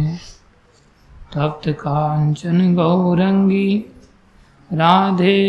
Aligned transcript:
तप्तकाञ्चन 1.36 2.60
गौरङ्गी 2.76 3.68
राधे 4.80 5.40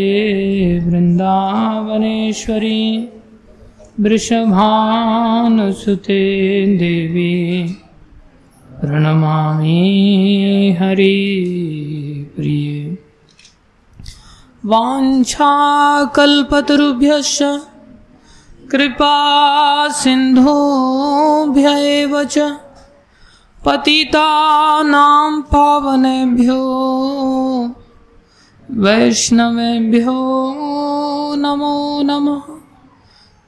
वृन्दावनेश्वरी 0.85 2.79
वृषभानुसुते 4.05 6.17
देवी 6.79 7.35
प्रणमामि 8.81 9.77
हरिप्रिये 10.81 12.81
वाञ्छाकल्पतरुभ्यश्च 14.73 17.39
कृपा 18.73 19.19
सिन्धुभ्य 20.01 21.67
च 22.25 22.37
पतितानां 23.67 25.33
पावनेभ्यो। 25.53 26.59
वैष्णवेभ्यो 28.77 30.15
नमो 31.35 32.03
नमः। 32.03 32.43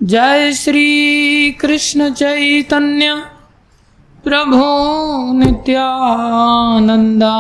जय 0.02 0.52
श्रीकृष्ण 0.52 2.12
चैतन्य। 2.12 3.22
प्रभो 4.24 5.32
नित्यानन्दा। 5.32 7.36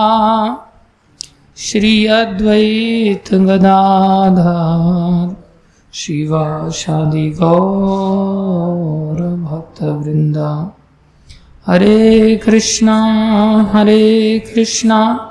श्री 1.56 2.06
अद्वैत 2.06 3.34
गदाधर। 3.34 5.36
शिवाशादि 5.94 7.30
गौर 7.30 9.22
भक्तवृंदा 9.22 10.76
हरे 11.66 12.36
कृष्णा 12.36 13.00
हरे 13.74 14.42
कृष्णा। 14.54 15.30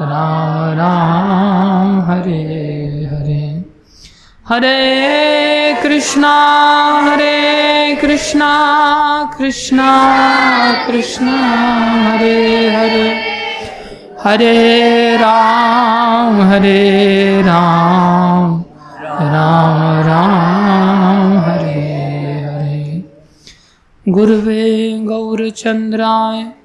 राम 0.00 0.78
राम, 0.78 2.00
हरे 2.00 3.08
हरे। 3.12 3.64
हरे 4.48 5.82
कृष्णा 5.82 6.34
हरे 7.02 7.94
कृष्णा 7.94 8.50
कृष्णा 9.38 9.88
कृष्णा, 10.86 11.32
हरे 12.08 12.76
हरे। 12.76 13.34
हरे 14.24 15.16
राम 15.16 16.42
हरे 16.42 17.42
राम। 17.42 18.64
राम 19.20 20.06
राम, 20.06 21.38
हरे 21.38 21.90
हरे। 22.44 23.02
गुरुवे 24.08 24.98
गौरचन्द्राय 24.98 26.63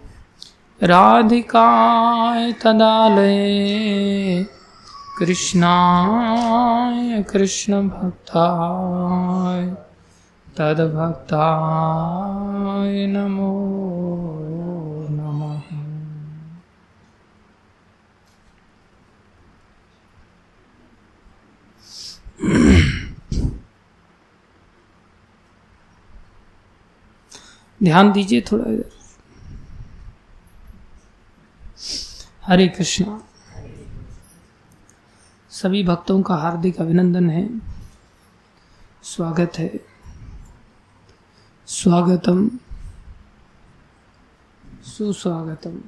राधिकाय 0.83 2.53
तदालये 2.53 4.43
कृष्णाय 5.19 7.23
कृष्णभक्ताय 7.23 9.75
तद्भक्ताय 10.57 13.07
नमो 13.07 13.53
नमः। 15.09 15.61
ध्यान 27.83 28.11
दीजिए 28.11 28.41
थोड़ा 28.41 28.71
इधर। 28.71 28.98
हरे 32.49 32.67
कृष्णा। 32.67 33.23
सभी 35.49 35.83
भक्तों 35.83 36.21
का 36.21 36.35
हार्दिक 36.35 36.81
अभिनंदन 36.81 37.29
है। 37.29 37.61
स्वागत 39.03 39.51
है। 39.57 39.79
स्वागतम। 41.67 42.59
सुस्वागतम। 44.83 45.81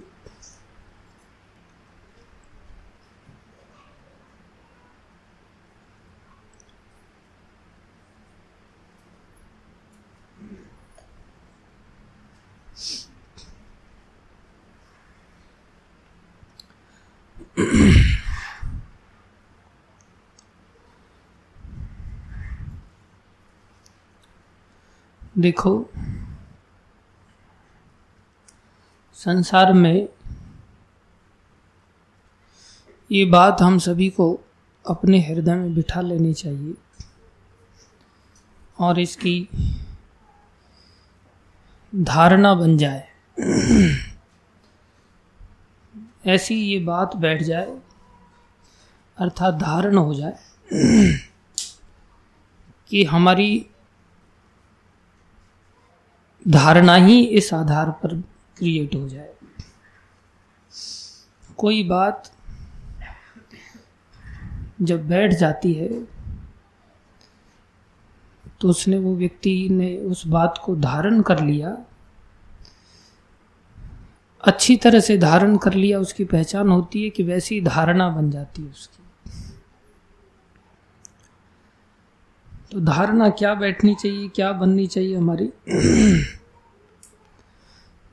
देखो, 25.37 25.89
संसार 29.13 29.73
में 29.73 30.09
ये 33.11 33.25
बात 33.25 33.57
हम 33.61 33.79
सभी 33.79 34.09
को 34.09 34.39
अपने 34.89 35.27
हृदय 35.27 35.55
में 35.55 35.75
बिठा 35.75 36.01
लेनी 36.01 36.33
चाहिए। 36.33 36.73
और 38.79 38.99
इसकी 38.99 39.49
धारणा 41.95 42.53
बन 42.53 42.77
जाए। 42.77 43.07
ऐसी 46.23 46.55
ये 46.55 46.79
बात 46.79 47.15
बैठ 47.15 47.41
जाए, 47.43 47.77
अर्थात 49.17 49.53
धारण 49.53 49.97
हो 49.97 50.13
जाए, 50.13 50.37
कि 52.89 53.03
हमारी 53.03 53.65
धारणा 56.45 56.95
ही 56.95 57.23
इस 57.23 57.53
आधार 57.53 57.89
पर 58.01 58.15
क्रिएट 58.57 58.95
हो 58.95 59.07
जाए। 59.09 59.33
कोई 61.57 61.83
बात 61.83 62.31
जब 64.81 65.07
बैठ 65.07 65.33
जाती 65.33 65.73
है 65.73 65.89
तो 68.61 68.69
उसने, 68.69 68.97
वो 68.97 69.15
व्यक्ति 69.15 69.67
ने 69.71 69.97
उस 69.97 70.25
बात 70.27 70.61
को 70.65 70.75
धारण 70.75 71.21
कर 71.21 71.39
लिया 71.39 71.77
अच्छी 74.43 74.75
तरह 74.75 74.99
से 74.99 75.17
धारण 75.17 75.57
कर 75.57 75.73
लिया, 75.73 75.99
उसकी 75.99 76.25
पहचान 76.25 76.69
होती 76.69 77.03
है 77.03 77.09
कि 77.09 77.23
वैसी 77.23 77.61
धारणा 77.61 78.09
बन 78.09 78.31
जाती 78.31 78.61
है 78.61 78.69
उसकी। 78.69 78.97
तो 82.71 82.79
धारणा 82.79 83.29
क्या 83.29 83.53
बैठनी 83.53 83.95
चाहिए, 83.95 84.27
क्या 84.27 84.51
बननी 84.51 84.87
चाहिए 84.87 85.15
हमारी? 85.15 85.51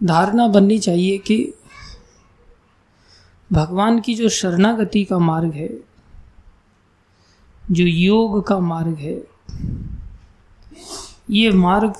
धारणा 0.02 0.48
बननी 0.48 0.78
चाहिए 0.78 1.18
कि 1.18 1.54
भगवान 3.52 4.00
की 4.00 4.14
जो 4.14 4.28
शरणागति 4.28 5.04
का 5.04 5.18
मार्ग 5.18 5.52
है, 5.52 5.68
जो 7.70 7.84
योग 7.84 8.46
का 8.46 8.58
मार्ग 8.58 8.94
है, 8.94 9.22
ये 11.30 11.50
मार्ग 11.50 11.94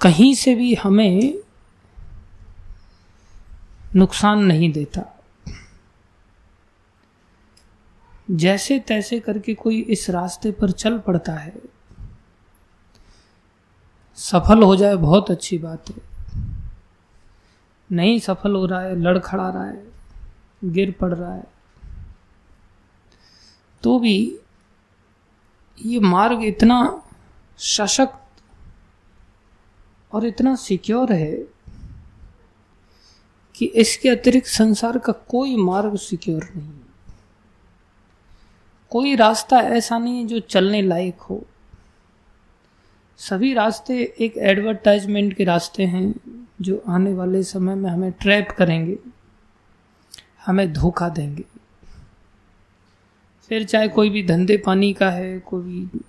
कहीं 0.00 0.34
से 0.34 0.54
भी 0.54 0.74
हमें 0.74 1.34
नुकसान 3.96 4.44
नहीं 4.44 4.70
देता। 4.72 5.02
जैसे 8.28 8.78
तैसे 8.78 9.18
करके 9.20 9.54
कोई 9.54 9.80
इस 9.82 10.08
रास्ते 10.10 10.50
पर 10.50 10.70
चल 10.72 10.98
पड़ता 10.98 11.32
है, 11.32 11.52
सफल 14.18 14.62
हो 14.62 14.76
जाए 14.76 14.94
बहुत 14.96 15.30
अच्छी 15.30 15.58
बात 15.58 15.90
है। 15.90 16.08
नहीं 17.90 18.18
सफल 18.18 18.54
हो 18.54 18.64
रहा 18.66 18.80
है, 18.80 18.96
लड़खड़ा 18.96 19.48
रहा 19.48 19.64
है, 19.64 19.84
गिर 20.62 20.90
पड़ 21.00 21.12
रहा 21.14 21.34
है 21.34 21.48
तो 23.82 23.98
भी 23.98 24.16
ये 25.78 26.00
मार्ग 26.00 26.42
इतना 26.44 26.80
सशक्त 27.58 28.19
और 30.12 30.26
इतना 30.26 30.54
सिक्योर 30.54 31.12
है 31.12 31.32
कि 33.54 33.66
इसके 33.66 34.08
अतिरिक्त 34.08 34.46
संसार 34.46 34.98
का 34.98 35.12
कोई 35.12 35.56
मार्ग 35.56 35.96
सिक्योर 35.96 36.48
नहीं 36.56 36.72
कोई 38.90 39.14
रास्ता 39.16 39.60
ऐसा 39.60 39.98
नहीं 39.98 40.18
है 40.18 40.26
जो 40.26 40.38
चलने 40.40 40.82
लायक 40.82 41.20
हो। 41.20 41.44
सभी 43.18 43.52
रास्ते 43.54 44.14
एक 44.20 44.36
एडवर्टाइजमेंट 44.36 45.34
के 45.34 45.44
रास्ते 45.44 45.84
हैं 45.84 46.14
जो 46.60 46.82
आने 46.88 47.12
वाले 47.14 47.42
समय 47.42 47.74
में 47.74 47.90
हमें 47.90 48.12
ट्रैप 48.12 48.50
करेंगे, 48.50 48.98
हमें 50.46 50.72
धोखा 50.72 51.08
देंगे। 51.08 51.44
फिर 53.50 53.64
चाहे 53.64 53.88
कोई 53.88 54.10
भी 54.10 54.22
धंधे 54.22 54.56
पानी 54.56 54.92
का 54.92 55.10
है, 55.10 55.38
कोई 55.38 55.62
भी 55.62 56.00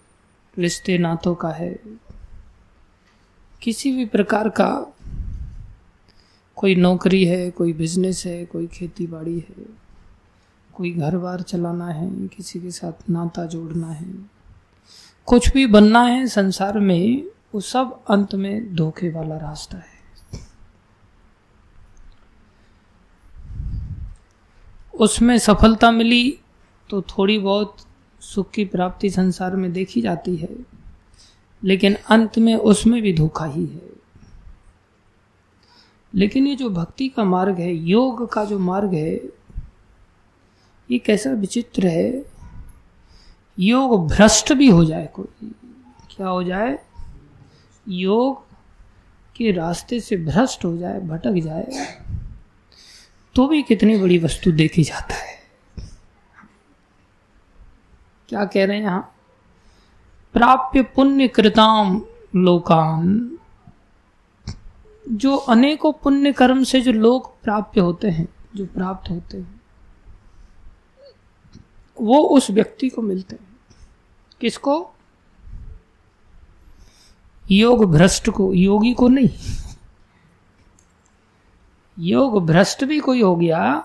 रिश्ते 0.57 0.97
नातों 0.97 1.35
का 1.35 1.49
है 1.49 1.79
किसी 3.61 3.91
भी 3.91 4.05
प्रकार 4.05 4.49
का 4.49 4.69
कोई 6.55 6.75
नौकरी 6.75 7.23
है, 7.25 7.49
कोई 7.51 7.73
बिज़नेस 7.73 8.25
है, 8.25 8.45
कोई 8.45 8.67
खेती 8.67 9.07
बाड़ी 9.07 9.39
है, 9.39 9.65
कोई 10.73 10.91
घर 10.91 11.17
बार 11.17 11.41
चलाना 11.41 11.87
है, 11.87 12.09
किसी 12.27 12.59
के 12.59 12.71
साथ 12.71 13.09
नाता 13.09 13.45
जोड़ना 13.45 13.87
है, 13.87 14.13
कुछ 15.27 15.53
भी 15.53 15.65
बनना 15.67 16.03
है 16.03 16.27
संसार 16.27 16.79
में, 16.79 17.23
वो 17.53 17.61
सब 17.61 17.99
अंत 18.09 18.35
में 18.35 18.75
धोखे 18.75 19.09
वाला 19.09 19.37
रास्ता 19.37 19.77
है। 19.77 19.99
उसमें 24.93 25.37
सफलता 25.37 25.91
मिली 25.91 26.39
तो 26.89 27.01
थोड़ी 27.01 27.37
बहुत 27.37 27.75
सुख 28.21 28.51
की 28.51 28.65
प्राप्ति 28.65 29.09
संसार 29.09 29.55
में 29.55 29.71
देखी 29.73 30.01
जाती 30.01 30.35
है। 30.35 30.49
लेकिन 31.63 31.95
अंत 32.09 32.37
में 32.37 32.55
उसमें 32.55 33.01
भी 33.01 33.13
धोखा 33.13 33.45
ही 33.45 33.65
है। 33.65 33.89
लेकिन 36.13 36.47
ये 36.47 36.55
जो 36.55 36.69
भक्ति 36.69 37.07
का 37.09 37.23
मार्ग 37.23 37.59
है, 37.59 37.73
योग 37.73 38.31
का 38.33 38.45
जो 38.45 38.59
मार्ग 38.59 38.93
है, 38.93 39.13
ये 40.89 40.97
कैसा 40.97 41.31
विचित्र 41.31 41.87
है? 41.87 42.25
योग 43.59 44.07
भ्रष्ट 44.07 44.53
भी 44.53 44.69
हो 44.69 44.85
जाए 44.85 45.09
कोई। 45.13 45.51
क्या 46.11 46.27
हो 46.27 46.43
जाए? 46.43 46.77
योग 47.87 48.43
के 49.35 49.51
रास्ते 49.51 49.99
से 49.99 50.17
भ्रष्ट 50.17 50.65
हो 50.65 50.75
जाए, 50.77 50.99
भटक 50.99 51.33
जाए 51.33 51.87
तो 53.35 53.47
भी 53.47 53.61
कितनी 53.63 53.97
बड़ी 53.97 54.17
वस्तु 54.19 54.51
देखी 54.51 54.83
जाता 54.83 55.15
है। 55.15 55.39
क्या 58.29 58.45
कह 58.45 58.65
रहे 58.65 58.77
हैं 58.77 58.83
यहाँ 58.83 59.15
प्राप्य 60.33 60.81
पुण्य 60.81 61.27
कृताम 61.27 62.01
लोकान। 62.35 63.37
जो 65.09 65.35
अनेकों 65.35 65.91
पुण्य 65.93 66.31
कर्म 66.31 66.63
से 66.63 66.81
जो 66.81 66.91
लोग 66.91 67.41
प्राप्य 67.41 67.81
होते 67.81 68.09
हैं, 68.09 68.27
जो 68.55 68.65
प्राप्त 68.65 69.09
होते 69.09 69.37
हैं, 69.37 69.61
वो 72.01 72.19
उस 72.19 72.51
व्यक्ति 72.51 72.89
को 72.89 73.01
मिलते 73.01 73.35
हैं। 73.35 73.57
किसको? 74.41 74.93
योग 77.51 77.85
भ्रष्ट 77.91 78.29
को, 78.29 78.53
योगी 78.53 78.93
को 78.93 79.07
नहीं। 79.07 79.29
योग 81.99 82.45
भ्रष्ट 82.45 82.83
भी 82.83 82.99
कोई 82.99 83.21
हो 83.21 83.35
गया 83.35 83.79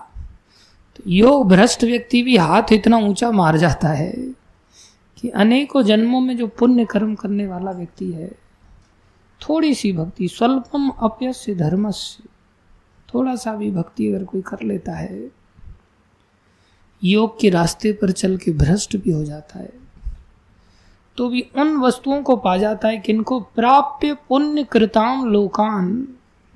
तो 0.95 1.03
योग 1.07 1.47
भ्रष्ट 1.49 1.83
व्यक्ति 1.83 2.21
भी 2.21 2.37
हाथ 2.37 2.71
इतना 2.71 2.97
ऊँचा 2.97 3.31
मार 3.31 3.57
जाता 3.57 3.87
है। 3.87 4.36
कि 5.17 5.29
अनेकों 5.29 5.81
जन्मों 5.81 6.21
में 6.21 6.37
जो 6.37 6.47
पुण्य 6.47 6.85
कर्म 6.85 7.15
करने 7.15 7.47
वाला 7.47 7.71
व्यक्ति 7.71 8.11
है, 8.11 8.31
थोड़ी 9.41 9.73
सी 9.73 9.93
भक्ति, 9.93 10.27
स्वल्पम 10.27 10.89
अपयस्य 10.89 11.55
धर्मस्य, 11.55 12.23
थोड़ा 13.13 13.35
सा 13.35 13.55
भी 13.55 13.71
भक्ति 13.71 14.07
अगर 14.07 14.23
कोई 14.23 14.41
कर 14.41 14.63
लेता 14.63 14.91
है, 14.91 15.31
योग 17.03 17.39
के 17.39 17.49
रास्ते 17.49 17.93
पर 17.93 18.11
चल 18.11 18.37
के 18.37 18.51
भ्रष्ट 18.51 18.97
भी 18.97 19.11
हो 19.11 19.23
जाता 19.23 19.59
है। 19.59 19.73
तो 21.17 21.29
भी 21.29 21.41
उन 21.41 21.77
वस्तुओं 21.77 22.23
को 22.23 22.35
पा 22.35 22.57
जाता 22.57 22.87
है 22.87 22.97
किनको 22.97 23.39
प्राप्य 23.39 24.13
पुण्य 24.13 24.63
कृताम 24.63 25.25
लोकान, 25.25 26.07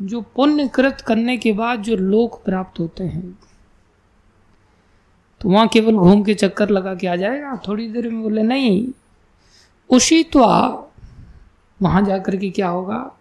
जो 0.01 0.21
पुण्य 0.21 0.67
कृत 0.67 1.01
करने 1.01 1.37
के 1.37 1.51
बाद 1.51 1.81
जो 1.81 1.95
लोक 1.95 2.43
प्राप्त 2.43 2.79
होते 2.79 3.03
हैं। 3.03 3.39
तो 5.41 5.49
वहाँ 5.49 5.67
केवल 5.67 5.95
घूम 5.95 6.23
के 6.23 6.33
चक्कर 6.33 6.69
लगा 6.69 6.95
के 6.95 7.07
आ 7.07 7.15
जाएगा। 7.15 7.61
थोड़ी 7.67 7.87
देर 7.87 8.09
में 8.09 8.21
बोले, 8.21 8.43
नहीं, 8.43 8.87
उसी 9.89 10.23
तो 10.23 10.43
आ 10.43 10.83
वहाँ 11.81 12.05
जाकर 12.05 12.35
के 12.35 12.49
क्या 12.49 12.67
होगा? 12.67 13.11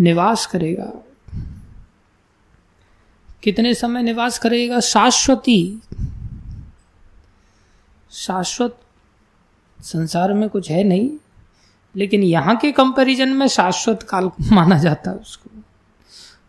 निवास 0.00 0.46
करेगा। 0.46 0.92
कितने 3.42 3.74
समय 3.74 4.02
निवास 4.02 4.38
करेगा? 4.38 4.80
शाश्वती। 4.80 5.82
शाश्वत 8.10 8.80
संसार 9.80 10.32
में 10.32 10.48
कुछ 10.48 10.70
है 10.70 10.84
नहीं, 10.84 11.10
लेकिन 11.96 12.22
यहाँ 12.22 12.56
के 12.56 12.72
कंपैरिजन 12.72 13.28
में 13.28 13.48
शाश्वत 13.48 14.02
काल 14.02 14.30
माना 14.52 14.78
जाता 14.78 15.10
है 15.10 15.16
उसको। 15.16 15.50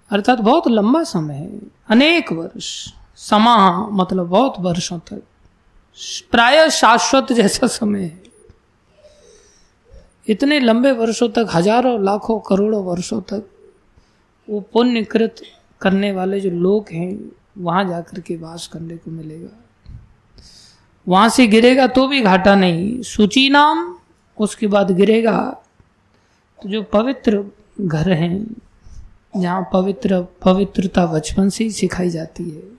अर्थात 0.10 0.40
बहुत 0.40 0.68
लंबा 0.68 1.04
समय 1.04 1.34
है, 1.34 1.60
अनेक 1.90 2.32
वर्ष। 2.32 2.94
समा 3.18 3.88
मतलब 3.92 4.28
बहुत 4.28 4.54
वर्षों 4.60 5.00
तक। 5.00 5.22
प्राय 6.32 6.70
शाश्वत 6.70 7.32
जैसा 7.32 7.68
समय 7.68 8.04
है। 8.04 8.24
इतने 10.30 10.60
लंबे 10.60 10.92
वर्षों 10.92 11.30
तक, 11.30 11.48
हज़ारों, 11.54 12.04
लाखों, 12.04 12.40
करोड़ों 12.40 12.84
वर्षों 12.84 13.22
तक, 13.22 13.50
वो 14.50 14.60
पुण्यकृत 14.62 15.36
करने 15.82 16.12
वाले 16.12 16.40
जो 16.40 16.50
लोग 16.50 16.86
हैं, 16.92 17.32
वहाँ 17.58 17.88
जाकर 17.88 18.20
के 18.20 18.38
वास 18.38 18.68
करने 18.68 18.98
को 18.98 19.12
मिलेगा। 19.12 19.62
वहाँ 21.08 21.30
से 21.30 21.48
गिरेगा 21.48 21.88
तो 21.88 22.08
भी 22.08 22.22
घाटा 22.22 22.56
नहीं। 22.56 23.02
सूची 23.02 23.50
नाम, 23.50 23.98
उसके 24.38 24.68
बाद 24.68 24.92
गिरेगा। 24.92 25.62
तो 26.64 26.70
जो 26.70 26.84
पवित्र 26.84 27.44
घर 27.82 28.12
हैं, 28.12 28.56
जहाँ 29.38 29.70
पवित्र, 29.74 30.22
पवित्रता 30.22 31.06
बचपन 31.06 31.50
से 31.50 31.64
ही 31.64 31.72
सिखाई 31.72 32.10
जाती 32.10 32.50
है। 32.50 32.75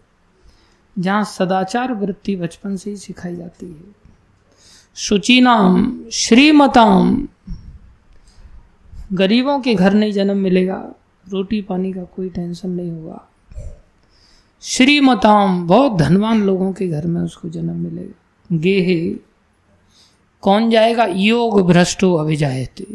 जहाँ 0.99 1.25
सदाचार 1.25 1.93
वृत्ति 1.93 2.37
बचपन 2.37 2.77
से 2.77 2.91
ही 2.91 2.97
सिखाई 2.97 3.37
जाती 3.37 3.67
है। 3.67 4.07
शुचिनाम, 4.95 6.05
श्रीमताम। 6.13 7.29
गरीबों 9.13 9.61
के 9.61 9.75
घर 9.75 9.95
नहीं 9.95 10.13
जन्म 10.13 10.37
मिलेगा, 10.37 10.93
रोटी 11.29 11.63
पानी 11.63 11.93
का 11.93 12.03
कोई 12.03 12.29
टेंशन 12.29 12.71
नहीं 12.71 12.91
होगा। 12.91 13.29
श्रीमताम, 14.63 15.67
बहुत 15.67 15.93
धनवान 15.93 16.43
लोगों 16.43 16.73
के 16.73 16.89
घर 16.89 17.07
में 17.07 17.21
उसको 17.21 17.49
जन्म 17.49 17.77
मिलेगा। 17.77 18.57
गेहे, 18.57 19.11
कौन 20.41 20.71
जाएगा? 20.71 21.05
योग 21.05 21.67
भ्रष्टो 21.67 22.15
अभिजायते। 22.15 22.87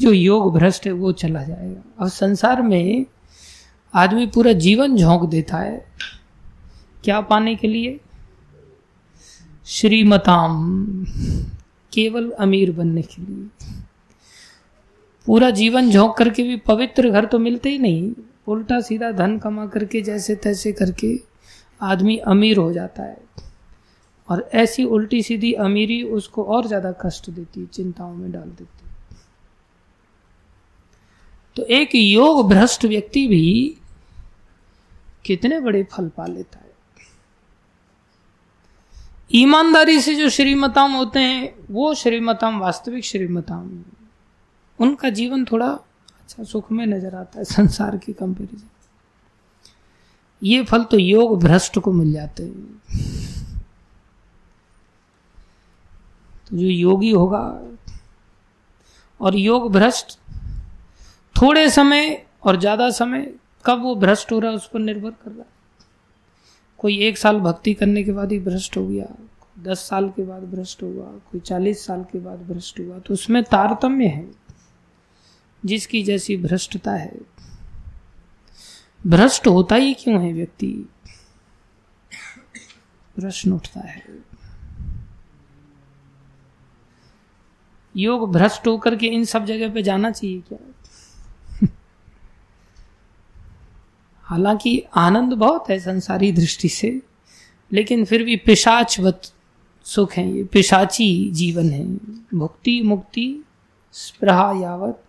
जो 0.00 0.12
योग 0.12 0.58
भ्रष्ट 0.58 0.86
है, 0.86 0.92
वो 0.92 1.12
चला 1.12 1.42
जाएगा। 1.42 1.80
अब 2.00 2.08
संसार 2.08 2.62
में 2.62 3.06
आदमी 3.94 4.26
पूरा 4.26 4.52
जीवन 4.52 4.96
झोंक 4.96 5.30
देता 5.30 5.56
है। 5.56 5.86
क्या 7.04 7.20
पाने 7.22 7.54
के 7.56 7.68
लिए? 7.68 7.98
श्रीमताम, 9.66 11.04
केवल 11.92 12.30
अमीर 12.40 12.72
बनने 12.72 13.02
के 13.04 13.22
लिए। 13.22 13.48
पूरा 15.26 15.50
जीवन 15.52 15.90
झोंक 15.90 16.16
करके 16.16 16.42
भी 16.42 16.56
पवित्र 16.66 17.10
घर 17.10 17.24
तो 17.24 17.38
मिलते 17.40 17.70
ही 17.70 17.78
नहीं। 17.78 18.12
उल्टा 18.46 18.80
सीधा 18.80 19.10
धन 19.12 19.38
कमा 19.38 19.66
करके, 19.66 20.00
जैसे 20.02 20.34
तैसे 20.36 20.72
करके 20.72 21.14
आदमी 21.80 22.16
अमीर 22.18 22.56
हो 22.58 22.72
जाता 22.72 23.02
है। 23.02 23.22
और 24.28 24.48
ऐसी 24.54 24.84
उल्टी 24.86 25.22
सीधी 25.22 25.52
अमीरी 25.60 26.02
उसको 26.12 26.44
और 26.46 26.66
ज़्यादा 26.66 26.92
कष्ट 27.00 27.30
देती 27.30 27.66
चिंताओं 27.66 28.14
में 28.14 28.30
डाल 28.32 28.48
देती 28.48 28.82
तो 31.56 31.62
एक 31.74 31.94
योग 31.94 32.48
भ्रष्ट 32.48 32.84
व्यक्ति 32.84 33.26
भी 33.26 33.76
कितने 35.24 35.60
बड़े 35.60 35.82
फल 35.92 36.08
पा 36.08 36.26
लेता 36.26 36.58
है। 36.58 36.63
ईमानदारी 39.34 40.00
से 40.00 40.14
जो 40.14 40.28
श्रीमताम 40.28 40.92
होते 40.92 41.20
हैं, 41.20 41.54
वो 41.70 41.94
श्रीमताम, 41.94 42.58
वास्तविक 42.60 43.04
श्रीमताम, 43.04 43.70
उनका 44.78 45.08
जीवन 45.10 45.44
थोड़ा 45.44 45.66
अच्छा 45.66 46.44
सुख 46.44 46.70
में 46.72 46.86
नज़र 46.86 47.14
आता 47.14 47.38
है 47.38 47.44
संसार 47.44 47.96
के 47.96 48.12
कंपेरिजन 48.12 48.68
ये 50.42 50.62
फल 50.64 50.84
तो 50.84 50.98
योग 50.98 51.38
भ्रष्ट 51.42 51.78
को 51.78 51.92
मिल 51.92 52.12
जाते 52.12 52.42
हैं। 52.42 52.78
तो 56.48 56.56
जो 56.56 56.66
योगी 56.66 57.10
होगा, 57.10 57.40
और 59.20 59.36
योग 59.36 59.70
भ्रष्ट, 59.72 60.18
थोड़े 61.34 61.68
समय 61.70 62.26
और 62.42 62.60
ज़्यादा 62.60 62.90
समय, 62.90 63.34
कब 63.64 63.82
वो 63.82 63.94
भ्रष्ट 63.94 64.32
हो 64.32 64.38
रहा 64.38 64.50
है 64.50 64.56
उस 64.56 64.68
पर 64.68 64.78
निर्भर 64.78 65.10
कर 65.10 65.30
रहा 65.30 65.40
है। 65.40 65.53
कोई 66.84 66.98
एक 66.98 67.18
साल 67.18 67.38
भक्ति 67.40 67.72
करने 67.74 68.02
के 68.04 68.12
बाद 68.12 68.32
ही 68.32 68.38
भ्रष्ट 68.38 68.76
हो 68.76 68.86
गया, 68.88 69.06
दस 69.58 69.78
साल 69.78 70.08
के 70.08 70.22
बाद 70.22 70.42
भ्रष्ट 70.42 70.82
हुआ, 70.82 71.04
कोई 71.04 71.40
चालीस 71.40 71.84
साल 71.86 72.02
के 72.02 72.18
बाद 72.18 72.38
भ्रष्ट 72.38 72.80
हुआ 72.80 72.98
तो 72.98 73.14
उसमें 73.14 73.42
तारतम्य 73.44 74.06
है, 74.06 74.26
जिसकी 75.62 76.02
जैसी 76.02 76.36
भ्रष्टता 76.36 76.92
है। 76.92 77.20
भ्रष्ट 79.06 79.46
होता 79.46 79.76
ही 79.76 79.94
क्यों 79.94 80.22
है 80.22 80.32
व्यक्ति? 80.32 80.72
प्रश्न 83.16 83.52
उठता 83.52 83.80
है। 83.80 84.02
योग 87.94 88.32
भ्रष्ट 88.32 88.66
होकर 88.66 88.96
के 88.96 89.06
इन 89.06 89.24
सब 89.24 89.44
जगह 89.44 89.72
पे 89.74 89.82
जाना 89.82 90.10
चाहिए 90.10 90.40
क्या? 90.40 90.58
हालाँकि 94.24 94.84
आनंद 94.94 95.32
बहुत 95.32 95.64
है 95.70 95.78
संसारी 95.78 96.32
दृष्टि 96.32 96.68
से, 96.68 97.02
लेकिन 97.72 98.04
फिर 98.04 98.22
भी 98.22 98.36
पिशाचवत 98.36 99.22
सुख 99.84 100.12
है, 100.12 100.36
ये 100.36 100.44
पिशाची 100.44 101.30
जीवन 101.30 101.70
है। 101.70 101.84
भुक्ति 102.38 102.82
मुक्ति 102.82 103.44
स्प्रहा 103.92 104.52
यावत, 104.52 105.04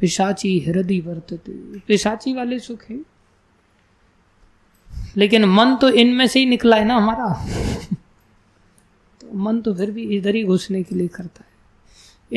पिशाची 0.00 0.60
हृदय 0.60 1.00
वर्तते। 1.00 1.78
पिशाची 1.78 2.32
वाले 2.32 2.58
सुख 2.58 2.84
है। 2.90 3.00
लेकिन 5.16 5.44
मन 5.44 5.76
तो 5.76 5.88
इनमें 5.88 6.26
से 6.26 6.40
ही 6.40 6.46
निकला 6.46 6.76
है 6.76 6.84
ना 6.84 6.96
हमारा। 6.96 7.46
तो 9.20 9.38
मन 9.38 9.60
तो 9.60 9.74
फिर 9.74 9.90
भी 9.90 10.02
इधर 10.02 10.34
ही 10.34 10.44
घुसने 10.44 10.82
के 10.82 10.94
लिए 10.94 11.08
करता 11.08 11.40
है। 11.40 11.56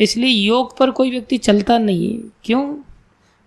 इसलिए 0.02 0.28
योग 0.28 0.76
पर 0.76 0.90
कोई 0.90 1.10
व्यक्ति 1.10 1.38
चलता 1.38 1.78
नहीं 1.78 2.18
है। 2.18 2.30
क्यों? 2.44 2.78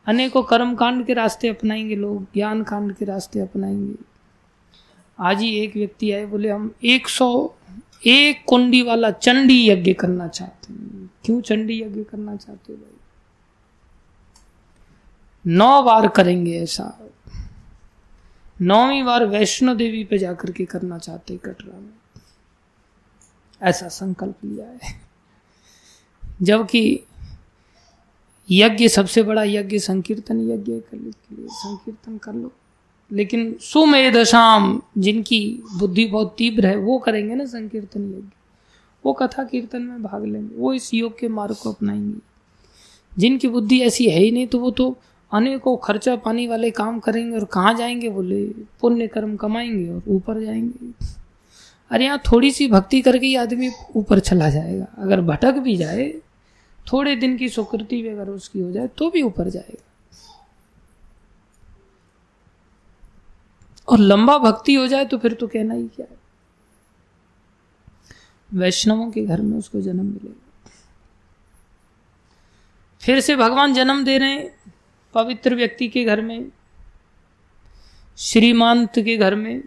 अनेकों 0.05 0.43
कर्म 0.43 0.75
कांड 0.75 1.05
के 1.05 1.13
रास्ते 1.13 1.48
अपनाएँगे 1.48 1.95
लोग 1.95 2.24
ज्ञान 2.24 2.63
कांड 2.63 2.95
के 2.95 3.05
रास्ते 3.05 3.39
अपनाएँगे। 3.39 3.95
आज 5.19 5.39
ही 5.39 5.60
एक 5.60 5.75
व्यक्ति 5.75 6.12
आए, 6.12 6.25
बोले, 6.25 6.50
हम 6.50 6.75
100 6.83 7.55
एक 8.05 8.43
कुंडी 8.48 8.81
वाला 8.81 9.12
चंडी 9.12 9.69
यज्ञ 9.69 9.93
करना 9.93 10.27
चाहते 10.27 10.74
हैं। 10.74 11.13
क्यों 11.25 11.41
चंडी 11.41 11.81
यज्ञ 11.81 12.03
करना 12.03 12.36
चाहते 12.36 12.74
हो 12.74 12.79
भाई? 12.79 12.98
नौ 15.48 15.83
बार 15.83 16.07
करेंगे 16.07 16.63
ऐसा। 16.63 17.10
नौवीं 18.62 19.03
बार 19.03 19.25
वैष्णो 19.25 19.75
देवी 19.75 20.03
पे 20.03 20.17
जाकर 20.17 20.51
के 20.51 20.65
करना 20.65 20.98
चाहते 20.98 21.38
कटरा 21.38 21.79
में। 21.79 22.22
ऐसा 23.62 23.88
संकल्प 23.88 24.36
लिया 24.45 24.67
है। 24.67 25.01
जबकि 26.41 27.03
यज्ञ, 28.62 28.88
सबसे 28.88 29.24
बड़ा 29.24 29.43
यज्ञ 29.43 29.79
संकीर्तन, 29.79 30.51
यज्ञ 30.51 30.72
कर 30.72 30.98
लिए 30.98 31.12
संकीर्तन 31.50 32.17
कर 32.17 32.33
लो। 32.33 32.51
लेकिन 33.12 33.55
सुमेधशाम 33.62 34.81
जिनकी 34.98 35.63
बुद्धि 35.79 36.05
बहुत 36.05 36.36
तीव्र 36.38 36.65
है, 36.65 36.77
वो 36.77 36.98
करेंगे 36.98 37.36
ना 37.36 37.45
संकीर्तन 37.45 38.01
यज्ञ। 38.01 38.31
वो 39.05 39.13
कथा 39.13 39.43
कीर्तन 39.43 39.81
में 39.81 40.03
भाग 40.03 40.25
लेंगे। 40.25 40.55
वो 40.55 40.74
इस 40.74 40.93
योग 40.93 41.19
के 41.19 41.27
मार्ग 41.27 41.55
को 41.55 41.72
अपनाएँगे। 41.72 42.19
जिनकी 43.17 43.48
बुद्धि 43.48 43.81
ऐसी 43.81 44.10
है 44.10 44.19
ही 44.19 44.31
नहीं 44.31 44.48
तो 44.48 44.60
वो 44.60 44.72
तो 44.72 44.98
अनेकों 45.33 45.77
खर्चा 45.77 46.15
पानी 46.15 46.48
वाले 46.48 46.72
काम 46.72 47.00
करेंगे 47.00 47.38
और 47.38 47.45
कहाँ 47.45 47.74
जाएँगे? 47.74 48.10
बोले 48.10 48.45
पुण्य 48.81 49.07
कर्म 49.07 49.36
कमाएँगे 49.36 49.89
और 49.89 50.03
ऊपर 50.07 50.43
जाएँगे। 50.43 51.05
अरे 51.91 52.05
यहाँ 52.05 52.22
थोड़ी 52.31 52.51
सी 52.51 52.67
भक्ति 52.67 53.01
करके 53.01 53.27
ही 53.27 53.36
आदमी 53.36 53.69
ऊपर 53.95 54.19
चला 54.19 54.50
जाएगा। 54.50 54.88
अगर 54.98 55.22
भटक 55.22 55.51
भी 55.51 55.77
जाए 55.77 56.13
थोड़े 56.91 57.15
दिन 57.15 57.37
की 57.37 57.49
सुकृति 57.49 58.01
भी 58.01 58.09
अगर 58.09 58.29
उसकी 58.29 58.59
हो 58.59 58.71
जाए 58.71 58.87
तो 58.87 59.09
भी 59.09 59.21
ऊपर 59.21 59.49
जाएगा। 59.49 59.83
और 63.87 63.99
लंबा 63.99 64.37
भक्ति 64.37 64.73
हो 64.73 64.87
जाए 64.87 65.05
तो 65.05 65.17
फिर 65.17 65.33
तो 65.33 65.47
कहना 65.47 65.73
ही 65.73 65.87
क्या 65.87 66.05
है? 66.11 66.17
वैष्णवों 68.53 69.11
के 69.11 69.25
घर 69.25 69.41
में 69.41 69.57
उसको 69.57 69.81
जन्म 69.81 70.05
मिलेगा। 70.05 70.39
फिर 73.01 73.19
से 73.19 73.35
भगवान 73.35 73.73
जन्म 73.73 74.05
दे 74.05 74.17
रहे 74.17 74.29
हैं, 74.29 74.55
पवित्र 75.13 75.55
व्यक्ति 75.55 75.87
के 75.87 76.03
घर 76.03 76.21
में, 76.21 76.51
श्रीमांत 78.17 78.99
के 78.99 79.17
घर 79.17 79.35
में, 79.35 79.63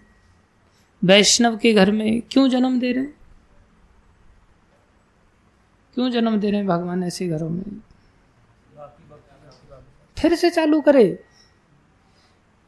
वैष्णव 1.04 1.56
के 1.56 1.73
घर 1.73 1.90
में, 1.90 2.23
क्यों 2.30 2.49
जन्म 2.49 2.80
दे 2.80 2.92
रहे 2.92 3.04
हैं? 3.04 3.14
क्यों 5.97 6.11
जन्म 6.11 6.37
दे 6.37 6.50
रहे 6.50 6.59
हैं 6.59 6.67
भगवान 6.67 7.05
ऐसे 7.05 7.29
घरों 7.29 7.50
में? 7.50 7.65
फिर 10.19 10.35
से 10.35 10.50
चालू 10.50 10.81
करे। 10.81 11.25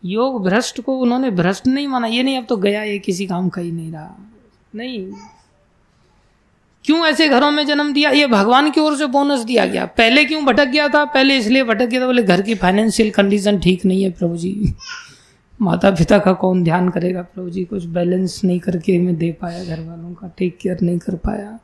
योग 0.05 0.49
भ्रष्ट 0.49 0.81
को 0.81 0.99
उन्होंने 0.99 1.31
भ्रष्ट 1.31 1.67
नहीं 1.67 1.89
माना। 1.89 2.07
ये 2.07 2.23
नहीं, 2.23 2.39
अब 2.39 2.47
तो 2.49 2.57
गया 2.57 2.83
ये, 2.83 2.99
किसी 2.99 3.27
काम 3.27 3.49
का 3.49 3.61
ही 3.61 3.73
नहीं 3.73 3.93
रहा। 3.93 4.17
नहीं। 4.75 5.13
क्यों 6.85 7.07
ऐसे 7.07 7.29
घरों 7.29 7.51
में 7.51 7.67
जन्म 7.67 7.93
दिया? 7.93 8.11
ये 8.11 8.27
भगवान 8.27 8.71
की 8.71 8.81
ओर 8.81 8.97
से 8.97 9.07
बोनस 9.07 9.41
दिया 9.41 9.67
गया। 9.67 9.87
पहले 9.87 10.25
क्यों 10.25 10.45
भटक 10.45 10.65
गया 10.65 10.89
था? 10.89 11.05
पहले 11.05 11.37
इसलिए 11.37 11.65
भटक 11.65 11.87
गया 11.87 12.01
था, 12.01 12.07
बोले 12.07 12.23
घर 12.23 12.43
की 12.43 12.55
फाइनेंशियल 12.55 13.11
कंडीशन 13.11 13.59
ठीक 13.59 13.85
नहीं 13.85 14.03
है 14.03 14.11
प्रभु 14.11 14.37
जी। 14.37 14.75
माता 15.63 15.91
पिता 15.91 16.19
का 16.19 16.33
कौन 16.33 16.65
ध्यान 16.65 16.89
करेगा 16.89 17.23
प्रभु 17.23 17.51
जी? 17.51 17.65
कुछ 17.65 17.85
बैलेंस 17.85 18.45
नहीं 18.45 18.61
करके 18.61 18.99
मैं 18.99 19.17
दे 19.17 19.33
पाया 19.33 19.65
घर 19.65 19.81
वालों 19.81 20.15
का 20.15 20.29
टेक 20.29 20.59
केयर 20.59 20.79
नहीं 20.83 20.99
कर 20.99 21.17
पाया। 21.17 21.59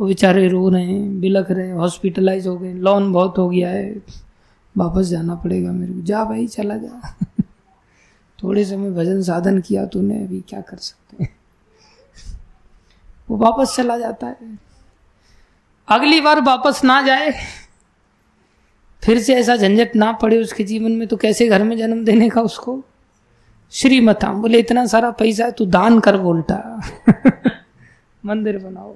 वो 0.00 0.06
बेचारे 0.06 0.48
रो 0.48 0.68
रहे 0.68 0.84
हैं, 0.84 1.20
बिलख 1.20 1.50
रहे 1.50 1.66
हैं 1.66 1.74
हॉस्पिटलाइज 1.74 2.46
हो 2.46 2.58
गए 2.58 2.72
लोन 2.72 3.12
बहुत 3.12 3.38
हो 3.38 3.48
गया 3.48 3.70
है। 3.70 4.02
वापस 4.76 5.06
जाना 5.06 5.34
पड़ेगा 5.34 5.72
मेरे 5.72 5.92
को। 5.92 6.00
जा 6.00 6.24
भाई, 6.24 6.46
चला 6.46 6.76
जा। 6.76 7.16
थोड़े 8.42 8.64
समय 8.64 8.90
भजन 8.90 9.22
साधन 9.22 9.60
किया 9.60 9.86
तूने, 9.86 10.24
अभी 10.24 10.40
क्या 10.48 10.60
कर 10.60 10.76
सकते 10.76 11.24
हैं? 11.24 11.36
वो 13.30 13.36
वापस 13.36 13.76
चला 13.76 13.98
जाता 13.98 14.26
है। 14.26 14.58
अगली 15.88 16.20
बार 16.20 16.40
वापस 16.40 16.84
ना 16.84 17.02
जाए। 17.02 17.32
फिर 19.04 19.18
से 19.18 19.34
ऐसा 19.34 19.56
झंझट 19.56 19.96
ना 19.96 20.12
पड़े 20.12 20.42
उसके 20.42 20.64
जीवन 20.64 20.92
में 20.92 21.08
तो 21.08 21.16
कैसे 21.16 21.48
घर 21.48 21.64
में 21.64 21.78
जन्म 21.78 22.04
देने 22.04 22.28
का 22.28 22.40
उसको? 22.40 22.84
श्रीमता 23.70 24.32
बोले, 24.32 24.58
इतना 24.58 24.86
सारा 24.86 25.10
पैसा 25.10 25.44
है, 25.44 25.52
तू 25.52 25.66
दान 25.66 26.00
कर, 26.00 26.16
बोलता। 26.16 26.80
मंदिर 28.24 28.58
बनाओ। 28.58 28.94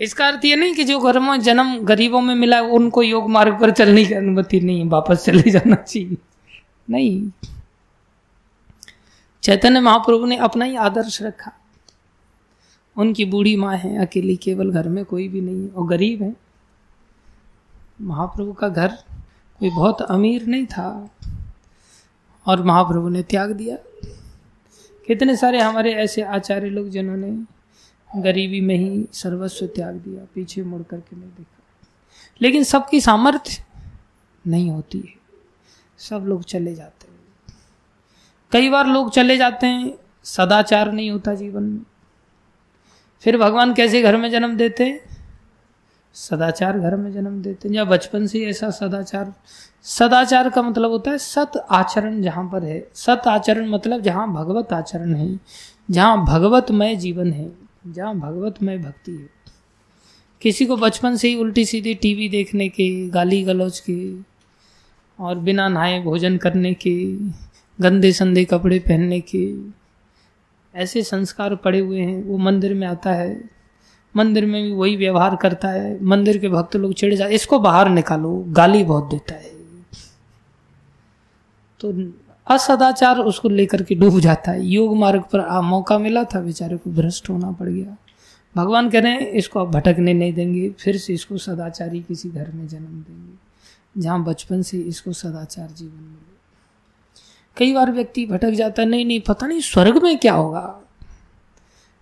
इसका 0.00 0.26
अर्थ 0.26 0.44
ये 0.44 0.56
नहीं 0.56 0.74
कि 0.74 0.84
जो 0.84 0.98
घर 1.00 1.18
में 1.18 1.40
जन्म 1.40 1.78
गरीबों 1.78 2.20
में 2.20 2.34
मिला 2.34 2.60
उनको 2.60 3.02
योग 3.02 3.30
मार्ग 3.30 3.60
पर 3.60 3.70
चलने 3.70 4.04
की 4.04 4.14
अनुमति 4.14 4.60
नहीं 4.60 4.80
है, 4.80 4.88
वापस 4.88 5.24
चले 5.24 5.50
जाना 5.50 5.76
चाहिए। 5.76 6.16
नहीं। 6.90 7.30
चैतन्य 9.42 9.80
महाप्रभु 9.80 10.26
ने 10.26 10.36
अपना 10.36 10.64
ही 10.64 10.76
आदर्श 10.76 11.22
रखा। 11.22 11.52
उनकी 12.96 13.24
बूढ़ी 13.24 13.56
माँ 13.56 13.76
है, 13.76 14.06
अकेली, 14.06 14.36
केवल 14.36 14.70
घर 14.70 14.88
में 14.88 15.04
कोई 15.04 15.28
भी 15.28 15.40
नहीं 15.40 15.62
है, 15.62 15.68
और 15.68 15.86
गरीब 15.86 16.22
है। 16.22 16.36
महाप्रभु 18.00 18.52
का 18.52 18.68
घर 18.68 18.88
कोई 19.58 19.70
बहुत 19.70 20.02
अमीर 20.02 20.46
नहीं 20.46 20.66
था, 20.66 21.10
और 22.46 22.62
महाप्रभु 22.62 23.08
ने 23.08 23.22
त्याग 23.22 23.50
दिया। 23.50 23.76
कितने 25.06 25.36
सारे 25.36 25.60
हमारे 25.60 25.94
ऐसे 25.94 26.22
आचार्य 26.22 26.68
लोग, 26.68 26.88
जिन्होंने 26.88 27.59
गरीबी 28.16 28.60
में 28.60 28.76
ही 28.76 29.08
सर्वस्व 29.12 29.66
त्याग 29.66 29.94
दिया, 29.94 30.26
पीछे 30.34 30.62
मुड़ 30.62 30.82
करके 30.82 31.16
नहीं 31.16 31.28
देखा। 31.28 31.64
लेकिन 32.42 32.62
सबकी 32.62 33.00
सामर्थ्य 33.00 33.64
नहीं 34.46 34.70
होती 34.70 34.98
है। 34.98 35.14
सब 35.98 36.24
लोग 36.26 36.44
चले 36.44 36.74
जाते 36.74 37.08
हैं। 37.10 37.20
कई 38.52 38.68
बार 38.68 38.86
लोग 38.86 39.10
चले 39.10 39.36
जाते 39.36 39.66
हैं, 39.66 39.94
सदाचार 40.24 40.92
नहीं 40.92 41.10
होता 41.10 41.34
जीवन 41.34 41.62
में। 41.62 41.82
फिर 43.20 43.38
भगवान 43.38 43.74
कैसे 43.74 44.02
घर 44.02 44.16
में 44.16 44.30
जन्म 44.30 44.56
देते 44.56 44.84
हैं? 44.84 45.00
सदाचार 46.14 46.78
घर 46.78 46.96
में 46.96 47.12
जन्म 47.12 47.42
देते 47.42 47.68
हैं। 47.68 47.76
या 47.76 47.84
बचपन 47.84 48.26
से 48.26 48.46
ऐसा 48.46 48.70
सदाचार। 48.70 49.34
सदाचार 49.82 50.50
का 50.50 50.62
मतलब 50.62 50.90
होता 50.90 51.10
है 51.10 51.18
सत 51.18 51.66
आचरण 51.70 52.22
जहाँ 52.22 52.50
पर 52.50 52.64
है। 52.64 52.88
सत 52.94 53.22
आचरण 53.26 53.68
मतलब 53.68 54.00
जहाँ 54.00 54.32
भगवत 54.32 54.72
आचरण 54.72 55.14
है। 55.14 55.40
जहाँ 55.90 56.24
भगवतमय 56.24 56.96
जीवन 56.96 57.32
है। 57.32 57.69
जहाँ 57.86 58.18
भगवतमय 58.18 58.78
भक्ति 58.78 59.12
है। 59.12 59.30
किसी 60.42 60.66
को 60.66 60.76
बचपन 60.76 61.16
से 61.16 61.28
ही 61.28 61.36
उल्टी 61.36 61.64
सीधी 61.64 61.94
टीवी 61.94 62.28
देखने 62.28 62.68
के, 62.68 63.08
गाली 63.08 63.42
गलौज 63.42 63.80
के, 63.80 64.22
और 65.22 65.38
बिना 65.38 65.68
नहाए 65.68 66.02
भोजन 66.02 66.36
करने 66.36 66.74
के, 66.74 67.16
गंदे 67.80 68.12
संदे 68.12 68.44
कपड़े 68.44 68.78
पहनने 68.78 69.20
के, 69.20 69.54
ऐसे 70.74 71.02
संस्कार 71.02 71.56
पड़े 71.56 71.78
हुए 71.78 72.00
हैं। 72.00 72.24
वो 72.24 72.38
मंदिर 72.38 72.74
में 72.74 72.86
आता 72.86 73.12
है। 73.12 73.50
मंदिर 74.16 74.46
में 74.46 74.62
भी 74.62 74.72
वही 74.72 74.96
व्यवहार 74.96 75.36
करता 75.36 75.68
है। 75.68 76.04
मंदिर 76.04 76.38
के 76.38 76.48
भक्त 76.48 76.76
लोग 76.76 76.94
चिड़ 76.94 77.14
जाते 77.14 77.34
इसको 77.34 77.58
बाहर 77.58 77.88
निकालो। 77.88 78.44
गाली 78.48 78.84
बहुत 78.84 79.04
देता 79.04 79.34
है। 79.34 79.50
तो 81.80 81.92
असदाचार 82.50 83.18
उसको 83.18 83.48
लेकर 83.48 83.82
के 83.82 83.94
डूब 83.94 84.20
जाता 84.20 84.50
है। 84.50 84.66
योग 84.66 84.96
मार्ग 84.96 85.22
पर 85.22 85.40
आ, 85.40 85.60
मौका 85.60 85.98
मिला 85.98 86.24
था 86.24 86.40
बेचारे 86.40 86.76
को 86.76 86.90
भ्रष्ट 86.90 87.30
होना 87.30 87.52
पड़ 87.52 87.68
गया। 87.68 87.96
भगवान 88.56 88.90
कह 88.90 89.00
रहे 89.00 89.12
हैं 89.12 89.20
इसको 89.20 89.60
आप 89.60 89.68
भटकने 89.68 90.14
नहीं 90.14 90.32
देंगे 90.32 90.70
फिर 90.70 90.96
से 90.96 91.14
इसको 91.14 91.38
सदाचारी 91.38 92.00
किसी 92.02 92.30
घर 92.30 92.52
में 92.52 92.68
जन्म 92.68 93.02
देंगे। 93.02 94.00
जहाँ 94.02 94.24
बचपन 94.24 94.62
से 94.62 94.78
इसको 94.78 95.12
सदाचार 95.12 95.68
जीवन 95.68 96.02
मिले। 96.02 96.30
कई 97.56 97.72
बार 97.72 97.92
व्यक्ति 97.92 98.26
भटक 98.26 98.50
जाता 98.50 98.82
है 98.82 98.88
नहीं 98.88 99.04
नहीं 99.06 99.20
पता 99.20 99.46
नहीं 99.46 99.60
स्वर्ग 99.60 100.02
में 100.02 100.18
क्या 100.18 100.34
होगा। 100.34 100.80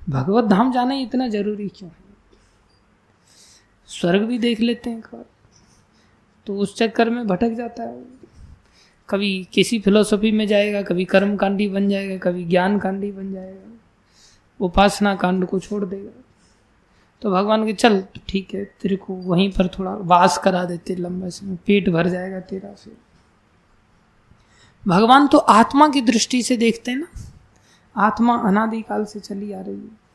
भगवत 0.09 0.45
धाम 0.45 0.73
जाना 0.73 0.95
इतना 0.95 1.29
ज़रूरी 1.29 1.69
क्यों 1.69 1.91
है? 1.91 2.05
स्वर्ग 3.87 4.23
भी 4.23 4.39
देख 4.39 4.61
लेते 4.61 4.91
हैं 4.91 4.99
एक 4.99 5.05
बार। 5.05 5.25
तो 6.47 6.57
उस 6.57 6.77
चक्कर 6.77 7.11
में 7.11 7.27
भटक 7.27 7.49
जाता 7.49 7.83
है। 7.83 8.18
कभी 9.09 9.49
किसी 9.53 9.79
फिलोसफी 9.79 10.33
में 10.33 10.47
जाएगा, 10.47 10.83
कभी 10.83 11.05
कर्म 11.05 11.37
कांडी 11.37 11.69
बन 11.69 11.89
जाएगा, 11.89 12.19
कभी 12.19 12.45
ज्ञान 12.45 12.79
कांडी 12.79 13.13
बन 13.13 13.33
जाएगा। 13.33 13.79
उपासना 14.61 15.15
कांड 15.15 15.47
को 15.47 15.59
छोड़ 15.59 15.85
देगा। 15.85 16.25
तो 17.23 17.31
भगवान 17.31 17.67
के, 17.67 17.73
चल, 17.73 18.05
ठीक 18.29 18.55
है, 18.55 18.65
तेरे 18.65 18.97
को 18.97 19.15
वहीं 19.15 19.53
पर 19.53 19.69
थोड़ा 19.69 19.95
वास 19.95 20.39
करा 20.39 20.65
देते 20.65 20.97
लंबे 20.97 21.31
समय 21.31 21.59
पेट 21.67 21.89
भर 21.89 22.09
जाएगा 22.09 22.41
तेरा 22.41 22.75
से 22.75 22.93
भगवान 24.87 25.27
तो 25.27 25.39
आत्मा 25.39 25.89
की 25.89 26.01
दृष्टि 26.01 26.43
से 26.43 26.57
देखते 26.57 26.91
हैं 26.91 26.99
ना। 26.99 27.09
आत्मा 27.97 28.37
अनादिकाल 28.37 29.05
से 29.05 29.21
चली 29.21 29.53
आ 29.53 29.61
रही 29.61 29.75
है। 29.75 30.09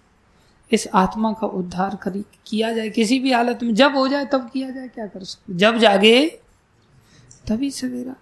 इस 0.71 0.88
आत्मा 0.93 1.34
का 1.34 1.47
उद्धार 1.47 1.95
करी, 1.95 2.23
किया 2.45 2.73
जाए, 2.73 2.89
किसी 2.89 3.19
भी 3.19 3.32
हालत 3.32 3.63
में 3.63 3.75
जब 3.75 3.95
हो 3.95 4.08
जाए, 4.08 4.25
तब 4.25 4.49
किया 4.53 4.69
जाए, 4.69 4.88
क्या 4.88 5.08
कर 5.08 5.23
सकते 5.23 5.53
जब 5.53 5.77
जागे, 5.77 6.39
तभी 7.47 7.71
सवेरा। 7.71 8.15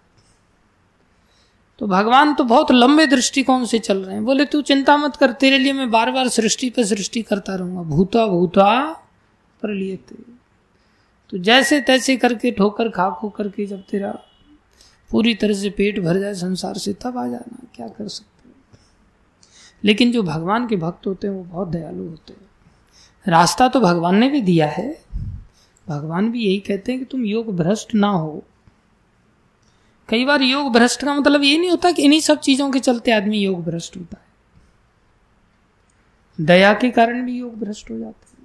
तो 1.81 1.87
भगवान 1.87 2.33
तो 2.33 2.43
बहुत 2.43 2.71
लंबे 2.71 3.05
दृष्टिकोण 3.07 3.63
से 3.65 3.77
चल 3.79 3.97
रहे 3.97 4.15
हैं। 4.15 4.23
बोले, 4.25 4.45
तू 4.45 4.61
चिंता 4.61 4.95
मत 4.97 5.15
कर, 5.15 5.31
तेरे 5.33 5.57
लिए 5.57 5.73
मैं 5.73 5.89
बार 5.91 6.11
बार 6.11 6.27
सृष्टि 6.29 6.69
पर 6.69 6.85
सृष्टि 6.85 7.21
करता 7.21 7.55
रहूँगा। 7.55 7.81
भूता 7.89 8.25
भूता 8.27 8.83
पर 9.61 9.69
लिए 9.69 9.95
तो 11.29 11.37
जैसे 11.37 11.79
तैसे 11.81 12.15
करके, 12.17 12.51
ठोकर 12.51 12.89
खा 12.89 13.09
खो 13.11 13.29
करके 13.29 13.65
जब 13.65 13.81
तेरा 13.81 14.11
पूरी 15.09 15.33
तरह 15.35 15.53
से 15.53 15.69
पेट 15.69 15.99
भर 15.99 16.19
जाए 16.19 16.33
संसार 16.33 16.77
से, 16.77 16.93
तब 16.93 17.17
आ 17.17 17.25
जाना, 17.27 17.67
क्या 17.75 17.87
कर 17.87 18.07
सकते 18.07 18.49
लेकिन 19.83 20.11
जो 20.11 20.23
भगवान 20.23 20.67
के 20.67 20.75
भक्त 20.75 21.07
होते 21.07 21.27
हैं, 21.27 21.33
वो 21.33 21.43
बहुत 21.43 21.67
दयालु 21.67 22.07
होते 22.09 22.33
हैं। 22.33 22.49
रास्ता 23.25 23.67
तो 23.67 23.79
भगवान 23.79 24.15
ने 24.15 24.29
भी 24.29 24.41
दिया 24.41 24.67
है। 24.67 24.89
भगवान 25.87 26.31
भी 26.31 26.45
यही 26.45 26.59
कहते 26.59 26.91
हैं 26.91 26.99
कि 26.99 27.05
तुम 27.05 27.25
योग 27.25 27.55
भ्रष्ट 27.57 27.95
ना 27.95 28.07
हो। 28.07 28.43
कई 30.11 30.25
बार 30.25 30.41
योग 30.41 30.73
भ्रष्ट 30.73 31.05
का 31.05 31.13
मतलब 31.13 31.43
ये 31.43 31.57
नहीं 31.57 31.69
होता 31.69 31.91
कि 31.91 32.03
इन्हीं 32.03 32.19
सब 32.19 32.39
चीज़ों 32.39 32.71
के 32.71 32.79
चलते 32.79 33.11
आदमी 33.11 33.37
योग 33.37 33.63
भ्रष्ट 33.63 33.97
होता 33.97 34.17
है। 34.17 34.25
दया 36.45 36.73
के 36.73 36.91
कारण 36.91 37.25
भी 37.25 37.39
योग 37.39 37.59
भ्रष्ट 37.59 37.91
हो 37.91 37.99
जाता 37.99 38.27
है। 38.31 38.41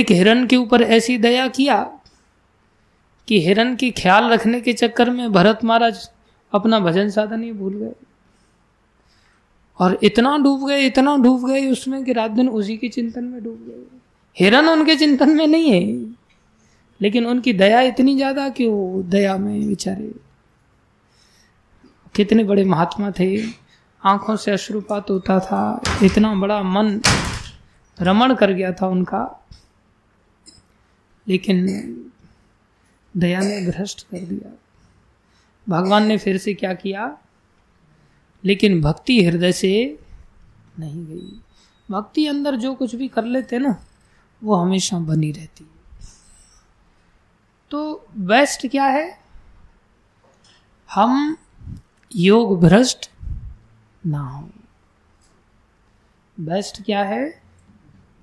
एक 0.00 0.10
हिरन 0.10 0.46
के 0.46 0.56
ऊपर 0.56 0.82
ऐसी 0.82 1.18
दया 1.18 1.48
किया 1.48 2.00
कि 3.28 3.46
हिरन 3.46 3.76
की 3.76 3.90
ख्याल 3.90 4.24
रखने 4.24 4.60
के 4.60 4.72
चक्कर 4.72 5.10
में 5.10 5.32
भरत 5.32 5.64
महाराज 5.64 6.10
अपना 6.52 6.80
भजन 6.80 7.10
साधन 7.10 7.42
ही 7.42 7.52
भूल 7.52 7.74
गए। 7.74 7.92
और 9.78 9.98
इतना 10.02 10.38
डूब 10.38 10.68
गए, 10.68 10.86
इतना 10.86 11.16
डूब 11.16 11.48
गए 11.48 11.70
उसमें 11.70 12.04
कि 12.04 12.12
रात 12.12 12.30
दिन 12.30 12.48
उसी 12.48 12.76
के 12.76 12.88
चिंतन 12.88 13.24
में 13.24 13.44
डूब 13.44 13.64
गए। 13.68 13.98
हिरन 14.38 14.68
उनके 14.68 14.96
चिंतन 14.96 15.36
में 15.36 15.46
नहीं 15.46 15.70
है। 15.70 16.15
लेकिन 17.02 17.26
उनकी 17.26 17.52
दया 17.52 17.80
इतनी 17.80 18.16
ज़्यादा 18.16 18.48
कि 18.48 18.66
वो 18.68 19.02
दया 19.02 19.36
में 19.36 19.68
बेचारे 19.68 20.12
कितने 22.14 22.44
बड़े 22.44 22.64
महात्मा 22.64 23.10
थे। 23.10 23.42
आँखों 24.02 24.36
से 24.36 24.50
अश्रुपात 24.50 25.10
होता 25.10 25.38
था। 25.40 25.82
इतना 26.02 26.34
बड़ा 26.34 26.62
मन 26.62 27.00
रमण 28.00 28.34
कर 28.34 28.52
गया 28.52 28.72
था 28.72 28.86
उनका। 28.86 29.42
लेकिन 31.28 31.66
दया 33.16 33.40
ने 33.40 33.66
भ्रष्ट 33.66 34.02
कर 34.02 34.18
दिया। 34.18 34.52
भगवान 35.68 36.06
ने 36.06 36.18
फिर 36.18 36.38
से 36.38 36.54
क्या 36.54 36.74
किया? 36.74 37.18
लेकिन 38.44 38.80
भक्ति 38.80 39.24
हृदय 39.24 39.52
से 39.52 39.98
नहीं 40.78 41.06
गई। 41.06 41.40
भक्ति 41.90 42.26
अंदर 42.26 42.56
जो 42.56 42.74
कुछ 42.74 42.94
भी 42.94 43.08
कर 43.08 43.24
लेते 43.24 43.58
ना, 43.58 43.84
वो 44.44 44.54
हमेशा 44.54 44.98
बनी 44.98 45.32
रहती। 45.32 45.66
तो 47.70 48.06
बेस्ट 48.16 48.66
क्या 48.66 48.84
है? 48.84 49.18
हम 50.94 51.36
योग 52.16 52.60
भ्रष्ट 52.60 53.10
ना 54.06 54.20
हो। 54.20 54.50
बेस्ट 56.40 56.82
क्या 56.82 57.02
है? 57.02 57.42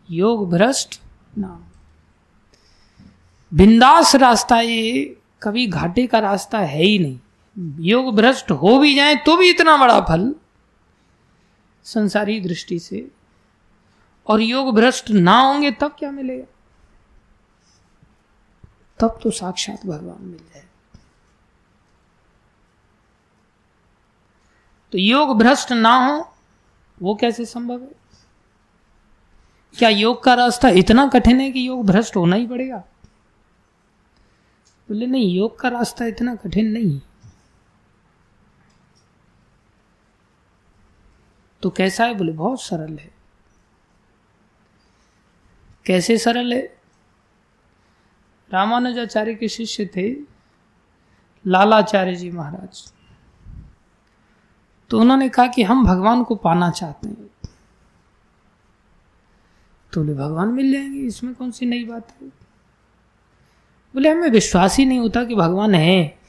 योग 0.10 0.50
भ्रष्ट 0.50 1.02
ना 1.38 1.48
हो। 1.48 1.64
बिंदास 3.54 4.16
रास्ता 4.16 4.60
ये, 4.60 5.18
कभी 5.44 5.68
घाटे 5.68 6.08
का 6.08 6.20
रास्ता 6.20 6.60
है 6.60 6.84
ही 6.84 7.00
नहीं। 7.00 7.20
योग 7.80 8.16
भ्रष्ट 8.16 8.52
हो 8.52 8.80
भी 8.80 8.96
जाए 8.96 9.16
तो 9.16 9.38
भी 9.38 9.50
इतना 9.50 9.78
बड़ा 9.78 10.02
फल 10.02 10.36
संसारी 11.84 12.40
दृष्टि 12.40 12.80
से। 12.80 13.12
और 14.28 14.42
योग 14.42 14.76
भ्रष्ट 14.76 15.12
ना 15.12 15.40
होंगे 15.40 15.72
तब 15.72 15.96
क्या 16.00 16.12
मिलेगा? 16.12 16.53
तब 19.00 19.20
तो 19.24 19.32
साक्षात 19.32 19.86
भगवान 19.86 20.26
मिल 20.26 20.38
जाए। 20.38 20.66
तो 24.92 24.98
योग 24.98 25.38
भ्रष्ट 25.38 25.72
ना 25.72 25.96
हो, 26.06 26.36
वो 27.02 27.16
कैसे 27.16 27.46
संभव 27.46 27.82
है? 27.82 27.92
क्या 29.78 29.90
योग 29.90 30.24
का 30.24 30.34
रास्ता 30.34 30.70
इतना 30.70 31.08
कठिन 31.08 31.42
है 31.42 31.52
कि 31.52 31.68
योग 31.68 31.86
भ्रष्ट 31.86 32.16
होना 32.16 32.36
ही 32.36 32.48
पड़ेगा? 32.48 32.78
बोले, 34.88 35.06
नहीं, 35.06 35.36
योग 35.36 35.60
का 35.60 35.70
रास्ता 35.70 36.06
इतना 36.06 36.36
कठिन 36.36 36.72
नहीं। 36.72 37.02
तो 41.62 41.70
कैसा 41.70 42.06
है? 42.06 42.14
बोले, 42.14 42.32
बहुत 42.32 42.62
सरल 42.62 42.98
है। 42.98 43.12
कैसे 45.86 46.18
सरल 46.18 46.54
है? 46.54 46.73
रामानुजाचार्य 48.54 49.36
के 49.36 49.48
शिष्य 49.48 49.86
थे 49.86 50.16
लालाचार्य 51.48 52.16
जी 52.16 52.32
महाराज। 52.32 52.94
तो 54.90 55.00
उन्होंने 55.00 55.30
कहा 55.30 55.48
कि 55.48 55.64
हम 55.64 55.86
भगवान 55.86 56.24
को 56.24 56.36
पाना 56.36 56.72
चाहते 56.72 57.08
हैं। 57.08 57.30
तो 59.94 60.04
बोले, 60.04 60.14
भगवान 60.14 60.48
मिल 60.48 60.74
जाएँगे, 60.74 61.00
इसमें 61.00 61.36
कौन 61.36 61.52
सी 61.52 61.66
नई 61.66 61.86
बात 61.86 62.12
है? 62.22 62.28
बोले, 63.94 64.10
हमें 64.10 64.30
विश्वास 64.30 64.78
ही 64.78 64.86
नहीं 64.86 65.00
होता 65.00 65.24
कि 65.24 65.36
भगवान 65.36 65.76
है। 65.76 66.20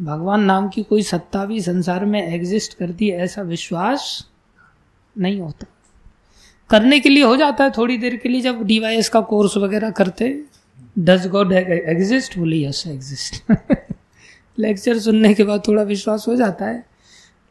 भगवान 0.00 0.40
नाम 0.40 0.68
की 0.68 0.82
कोई 0.82 1.02
सत्ता 1.02 1.44
भी 1.44 1.60
संसार 1.60 2.04
में 2.04 2.34
एग्जिस्ट 2.34 2.74
करती 2.74 3.08
है 3.08 3.18
ऐसा 3.18 3.42
विश्वास 3.42 4.30
नहीं 5.18 5.40
होता। 5.40 5.66
करने 6.70 7.00
के 7.00 7.08
लिए 7.08 7.24
हो 7.24 7.36
जाता 7.36 7.64
है 7.64 7.70
थोड़ी 7.70 7.98
देर 7.98 8.16
के 8.16 8.28
लिए 8.28 8.40
जब 8.40 8.64
डीवाईएस 8.64 9.08
का 9.08 9.20
कोर्स 9.20 9.56
वगैरह 9.56 9.90
करते 9.90 10.44
डज 10.98 11.26
गॉड 11.26 11.52
एग्जिस्ट 11.52 12.38
बोले 12.38 12.66
यस 12.66 12.86
एग्जिस्ट 12.86 13.52
लेक्चर 14.58 14.98
सुनने 14.98 15.34
के 15.34 15.44
बाद 15.44 15.62
थोड़ा 15.68 15.82
विश्वास 15.82 16.24
हो 16.28 16.36
जाता 16.36 16.64
है। 16.64 16.86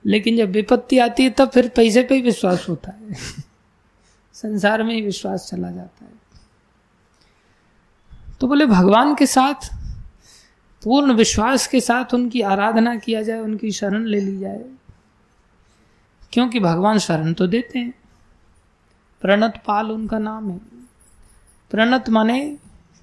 लेकिन 0.06 0.38
जब 0.38 0.52
विपत्ति 0.52 1.00
आती 1.00 1.24
है, 1.24 1.30
तब 1.30 1.50
फिर 1.50 1.70
पैसे 1.70 2.04
पे 2.04 2.16
ही 2.16 2.22
विश्वास 2.22 2.66
होता 2.70 2.92
है। 2.92 3.14
संसार 4.34 4.84
में 4.84 4.96
ही 4.96 5.02
विश्वास 5.02 5.48
चला 5.52 5.72
जाता 5.72 6.06
है। 6.06 6.12
तो 8.42 8.48
बोले, 8.48 8.66
भगवान 8.66 9.16
के 9.16 9.26
साथ, 9.26 9.76
पूर्ण 10.84 11.14
विश्वास 11.14 11.68
के 11.68 11.82
साथ 11.82 12.14
उनकी 12.14 12.42
आराधना 12.42 12.96
किया 12.96 13.22
जाए, 13.22 13.40
उनकी 13.40 13.72
शरण 13.72 14.06
ले 14.06 14.22
ली 14.22 14.40
जाए। 14.40 14.66
क्योंकि 16.34 16.60
भगवान 16.60 16.98
शरण 16.98 17.34
तो 17.34 17.48
देते 17.48 17.80
हैं। 17.80 17.94
प्रणत 19.22 19.64
पाल 19.68 19.92
उनका 19.92 20.20
नाम 20.20 20.52
है। 20.52 20.58
प्रणत 21.72 22.10
माने 22.10 22.58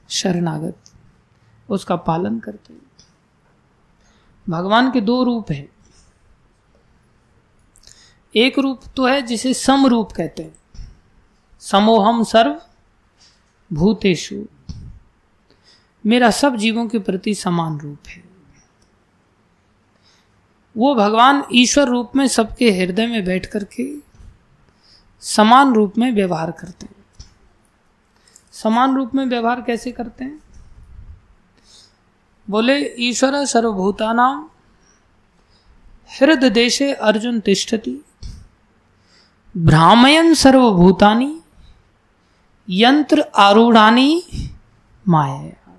शरणागत। 0.09 0.79
उसका 1.71 1.97
पालन 1.97 2.39
करते 2.39 2.73
हैं। 2.73 2.83
भगवान 4.49 4.93
के 4.93 5.01
दो 5.01 5.25
रूप 5.25 5.51
हैं। 5.51 5.69
एक 8.37 8.59
रूप 8.59 8.81
तो 8.97 9.07
है 9.07 9.23
जिसे 9.23 9.55
सम 9.55 9.87
रूप 9.87 10.13
कहते 10.13 10.43
हैं। 10.43 10.59
समोहम 11.61 12.25
सर्व 12.25 12.63
भूतेशु 13.73 14.47
मेरा 16.07 16.31
सब 16.31 16.57
जीवों 16.57 16.89
के 16.89 16.99
प्रति 16.99 17.35
समान 17.35 17.81
रूप 17.81 17.99
है। 18.09 18.25
वो 20.77 20.95
भगवान 20.95 21.45
ईश्वर 21.53 21.89
रूप 21.89 22.13
में 22.17 22.29
सबके 22.29 22.71
हृदय 22.71 23.07
में 23.07 23.25
बैठ 23.25 23.47
करके 23.47 24.06
समान 25.21 25.75
रूप 25.75 25.99
में 25.99 26.13
व्यवहार 26.13 26.51
करते 26.51 26.87
हैं। 26.87 26.97
समान 28.53 28.97
रूप 28.97 29.15
में 29.15 29.27
व्यवहार 29.27 29.63
कैसे 29.63 29.93
करते 29.93 30.25
हैं? 30.25 30.43
बोले, 32.51 32.95
ईश्वर 32.99 33.45
सर्वभूताना 33.45 34.51
हृदय 36.21 36.51
देशे 36.51 36.93
अर्जुन 36.93 37.41
तिष्ठति 37.41 38.05
भ्रामयन 39.57 40.35
सर्वभूतानी, 40.35 41.41
यंत्र 42.71 43.21
आरूढ़ानी 43.21 44.25
माया। 45.09 45.79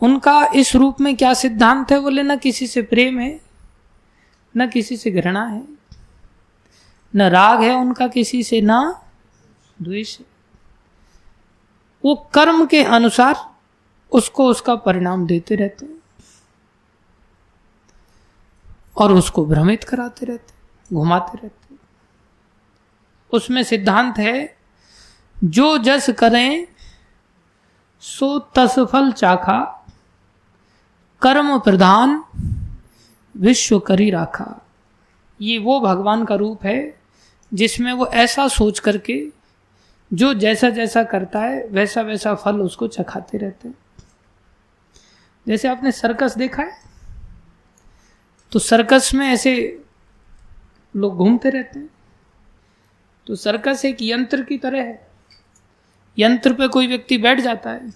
उनका 0.00 0.46
इस 0.54 0.76
रूप 0.76 1.00
में 1.00 1.16
क्या 1.16 1.34
सिद्धांत 1.34 1.92
है 1.92 2.00
बोले, 2.00 2.22
न 2.22 2.36
किसी 2.36 2.66
से 2.66 2.82
प्रेम 2.82 3.18
है, 3.18 3.40
न 4.56 4.68
किसी 4.68 4.96
से 4.96 5.10
घृणा 5.10 5.46
है। 5.46 5.71
न 7.16 7.22
राग 7.22 7.62
है 7.62 7.74
उनका 7.74 8.08
किसी 8.08 8.42
से, 8.42 8.60
ना 8.60 9.02
द्वेष 9.82 10.18
वो 12.04 12.14
कर्म 12.34 12.66
के 12.66 12.84
अनुसार 12.84 13.36
उसको 14.12 14.46
उसका 14.46 14.74
परिणाम 14.76 15.26
देते 15.26 15.54
रहते 15.54 15.86
हैं 15.86 16.00
और 18.96 19.12
उसको 19.12 19.44
भ्रमित 19.46 19.84
कराते 19.84 20.26
रहते 20.26 20.94
घुमाते 20.94 21.38
रहते 21.42 21.74
उसमें 23.32 23.62
सिद्धांत 23.62 24.18
है, 24.18 24.56
जो 25.44 25.78
जस 25.78 26.10
करें, 26.10 26.66
सो 28.00 28.38
तसफल 28.38 29.12
चाखा, 29.12 29.60
कर्म 31.22 31.58
प्रधान, 31.58 32.24
विश्व 33.34 33.78
करी 33.78 34.10
राखा। 34.10 34.60
ये 35.40 35.58
वो 35.58 35.80
भगवान 35.80 36.24
का 36.24 36.34
रूप 36.34 36.64
है 36.64 37.01
जिसमें 37.52 37.92
वो 37.92 38.06
ऐसा 38.06 38.46
सोच 38.48 38.78
करके 38.78 39.22
जो 40.10 40.32
जैसा 40.34 40.68
जैसा 40.70 41.02
करता 41.04 41.40
है, 41.40 41.66
वैसा 41.66 42.02
वैसा 42.02 42.34
फल 42.34 42.60
उसको 42.60 42.88
चखाते 42.88 43.38
रहते 43.38 43.68
हैं। 43.68 43.74
जैसे 45.46 45.68
आपने 45.68 45.92
सर्कस 45.92 46.36
देखा 46.36 46.62
है 46.62 46.80
तो 48.52 48.58
सर्कस 48.58 49.10
में 49.14 49.26
ऐसे 49.26 49.54
लोग 50.94 51.16
घूमते 51.16 51.50
रहते 51.50 51.78
हैं। 51.78 51.88
तो 53.26 53.34
सर्कस 53.34 53.84
एक 53.84 53.96
यंत्र 54.02 54.42
की 54.42 54.58
तरह 54.58 54.82
है। 54.82 55.08
यंत्र 56.18 56.52
पे 56.52 56.68
कोई 56.68 56.86
व्यक्ति 56.86 57.18
बैठ 57.18 57.40
जाता 57.40 57.70
है, 57.70 57.92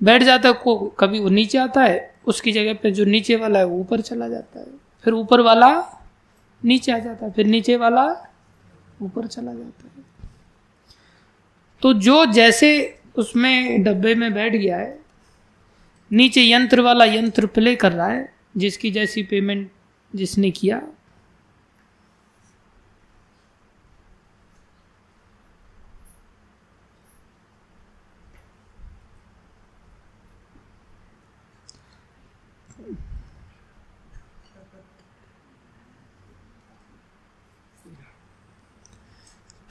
बैठ 0.00 0.22
जाता 0.22 0.48
है 0.48 0.54
को 0.54 0.76
कभी 0.98 1.20
वो 1.20 1.28
नीचे 1.28 1.58
आता 1.58 1.82
है, 1.82 2.14
उसकी 2.26 2.52
जगह 2.52 2.74
पे 2.74 2.90
जो 2.90 3.04
नीचे 3.04 3.36
वाला 3.36 3.58
है 3.58 3.64
वो 3.64 3.78
ऊपर 3.80 4.00
चला 4.00 4.28
जाता 4.28 4.60
है। 4.60 4.66
फिर 5.04 5.14
ऊपर 5.14 5.40
वाला 5.40 5.70
नीचे 6.62 6.92
आ 6.92 6.98
जाता 6.98 7.26
है, 7.26 7.32
फिर 7.32 7.46
नीचे 7.46 7.76
वाला 7.76 8.06
ऊपर 9.04 9.26
चला 9.26 9.54
जाता 9.54 9.86
है। 9.86 10.04
तो 11.82 11.92
जो 11.92 12.26
जैसे 12.26 12.98
उसमें 13.16 13.82
डब्बे 13.82 14.14
में 14.14 14.32
बैठ 14.34 14.52
गया 14.52 14.76
है, 14.76 14.98
नीचे 16.12 16.50
यंत्र 16.50 16.80
वाला 16.80 17.04
यंत्र 17.04 17.46
प्ले 17.46 17.74
कर 17.76 17.92
रहा 17.92 18.08
है, 18.08 18.32
जिसकी 18.56 18.90
जैसी 18.90 19.22
पेमेंट 19.22 19.70
जिसने 20.14 20.50
किया 20.50 20.82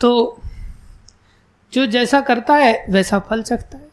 तो 0.03 0.41
जो 1.73 1.85
जैसा 1.85 2.19
करता 2.21 2.55
है, 2.55 2.85
वैसा 2.89 3.19
फल 3.19 3.43
चखता 3.43 3.77
है। 3.77 3.89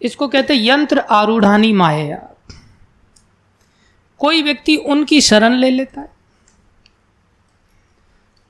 इसको 0.00 0.28
कहते 0.28 0.54
यंत्र 0.56 0.98
आरूढ़ानी 1.10 1.72
माया। 1.72 2.18
कोई 4.20 4.42
व्यक्ति 4.42 4.76
उनकी 4.76 5.20
शरण 5.20 5.54
ले 5.54 5.70
लेता 5.70 6.00
है 6.00 6.10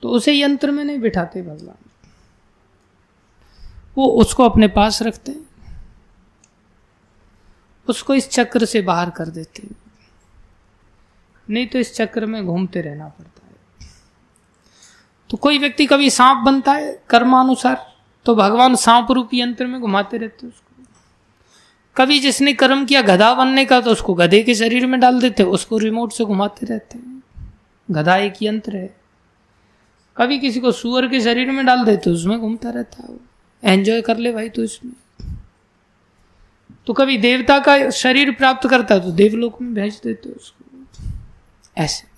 तो 0.03 0.09
उसे 0.09 0.33
यंत्र 0.35 0.71
में 0.71 0.83
नहीं 0.85 0.99
बिठाते 0.99 1.43
भगवान। 1.43 1.91
वो 3.97 4.07
उसको 4.21 4.45
अपने 4.45 4.69
पास 4.71 5.01
रखते 5.03 5.33
हैं, 5.33 5.47
उसको 7.89 8.15
इस 8.15 8.29
चक्र 8.31 8.65
से 8.65 8.83
बाहर 8.83 9.11
कर 9.11 9.29
देते 9.29 9.63
हैं। 9.63 9.77
नहीं 11.49 11.67
तो 11.67 11.79
इस 11.79 11.95
चक्र 11.95 12.27
में 12.27 12.45
घूमते 12.47 12.81
रहना 12.81 13.09
पड़ता 13.09 13.42
तो 15.33 15.37
कोई 15.37 15.59
व्यक्ति 15.59 15.87
कभी 15.87 16.11
सांप 16.11 16.45
बनता 16.45 16.73
है 16.73 16.93
कर्मानुसार 17.11 17.77
तो 18.27 18.35
भगवान 18.35 18.75
सांप 18.77 19.11
रूपी 19.11 19.41
यंत्र 19.41 19.67
में 19.67 19.81
घुमाते 19.81 20.19
रहते 20.19 20.47
उसको। 20.47 20.85
कभी 21.97 22.19
जिसने 22.21 22.53
कर्म 22.53 22.85
किया 22.87 23.03
गधा 23.03 23.33
बनने 23.35 23.65
का 23.65 23.81
तो 23.81 23.91
उसको 23.91 24.15
गधे 24.15 24.43
के 24.43 24.55
शरीर 24.55 24.87
में 24.87 24.99
डाल 25.01 25.21
देते 25.21 25.43
उसको 25.43 25.79
रिमोट 25.79 26.13
से 26.13 26.25
घुमाते 26.25 26.67
रहते 26.67 26.99
हैं। 26.99 27.23
गधा 27.91 28.17
एक 28.17 28.43
यंत्र 28.43 28.77
है। 28.77 28.95
कभी 30.17 30.39
किसी 30.39 30.61
को 30.61 30.73
सुअर 30.73 31.09
के 31.09 31.21
शरीर 31.21 31.51
में 31.51 31.65
डाल 31.67 31.85
देते 31.85 32.11
उसमें 32.11 32.39
घूमता 32.39 32.71
रहता 32.71 33.03
है 33.03 33.73
एंजॉय 33.73 34.03
कर 34.03 34.17
ले 34.17 34.33
भाई 34.33 34.49
तो 34.49 34.65
इसमें। 34.65 34.95
तो 36.87 36.93
कभी 36.93 37.19
देवता 37.19 37.59
का 37.59 37.91
शरीर 37.91 38.31
प्राप्त 38.31 38.69
करता 38.69 38.95
है 38.95 39.01
तो 39.01 39.11
देवलोक 39.13 39.61
में 39.63 39.75
भेज 39.75 40.01
देते 40.05 40.29
उसको। 40.29 40.65
ऐसे। 41.77 42.12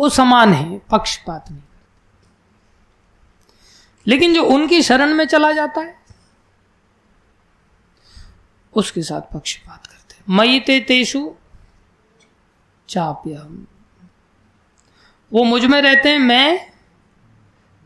वो 0.00 0.08
समान 0.08 0.52
है, 0.52 0.78
पक्षपात 0.78 1.50
नहीं। 1.50 1.62
लेकिन 4.06 4.34
जो 4.34 4.44
उनकी 4.44 4.82
शरण 4.82 5.14
में 5.14 5.26
चला 5.26 5.52
जाता 5.52 5.80
है, 5.80 5.98
उसके 8.72 9.02
साथ 9.02 9.20
पक्षपात 9.20 9.86
करते 9.86 10.16
मई 10.28 10.60
ते 10.60 10.80
तेषु 10.80 11.34
चाप्य 12.88 13.32
वो 15.32 15.44
मुझमें 15.44 15.82
रहते 15.82 16.08
हैं, 16.08 16.18
मैं 16.18 16.70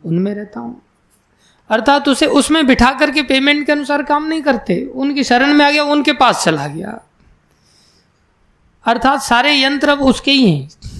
उनमें 0.04 0.34
रहता 0.34 0.60
हूँ। 0.60 0.82
अर्थात 1.70 2.08
उसे 2.08 2.26
उसमें 2.26 2.66
बिठा 2.66 2.92
करके 2.92 3.22
पेमेंट 3.22 3.66
के 3.66 3.72
अनुसार 3.72 4.02
काम 4.02 4.24
नहीं 4.24 4.42
करते। 4.42 4.84
उनकी 4.84 5.24
शरण 5.24 5.54
में 5.54 5.64
आ 5.66 5.70
गया, 5.70 5.84
उनके 5.84 6.12
पास 6.12 6.44
चला 6.44 6.66
गया। 6.66 7.00
अर्थात 8.84 9.22
सारे 9.22 9.62
यंत्र 9.62 9.88
अब 9.88 10.02
उसके 10.02 10.30
ही 10.30 10.52
हैं। 10.52 10.91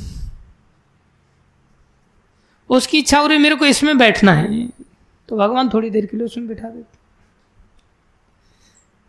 उसकी 2.73 2.99
इच्छा 2.99 3.19
हो 3.19 3.27
रही 3.27 3.39
मेरे 3.39 3.55
को 3.55 3.67
इसमें 3.67 3.97
बैठना 3.99 4.33
है। 4.33 4.67
तो 5.29 5.37
भगवान 5.37 5.69
थोड़ी 5.69 5.91
देर 5.91 6.07
के 6.07 6.17
लिए 6.17 6.27
उसमें 6.27 6.47
बैठा 6.49 6.69
देते 6.69 7.01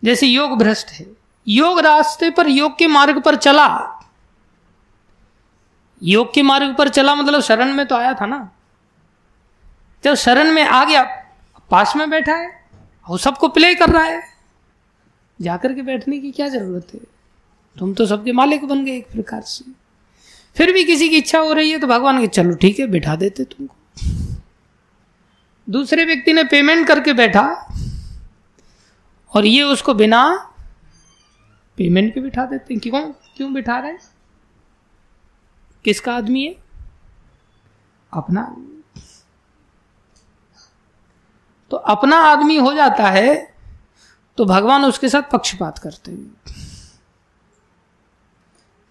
जैसे 0.04 0.28
योग 0.28 0.58
भ्रष्ट 0.60 0.90
है। 0.90 1.06
योग 1.48 1.80
रास्ते 1.80 2.30
पर 2.30 2.48
योग 2.48 2.78
के 2.78 2.88
मार्ग 2.88 3.22
पर 3.22 3.36
चला। 3.36 3.68
योग 6.02 6.34
के 6.34 6.42
मार्ग 6.42 6.76
पर 6.76 6.90
चला 6.90 7.16
मतलब 7.16 7.42
शरण 7.42 7.74
में 7.74 7.86
तो 7.86 7.96
आया 7.96 8.14
था 8.14 8.26
ना। 8.26 8.50
जब 10.04 10.16
शरण 10.16 10.52
में 10.52 10.64
आ 10.64 10.84
गया, 10.86 11.04
पास 11.72 11.96
में 11.96 12.10
बैठा 12.10 12.36
है 12.36 12.50
वो 13.08 13.18
सबको 13.18 13.48
प्ले 13.48 13.74
कर 13.76 13.90
रहा 13.90 14.04
है। 14.04 14.22
जाकर 15.40 15.74
के 15.74 15.82
बैठने 15.82 16.20
की 16.20 16.32
क्या 16.32 16.48
ज़रूरत 16.48 16.88
है? 16.94 17.00
तुम 17.76 17.94
तो 17.94 18.06
सबके 18.06 18.32
मालिक 18.32 18.66
बन 18.66 18.84
गए 18.86 18.96
एक 18.98 19.12
प्रकार 19.12 19.42
से। 19.42 19.72
फिर 20.56 20.72
भी 20.74 20.84
किसी 20.84 21.10
की 21.10 21.18
इच्छा 21.18 21.40
हो 21.40 21.54
रही 21.54 21.72
है 21.72 21.80
तो 21.80 21.88
भगवान 21.88 22.20
के, 22.22 22.28
चलो 22.28 22.56
ठीक 22.56 22.80
है, 22.80 22.88
बिठा 22.88 23.16
देते 23.16 23.44
तुमको। 23.44 23.76
दूसरे 25.68 26.06
व्यक्ति 26.06 26.34
ने 26.34 26.44
पेमेंट 26.44 26.88
करके 26.88 27.14
बैठा 27.14 27.44
और 29.34 29.46
ये 29.46 29.62
उसको 29.64 29.94
बिना 29.94 30.24
पेमेंट 31.78 32.14
के 32.14 32.22
बिठा 32.22 32.46
देते 32.46 32.76
क्यों 32.76 33.02
क्यों 33.38 33.54
बिठा 33.54 33.78
रहे 33.80 33.94
किसका 35.86 36.16
आदमी 36.16 36.46
है? 36.46 36.56
अपना। 38.14 38.44
तो 41.72 41.78
अपना 41.78 42.18
आदमी 42.24 42.58
हो 42.58 42.74
जाता 42.74 43.10
है 43.10 43.36
तो 44.38 44.46
भगवान 44.46 44.86
उसके 44.86 45.10
साथ 45.10 45.32
पक्षपात 45.32 45.80
करते 45.80 46.12
हैं। 46.12 46.73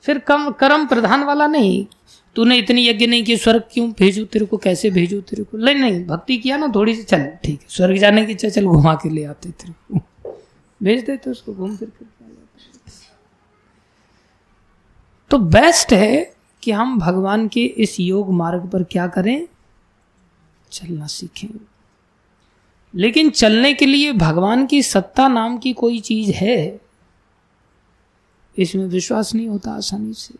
फिर 0.03 0.19
कम, 0.19 0.51
कर्म 0.51 0.87
प्रधान 0.87 1.25
वाला 1.25 1.47
नहीं। 1.47 1.87
तूने 2.37 2.57
इतनी 2.57 2.89
यज्ञ 2.89 3.07
नहीं 3.07 3.25
की, 3.25 3.37
स्वर्ग 3.37 3.63
क्यों 3.73 3.93
भेजू 3.93 4.25
तेरे 4.25 4.47
को? 4.47 4.57
कैसे 4.57 4.91
भेजू 4.91 5.21
तेरे 5.21 5.45
को? 5.45 5.59
नहीं 5.59 5.75
नहीं, 5.75 6.05
भक्ति 6.05 6.39
किया 6.39 6.57
ना, 6.57 6.73
थोड़ी 6.75 6.95
सी, 6.95 7.03
चल, 7.03 7.27
ठीक 7.45 7.61
है। 7.61 7.67
स्वर्ग 7.69 7.97
जाने 7.97 8.27
की 8.27 8.35
चल, 8.35 8.65
घुमा 8.65 8.95
के 8.95 9.11
ले 9.11 9.25
आते 9.25 9.51
तेरे 9.51 9.73
को। 9.73 10.01
भेज 10.83 11.05
देते 11.05 11.31
उसको, 11.31 11.55
घूम 11.55 11.77
फिर 11.77 11.89
फिर 11.99 12.09
तो 15.31 15.39
बेस्ट 15.39 15.93
है 15.93 16.35
कि 16.63 16.71
हम 16.71 16.99
भगवान 16.99 17.49
के 17.49 17.65
इस 17.65 18.01
योग 18.01 18.33
मार्ग 18.33 18.69
पर 18.69 18.83
क्या 18.83 19.07
करें? 19.07 19.49
चलना 20.73 21.07
सीखें। 21.07 21.49
लेकिन 22.95 23.31
चलने 23.31 23.73
के 23.73 23.87
लिए 23.87 24.13
भगवान 24.13 24.67
की 24.67 24.83
सत्ता 24.83 25.29
नाम 25.29 25.59
की 25.59 25.73
कोई 25.73 26.01
चीज़ 26.01 26.31
है? 26.31 26.81
इसमें 28.59 28.87
विश्वास 28.87 29.35
नहीं 29.35 29.49
होता 29.49 29.71
आसानी 29.71 30.15
से। 30.15 30.35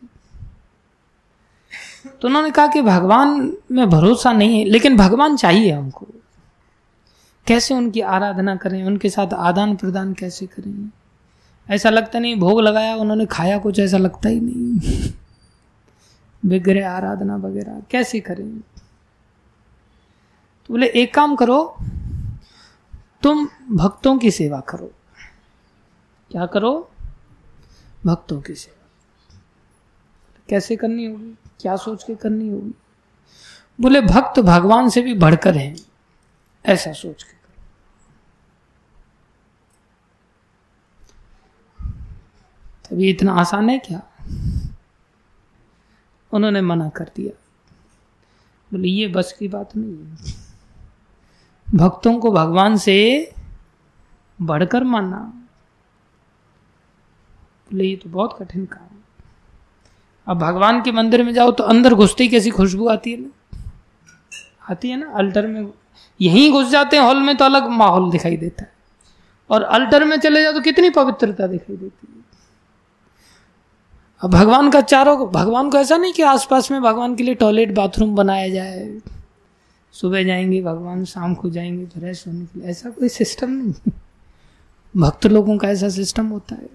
तो 2.23 2.29
उन्होंने 2.29 2.51
कहा 2.51 2.67
कि 2.67 2.83
भगवान 2.83 3.57
में 3.73 3.91
भरोसा 3.91 4.33
नहीं 4.33 4.59
है, 4.59 4.65
लेकिन 4.65 4.97
भगवान 4.97 5.37
चाहिए 5.37 5.71
हमको। 5.71 6.07
कैसे 7.47 7.75
उनकी 7.75 8.01
आराधना 8.01 8.57
करें? 8.57 8.85
उनके 8.85 9.11
साथ 9.11 9.35
आदान 9.35 9.77
प्रदान 9.77 10.13
कैसे 10.13 10.47
करें? 10.47 10.91
ऐसा 11.71 11.91
लगता 11.91 12.19
नहीं, 12.19 12.37
भोग 12.37 12.61
लगाया, 12.61 12.97
उन्होंने 12.97 13.27
खाया, 13.27 13.59
कुछ 13.59 13.79
ऐसा 13.79 13.97
लगता 13.97 14.29
ही 14.29 14.41
नहीं। 14.41 15.13
विग्रह 16.47 16.91
आराधना 16.91 17.37
वगैरह, 17.37 17.83
कैसे 17.91 18.21
करें? 18.21 18.59
तो 20.67 20.75
बोले, 20.75 20.87
एक 20.87 21.15
काम 21.15 21.37
करो, 21.37 21.77
तुम 23.23 23.49
भक्तों 23.73 24.19
की 24.19 24.31
सेवा 24.31 24.61
करो। 24.61 24.91
क्या 26.31 26.47
करो? 26.47 26.92
भक्तों 28.07 28.43
की 28.43 28.55
सेवा 28.55 28.79
कैसे 30.49 30.77
करनी 30.77 31.05
होगी? 31.05 31.39
क्या 31.61 31.77
सोच 31.77 32.05
के 32.05 32.15
करनी 32.15 32.49
होगी? 32.49 32.73
बोले, 33.81 34.01
भक्त 34.01 34.41
भगवान 34.41 34.89
से 34.89 35.03
भी 35.03 35.15
बढ़कर 35.15 35.57
हैं। 35.57 35.77
ऐसा 36.67 36.93
सोच 36.93 37.23
के 37.23 37.43
तभी 42.89 43.11
इतना 43.11 43.33
आसान 43.33 43.71
है 43.71 43.79
क्या? 43.79 44.03
उन्होंने 46.33 46.61
मना 46.61 46.89
कर 46.89 47.11
दिया। 47.17 47.43
बोले, 48.73 48.89
ये 48.89 49.09
बस 49.09 49.37
की 49.39 49.49
बात 49.49 49.77
नहीं 49.77 50.07
है। 50.07 50.17
भक्तों 51.75 52.21
को 52.21 52.33
भगवान 52.33 52.77
से 52.77 53.33
बढ़कर 54.43 54.85
मानना। 54.85 55.42
बोले 57.73 57.85
ये 57.85 57.97
तो 57.97 58.11
बहुत 58.11 58.37
कठिन 58.41 58.65
काम 58.65 58.83
है। 58.83 59.01
अब 60.27 60.39
भगवान 60.39 60.83
के 60.83 60.93
मंदिर 60.93 61.23
में 61.25 61.33
जाओ 61.35 61.51
तो 61.51 61.65
अंदर 61.65 61.95
घुसते 61.95 62.25
ही 62.25 62.31
कैसी 62.31 62.51
खुशबू 62.51 62.89
आती 62.89 63.13
है 63.13 63.21
ना? 63.21 63.31
आती 64.71 64.91
है 64.91 64.97
ना 64.97 65.11
अल्टर 65.11 65.47
में 65.47 65.73
यहीं 66.21 66.53
घुस 66.53 66.69
जाते 66.69 66.97
हैं 66.97 67.05
हॉल 67.05 67.21
में 67.21 67.37
तो 67.37 67.45
अलग 67.45 67.69
माहौल 67.69 68.11
दिखाई 68.11 68.37
देता 68.37 68.63
है। 68.63 68.73
और 69.51 69.63
अल्टर 69.63 70.05
में 70.05 70.17
चले 70.17 70.43
जाओ 70.43 70.53
तो 70.53 70.61
कितनी 70.61 70.91
पवित्रता 70.91 71.47
दिखाई 71.47 71.77
देती 71.77 72.07
है। 72.17 72.23
अब 74.23 74.31
भगवान 74.31 74.71
का 74.71 74.81
चारों, 74.81 75.31
भगवान 75.33 75.71
को 75.71 75.79
ऐसा 75.79 75.97
नहीं 75.97 76.13
कि 76.13 76.23
आसपास 76.23 76.71
में 76.71 76.83
भगवान 76.83 77.15
के 77.15 77.23
लिए 77.23 77.35
टॉयलेट 77.35 77.75
बाथरूम 77.75 78.15
बनाया 78.15 78.49
जाए। 78.49 79.01
सुबह 79.93 80.23
जाएँगे, 80.23 80.63
भगवान 80.63 81.05
शाम 81.05 81.35
को 81.35 81.51
जाएँगे 81.51 81.87
फ्रेश 81.87 82.27
होने 82.27 82.45
के 82.45 82.61
लिए। 82.61 82.69
ऐसा 82.69 82.91
कोई 82.91 83.09
सिस्टम 83.09 83.51
नहीं। 83.51 83.93
भक्त 84.97 85.27
लोगों 85.27 85.59
का 85.59 85.69
ऐसा 85.69 85.89
सिस्टम 85.89 86.27
होता 86.27 86.55
है। 86.55 86.69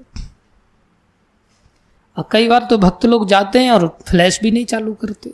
और 2.17 2.27
कई 2.31 2.47
बार 2.47 2.67
तो 2.69 2.77
भक्त 2.77 3.05
लोग 3.05 3.27
जाते 3.27 3.59
हैं 3.59 3.71
और 3.71 3.87
फ्लैश 4.07 4.39
भी 4.43 4.51
नहीं 4.51 4.65
चालू 4.65 4.93
करते। 4.93 5.33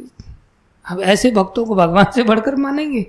अब 0.86 1.02
ऐसे 1.02 1.32
भक्तों 1.32 1.66
को 1.66 1.76
भगवान 1.76 2.12
से 2.12 2.24
बढ़कर 2.24 2.56
मानेंगे? 2.56 3.06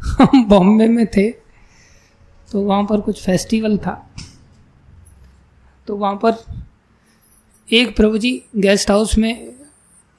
हम 0.00 0.44
बॉम्बे 0.48 0.86
में 0.88 1.06
थे 1.06 1.30
तो 2.48 2.60
वहाँ 2.60 2.84
पर 2.84 3.00
कुछ 3.00 3.22
फेस्टिवल 3.22 3.76
था। 3.78 3.94
तो 5.88 5.96
वहाँ 5.96 6.14
पर 6.24 6.44
एक 7.68 7.96
प्रभु 7.96 8.18
जी 8.18 8.30
गेस्ट 8.56 8.90
हाउस 8.90 9.16
में 9.18 9.32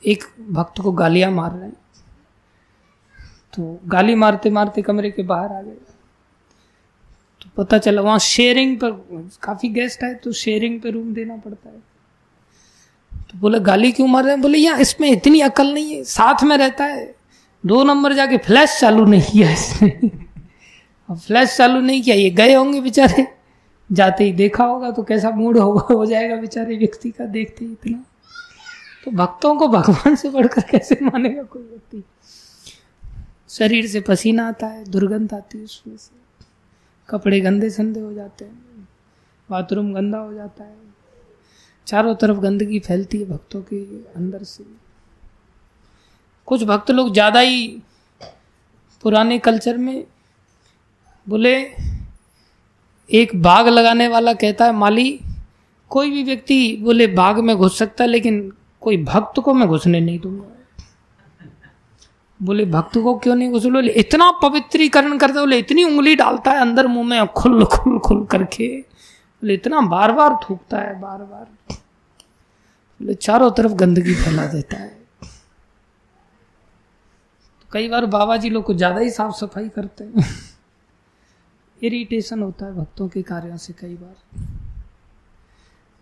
एक 0.04 0.24
भक्त 0.52 0.82
को 0.82 0.92
गालियाँ 0.92 1.32
मार 1.32 1.52
रहे 1.52 1.66
हैं। 1.66 1.76
तो 3.58 3.80
गाली 3.86 4.16
मारते 4.16 4.50
मारते 4.50 4.82
कमरे 4.82 5.12
के 5.12 5.24
बाहर 5.24 5.52
आ 5.52 5.62
गए। 5.62 5.72
तो 7.42 7.50
पता 7.58 7.78
चला 7.78 8.02
वहाँ 8.02 8.20
शेयरिंग 8.20 8.78
पर, 8.78 8.92
काफ़ी 9.44 9.70
गेस्ट 9.70 10.04
आए 10.04 10.14
तो 10.14 10.32
शेयरिंग 10.32 10.82
पे 10.82 10.90
रूम 10.90 11.14
देना 11.14 11.38
पड़ता 11.38 11.70
है। 11.70 11.80
तो 13.24 13.40
बोले, 13.40 13.60
गाली 13.60 13.92
क्यों 13.92 14.08
मार 14.08 14.24
रहे 14.24 14.34
हैं? 14.34 14.42
बोले 14.42 14.58
यहाँ 14.58 14.80
इसमें 14.80 15.12
इतनी 15.12 15.42
अकल 15.42 15.74
नहीं 15.74 15.96
है, 15.96 16.04
साथ 16.04 16.44
में 16.44 16.58
रहता 16.58 16.86
है। 16.86 17.16
दो 17.66 17.84
नंबर 17.84 18.14
जाके 18.14 18.38
फ्लैश 18.38 18.80
चालू 18.80 19.06
नहीं 19.06 19.22
किया 19.22 19.52
इसने। 19.52 19.90
फ्लैश 21.12 21.58
चालू 21.58 21.80
नहीं 21.80 22.02
किया, 22.02 22.16
ये 22.16 22.30
गए 22.30 22.54
होंगे 22.54 22.82
बेचारे। 22.82 23.28
जाते 23.92 24.24
ही 24.24 24.34
देखा 24.34 24.64
होगा 24.64 24.92
तो 24.92 25.04
कैसा 25.04 25.30
मूड 25.30 25.58
होगा 25.58 25.96
हो 25.96 26.06
जाएगा 26.06 26.36
बेचारे 26.36 26.78
व्यक्ति 26.78 27.12
का, 27.12 27.26
देखते 27.26 27.66
ही 27.66 27.72
इतना। 27.72 28.06
तो 29.06 29.12
भक्तों 29.12 29.56
को 29.56 29.68
भगवान 29.68 30.16
से 30.16 30.30
बढ़कर 30.30 30.62
कैसे 30.62 30.98
मानेगा 31.02 31.44
कोई 31.44 31.62
व्यक्ति? 31.62 32.04
शरीर 33.60 33.88
से 33.88 34.00
पसीना 34.02 34.48
आता 34.48 34.68
है, 34.68 34.84
दुर्गंध 34.86 35.34
आती 35.34 35.58
है 35.58 35.64
उसमें 35.64 35.98
से। 35.98 36.16
कपड़े 37.10 37.40
गंदे 37.40 37.70
संदे 37.70 38.00
हो 38.00 38.14
जाते 38.14 38.46
हैं। 38.46 38.88
बाथरूम 39.50 39.94
गंदा 39.94 40.18
हो 40.18 40.34
जाता 40.34 40.64
है। 40.64 40.76
चारों 41.88 42.16
तरफ़ 42.16 42.38
गंदगी 42.38 42.80
फैलती 42.80 43.18
है 43.18 43.26
भक्तों 43.26 43.62
के 43.62 43.78
अंदर 44.16 44.44
से। 44.44 44.64
कुछ 46.48 46.64
भक्त 46.64 46.92
लोग 46.92 47.14
ज़्यादा 47.14 47.40
ही 47.40 47.82
पुराने 49.04 49.38
कल्चर 49.40 49.78
में 49.78 50.06
बोले, 51.28 51.56
एक 53.10 53.36
बाग 53.36 53.68
लगाने 53.68 54.08
वाला 54.08 54.34
कहता 54.34 54.66
है, 54.66 54.72
माली, 54.72 55.20
कोई 55.90 56.12
भी 56.12 56.24
व्यक्ति 56.24 56.78
बोले, 56.82 57.08
बाग 57.08 57.40
में 57.40 57.56
घुस 57.56 57.78
सकता 57.80 58.04
है, 58.04 58.10
लेकिन 58.10 58.54
कोई 58.82 59.04
भक्त 59.04 59.40
को 59.40 59.54
मैं 59.54 59.68
घुसने 59.68 60.00
नहीं 60.00 60.20
दूँगा। 60.20 60.57
बोले, 62.40 62.66
भक्त 62.66 62.98
को 62.98 63.14
क्यों 63.18 63.36
नहीं 63.36 63.50
घुस 63.52 63.66
बोले, 63.66 63.92
इतना 63.94 64.30
पवित्रीकरण 64.42 65.18
करते 65.18 65.40
बोले, 65.40 65.58
इतनी 65.58 65.84
उंगली 65.84 66.16
डालता 66.16 66.52
है 66.52 66.60
अंदर 66.62 66.88
मुँह 66.88 67.08
में, 67.08 67.28
खुल 67.28 67.66
खुल 67.66 68.00
खुल 68.00 68.26
करके। 68.26 68.68
बोले, 68.78 69.54
इतना 69.54 69.82
बार 69.82 70.12
बार 70.12 70.38
थूकता 70.44 70.78
है 70.78 71.00
बार 71.02 71.24
बार 71.24 71.46
बोले, 73.00 73.14
चारों 73.14 73.52
तरफ़ 73.52 73.74
गंदगी 73.74 74.14
फैला 74.16 74.46
देता 74.46 74.78
है। 74.78 74.90
तो 77.62 77.68
कई 77.72 77.88
बार 77.90 78.06
बाबा 78.06 78.38
जी 78.38 78.50
लोग 78.50 78.64
को 78.64 78.74
ज़्यादा 78.74 79.00
ही 79.00 79.10
साफ़ 79.10 79.34
सफ़ाई 79.36 79.70
करते 79.70 80.04
हैं। 80.04 80.26
इरिटेशन 81.82 82.42
होता 82.42 82.66
है 82.66 82.74
भक्तों 82.76 83.08
के 83.08 83.22
कार्यों 83.22 83.58
से 83.58 83.74
कई 83.74 83.96
बार। 83.96 84.16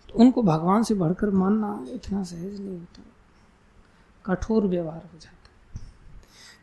तो 0.10 0.20
उनको 0.20 0.44
भगवान 0.44 0.84
से 0.84 0.94
बढ़कर 0.94 1.30
मानना 1.30 1.86
इतना 1.90 2.24
सहज 2.24 2.60
नहीं 2.60 2.78
होता। 2.80 3.04
कठोर 4.26 4.68
व्यवहार 4.68 5.02
हो 5.04 5.20
जाता 5.20 5.35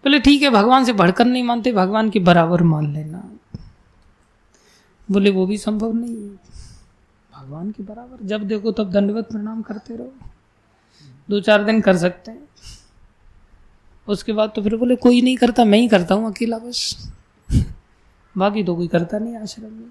बोले, 0.05 0.19
ठीक 0.19 0.43
है, 0.43 0.51
भगवान 0.51 0.85
से 0.85 0.93
बढ़कर 0.93 1.25
नहीं 1.25 1.43
मानते, 1.43 1.73
भगवान 1.73 2.11
के 2.11 2.19
बराबर 2.19 2.62
मान 2.62 2.95
लेना। 2.95 3.31
बोले, 5.11 5.31
वो 5.31 5.47
भी 5.47 5.59
संभव 5.59 5.93
नहीं 5.93 6.15
है। 6.15 6.31
भगवान 7.33 7.71
के 7.71 7.83
बराबर। 7.83 8.27
जब 8.27 8.43
देखो 8.43 8.73
तब 8.73 8.91
दंडवत 8.91 9.29
प्रणाम 9.29 9.62
करते 9.62 9.97
रहो। 9.97 10.12
दो 11.31 11.41
चार 11.41 11.65
दिन 11.65 11.81
कर 11.81 11.97
सकते 11.97 12.31
हैं। 12.31 12.49
उसके 14.09 14.33
बाद 14.33 14.53
तो 14.57 14.62
फिर 14.62 14.77
बोले, 14.77 14.97
कोई 14.97 15.23
नहीं 15.23 15.37
करता, 15.37 15.65
मैं 15.65 15.79
ही 15.79 15.88
करता 15.88 16.15
हूँ 16.15 16.33
अकेला 16.33 16.59
बस। 16.59 17.11
बाकी 18.37 18.65
तो 18.65 18.77
कोई 18.77 18.88
करता 18.88 19.19
नहीं 19.19 19.37
आश्रम 19.37 19.73
में। 19.73 19.91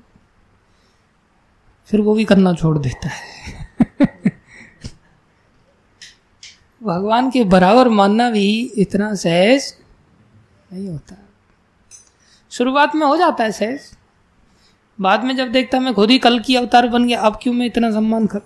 फिर 1.86 2.02
वो 2.02 2.16
भी 2.16 2.26
करना 2.26 2.54
छोड़ 2.54 2.78
देता 2.78 3.10
है। 3.10 3.54
भगवान 6.84 7.32
के 7.32 7.44
बराबर 7.44 7.90
मानना 7.90 8.32
भी 8.32 8.72
इतना 8.78 9.16
सहज 9.16 9.81
नहीं 10.72 10.90
होता 10.90 11.16
शुरुआत 12.50 12.96
में 12.96 13.08
हो 13.08 13.18
जाता 13.18 13.44
है 13.44 13.52
सहज 13.52 13.80
बाद 15.00 15.24
में 15.24 15.36
जब 15.36 15.52
देखता 15.52 15.80
मैं 15.80 15.94
खुद 15.94 16.12
ही 16.12 16.20
कल 16.20 16.40
की 16.40 16.56
अवतार 16.56 16.88
बन 16.88 17.08
गया, 17.08 17.22
अब 17.22 17.40
क्यों 17.44 17.54
मैं 17.54 17.66
इतना 17.66 17.92
सम्मान 17.92 18.28
कर? 18.28 18.42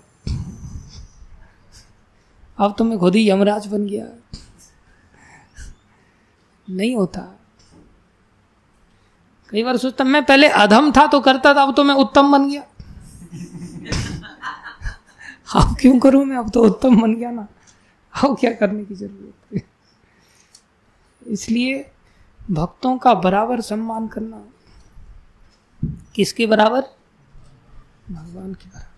अब 2.58 2.74
तो 2.78 2.84
मैं 2.84 2.98
खुद 2.98 3.14
ही 3.14 3.30
यमराज 3.30 3.66
बन 3.66 3.86
गया। 3.86 4.06
नहीं 6.70 6.96
होता। 6.96 7.20
कई 9.50 9.62
बार 9.62 9.76
सोचता, 9.76 10.04
मैं 10.04 10.24
पहले 10.24 10.48
अधम 10.48 10.92
था 10.92 11.06
तो 11.06 11.20
करता 11.20 11.54
था, 11.54 11.62
अब 11.62 11.74
तो 11.74 11.84
मैं 11.84 11.94
उत्तम 11.94 12.32
बन 12.32 12.48
गया। 12.50 12.62
अब 15.56 15.76
क्यों 15.80 15.98
करूँ 15.98 16.24
मैं? 16.24 16.36
अब 16.36 16.50
तो 16.50 16.64
उत्तम 16.64 17.02
बन 17.02 17.14
गया 17.14 17.30
ना। 17.30 17.46
अब 18.24 18.36
क्या 18.40 18.52
करने 18.52 18.84
की 18.84 18.94
ज़रूरत 18.94 19.54
है? 19.54 19.62
इसलिए 21.22 21.90
भक्तों 22.50 22.96
का 22.98 23.14
बराबर 23.14 23.60
सम्मान 23.60 24.08
करना। 24.08 24.44
किसके 26.14 26.46
बराबर? 26.46 26.82
भगवान 28.10 28.54
के 28.54 28.68
बराबर। 28.68 28.92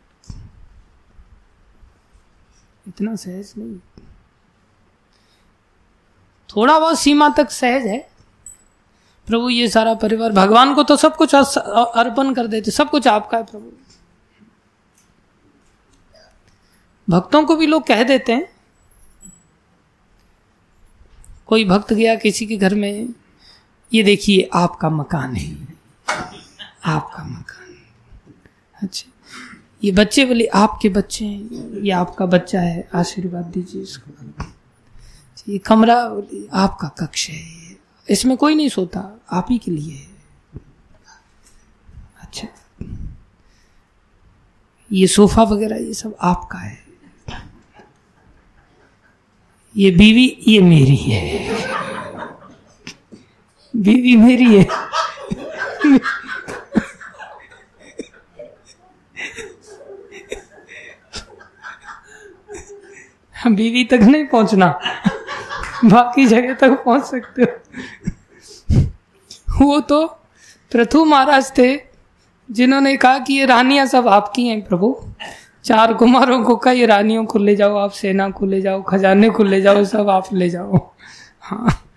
इतना 2.88 3.14
सहज 3.16 3.52
नहीं। 3.58 3.78
थोड़ा 6.48 6.78
बहुत 6.78 6.98
सीमा 6.98 7.28
तक 7.28 7.50
सहज 7.50 7.86
है। 7.86 7.98
प्रभु, 9.26 9.48
ये 9.48 9.68
सारा 9.68 9.94
परिवार 9.94 10.32
भगवान 10.32 10.74
को 10.74 10.82
तो 10.82 10.96
सब 10.96 11.16
कुछ 11.16 11.34
अर्पण 11.34 12.34
कर 12.34 12.46
देते, 12.46 12.70
सब 12.70 12.90
कुछ 12.90 13.06
आपका 13.06 13.38
है 13.38 13.44
प्रभु। 13.44 13.72
भक्तों 17.08 17.44
को 17.44 17.56
भी 17.56 17.66
लोग 17.66 17.86
कह 17.86 18.02
देते 18.02 18.32
हैं। 18.32 18.48
कोई 21.46 21.64
भक्त 21.64 21.92
गया 21.92 22.14
किसी 22.14 22.46
के 22.46 22.56
घर 22.56 22.74
में 22.74 23.14
ये 23.94 24.02
देखिए, 24.02 24.50
आपका 24.54 24.90
मकान 24.90 25.36
है। 25.36 25.68
आपका 26.84 27.24
मकान। 27.24 27.74
अच्छा। 28.82 29.12
ये 29.84 29.92
बच्चे 29.92 30.24
बोले, 30.24 30.46
आपके 30.46 30.88
बच्चे 30.88 31.24
हैं? 31.24 31.72
ये 31.82 31.90
आपका 31.90 32.26
बच्चा 32.26 32.60
है, 32.60 32.88
आशीर्वाद 32.94 33.44
दीजिए 33.44 33.82
इसको। 33.82 34.44
ये 35.48 35.58
कमरा 35.58 35.96
आपका 36.52 36.88
कक्ष 36.88 37.30
है। 37.30 37.76
इसमें 38.10 38.36
कोई 38.36 38.54
नहीं 38.54 38.68
सोता, 38.68 39.20
आप 39.32 39.46
ही 39.50 39.58
के 39.58 39.70
लिए 39.70 39.96
है। 39.96 40.08
अच्छा। 42.20 42.48
ये 44.92 45.06
सोफा 45.06 45.42
वगैरह, 45.42 45.76
ये 45.76 45.94
सब 45.94 46.16
आपका 46.20 46.58
है। 46.58 46.84
ये 49.76 49.90
बीवी, 49.90 50.38
ये 50.48 50.60
मेरी 50.60 50.96
है। 50.96 51.58
बीवी 53.76 54.16
मेरी 54.16 54.58
है। 54.58 54.68
बीवी 63.46 63.84
तक 63.84 64.00
नहीं 64.00 64.26
पहुँचना। 64.26 64.66
बाकी 65.84 66.26
जगह 66.26 66.54
तक 66.54 66.70
पहुँच 66.84 67.04
सकते 67.04 67.42
हो। 67.42 67.48
वो 69.60 69.80
तो 69.80 70.06
प्रथु 70.72 71.04
महाराज 71.04 71.52
थे, 71.58 71.80
जिन्होंने 72.50 72.96
कहा 72.96 73.18
कि 73.18 73.34
ये 73.34 73.44
रानियाँ 73.46 73.86
सब 73.86 74.08
आपकी 74.08 74.46
हैं 74.46 74.62
प्रभु। 74.62 74.96
चार 75.64 75.94
कुमारों 75.94 76.42
को 76.44 76.56
कहा, 76.56 76.72
ये 76.72 76.86
रानियों 76.86 77.24
को 77.24 77.38
ले 77.38 77.56
जाओ, 77.56 77.76
आप 77.76 77.90
सेना 77.90 78.30
को 78.30 78.46
ले 78.46 78.60
जाओ, 78.60 78.82
खजाने 78.82 79.30
को 79.30 79.44
ले 79.44 79.60
जाओ, 79.60 79.84
सब 79.84 80.08
आप 80.10 80.32
ले 80.32 80.50
जाओ। 80.50 80.90
हाँ। 81.40 81.87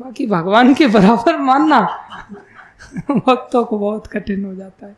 बाकी 0.00 0.26
भगवान 0.26 0.74
के 0.74 0.86
बराबर 0.86 1.38
मानना 1.38 1.80
भक्तों 3.10 3.64
को 3.64 3.78
बहुत 3.78 4.06
कठिन 4.06 4.44
हो 4.44 4.54
जाता 4.54 4.86
है। 4.86 4.96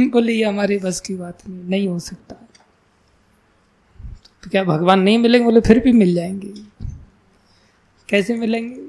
बोले 0.00 0.32
ये 0.32 0.44
हमारी 0.44 0.78
बस 0.78 1.00
की 1.00 1.14
बात 1.14 1.48
नहीं 1.48 1.64
नहीं 1.64 1.88
हो 1.88 1.98
सकता। 1.98 2.34
तो 4.42 4.50
क्या 4.50 4.64
भगवान 4.64 5.00
नहीं 5.00 5.18
मिलेंगे, 5.18 5.44
बोले 5.44 5.60
फिर 5.60 5.78
भी 5.78 5.92
मिल 5.92 6.14
जाएँगे। 6.14 6.54
कैसे 8.08 8.34
मिलेंगे? 8.34 8.80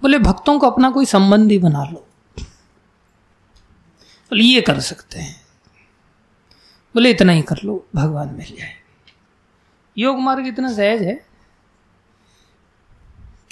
बोले 0.00 0.18
भक्तों 0.18 0.58
को 0.58 0.70
अपना 0.70 0.90
कोई 0.90 1.04
संबंध 1.04 1.50
ही 1.50 1.58
बना 1.58 1.84
लो। 1.84 2.06
बोले 4.30 4.44
ये 4.44 4.60
कर 4.60 4.80
सकते 4.80 5.18
हैं। 5.18 5.42
बोले 6.94 7.10
इतना 7.10 7.32
ही 7.32 7.42
कर 7.42 7.56
लो, 7.64 7.86
भगवान 7.94 8.34
मिल 8.34 8.56
जाए। 8.58 8.74
योग 9.98 10.18
मार्ग 10.18 10.46
इतना 10.46 10.68
सहज 10.72 11.02
है। 11.02 11.31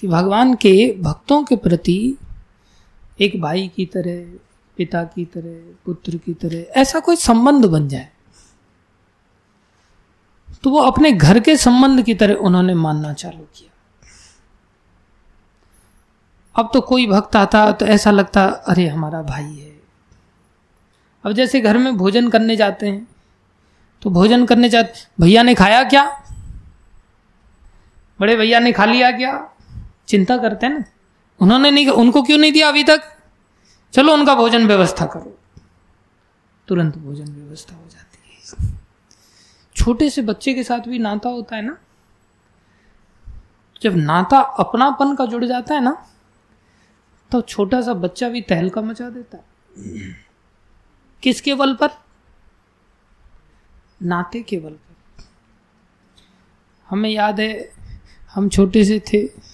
कि 0.01 0.09
भगवान 0.09 0.55
के 0.55 0.75
भक्तों 1.01 1.43
के 1.45 1.57
प्रति 1.57 2.17
एक 3.21 3.41
भाई 3.41 3.69
की 3.69 3.87
तरह, 3.87 4.39
पिता 4.77 5.03
की 5.05 5.25
तरह, 5.25 5.75
पुत्र 5.85 6.17
की 6.17 6.35
तरह 6.35 6.81
ऐसा 6.81 7.01
कोई 7.01 7.17
संबंध 7.17 7.65
बन 7.67 7.89
जाए 7.89 8.09
तो 10.65 10.71
वो 10.71 10.79
अपने 10.81 11.13
घर 11.13 11.41
के 11.41 11.57
संबंध 11.57 12.03
की 12.03 12.15
तरह 12.15 12.35
उन्होंने 12.35 12.75
मानना 12.75 13.13
चालू 13.13 13.45
किया। 13.55 13.69
अब 16.55 16.71
तो 16.75 16.81
कोई 16.81 17.07
भक्त 17.07 17.37
आता 17.37 17.71
तो 17.73 17.87
ऐसा 17.87 18.11
लगता, 18.11 18.45
अरे, 18.45 18.87
हमारा 18.89 19.23
भाई 19.23 19.45
है। 19.45 19.79
अब 21.25 21.33
जैसे 21.33 21.61
घर 21.61 21.79
में 21.79 21.97
भोजन 21.97 22.29
करने 22.29 22.57
जाते 22.57 22.87
हैं 22.87 23.07
तो 24.03 24.11
भोजन 24.11 24.47
करने 24.47 24.69
जाते, 24.69 25.01
भैया 25.21 25.43
ने 25.43 25.55
खाया 25.55 25.83
क्या? 25.85 26.05
बड़े 28.21 28.37
भैया 28.37 28.59
ने 28.61 28.73
खा 28.73 28.85
लिया 28.85 29.11
क्या? 29.13 29.33
चिंता 30.11 30.37
करते 30.37 30.67
हैं 30.67 30.79
ना? 30.79 30.85
उन्होंने 31.41 31.71
नहीं, 31.71 31.89
उनको 31.89 32.23
क्यों 32.23 32.39
नहीं 32.39 32.53
दिया 32.53 32.69
अभी 32.69 32.85
तक? 32.85 33.03
चलो 33.93 34.13
उनका 34.13 34.35
भोजन 34.35 34.67
व्यवस्था 34.67 35.07
करो। 35.07 35.39
तुरंत 36.69 36.99
भोजन 36.99 37.33
व्यवस्था 37.33 37.77
हो 37.77 37.89
जाती 37.89 38.19
है। 38.29 38.79
छोटे 39.77 40.11
से 40.11 40.23
बच्चे 40.23 40.55
के 40.55 40.65
साथ 40.65 40.89
भी 40.89 40.99
नाता 40.99 41.29
होता 41.29 41.57
है 41.57 41.63
ना? 41.63 41.77
जब 43.83 43.97
नाता 43.97 44.41
अपनापन 44.41 45.15
का 45.15 45.27
जुड़ 45.27 45.45
जाता 45.45 45.75
है 45.75 45.81
ना 45.81 46.07
तो 47.31 47.41
छोटा 47.41 47.81
सा 47.83 47.95
बच्चा 47.95 48.29
भी 48.29 48.41
तहलका 48.41 48.81
मचा 48.81 49.09
देता 49.11 49.39
है। 49.39 49.45
किसके 51.23 51.55
बल 51.55 51.75
पर? 51.75 51.91
नाते 54.03 54.43
के 54.43 54.59
बल 54.59 54.71
पर। 54.71 55.25
हमें 56.89 57.11
याद 57.11 57.41
है, 57.41 57.71
हम 58.35 58.49
छोटे 58.49 58.85
से 58.85 58.99
थे 59.13 59.50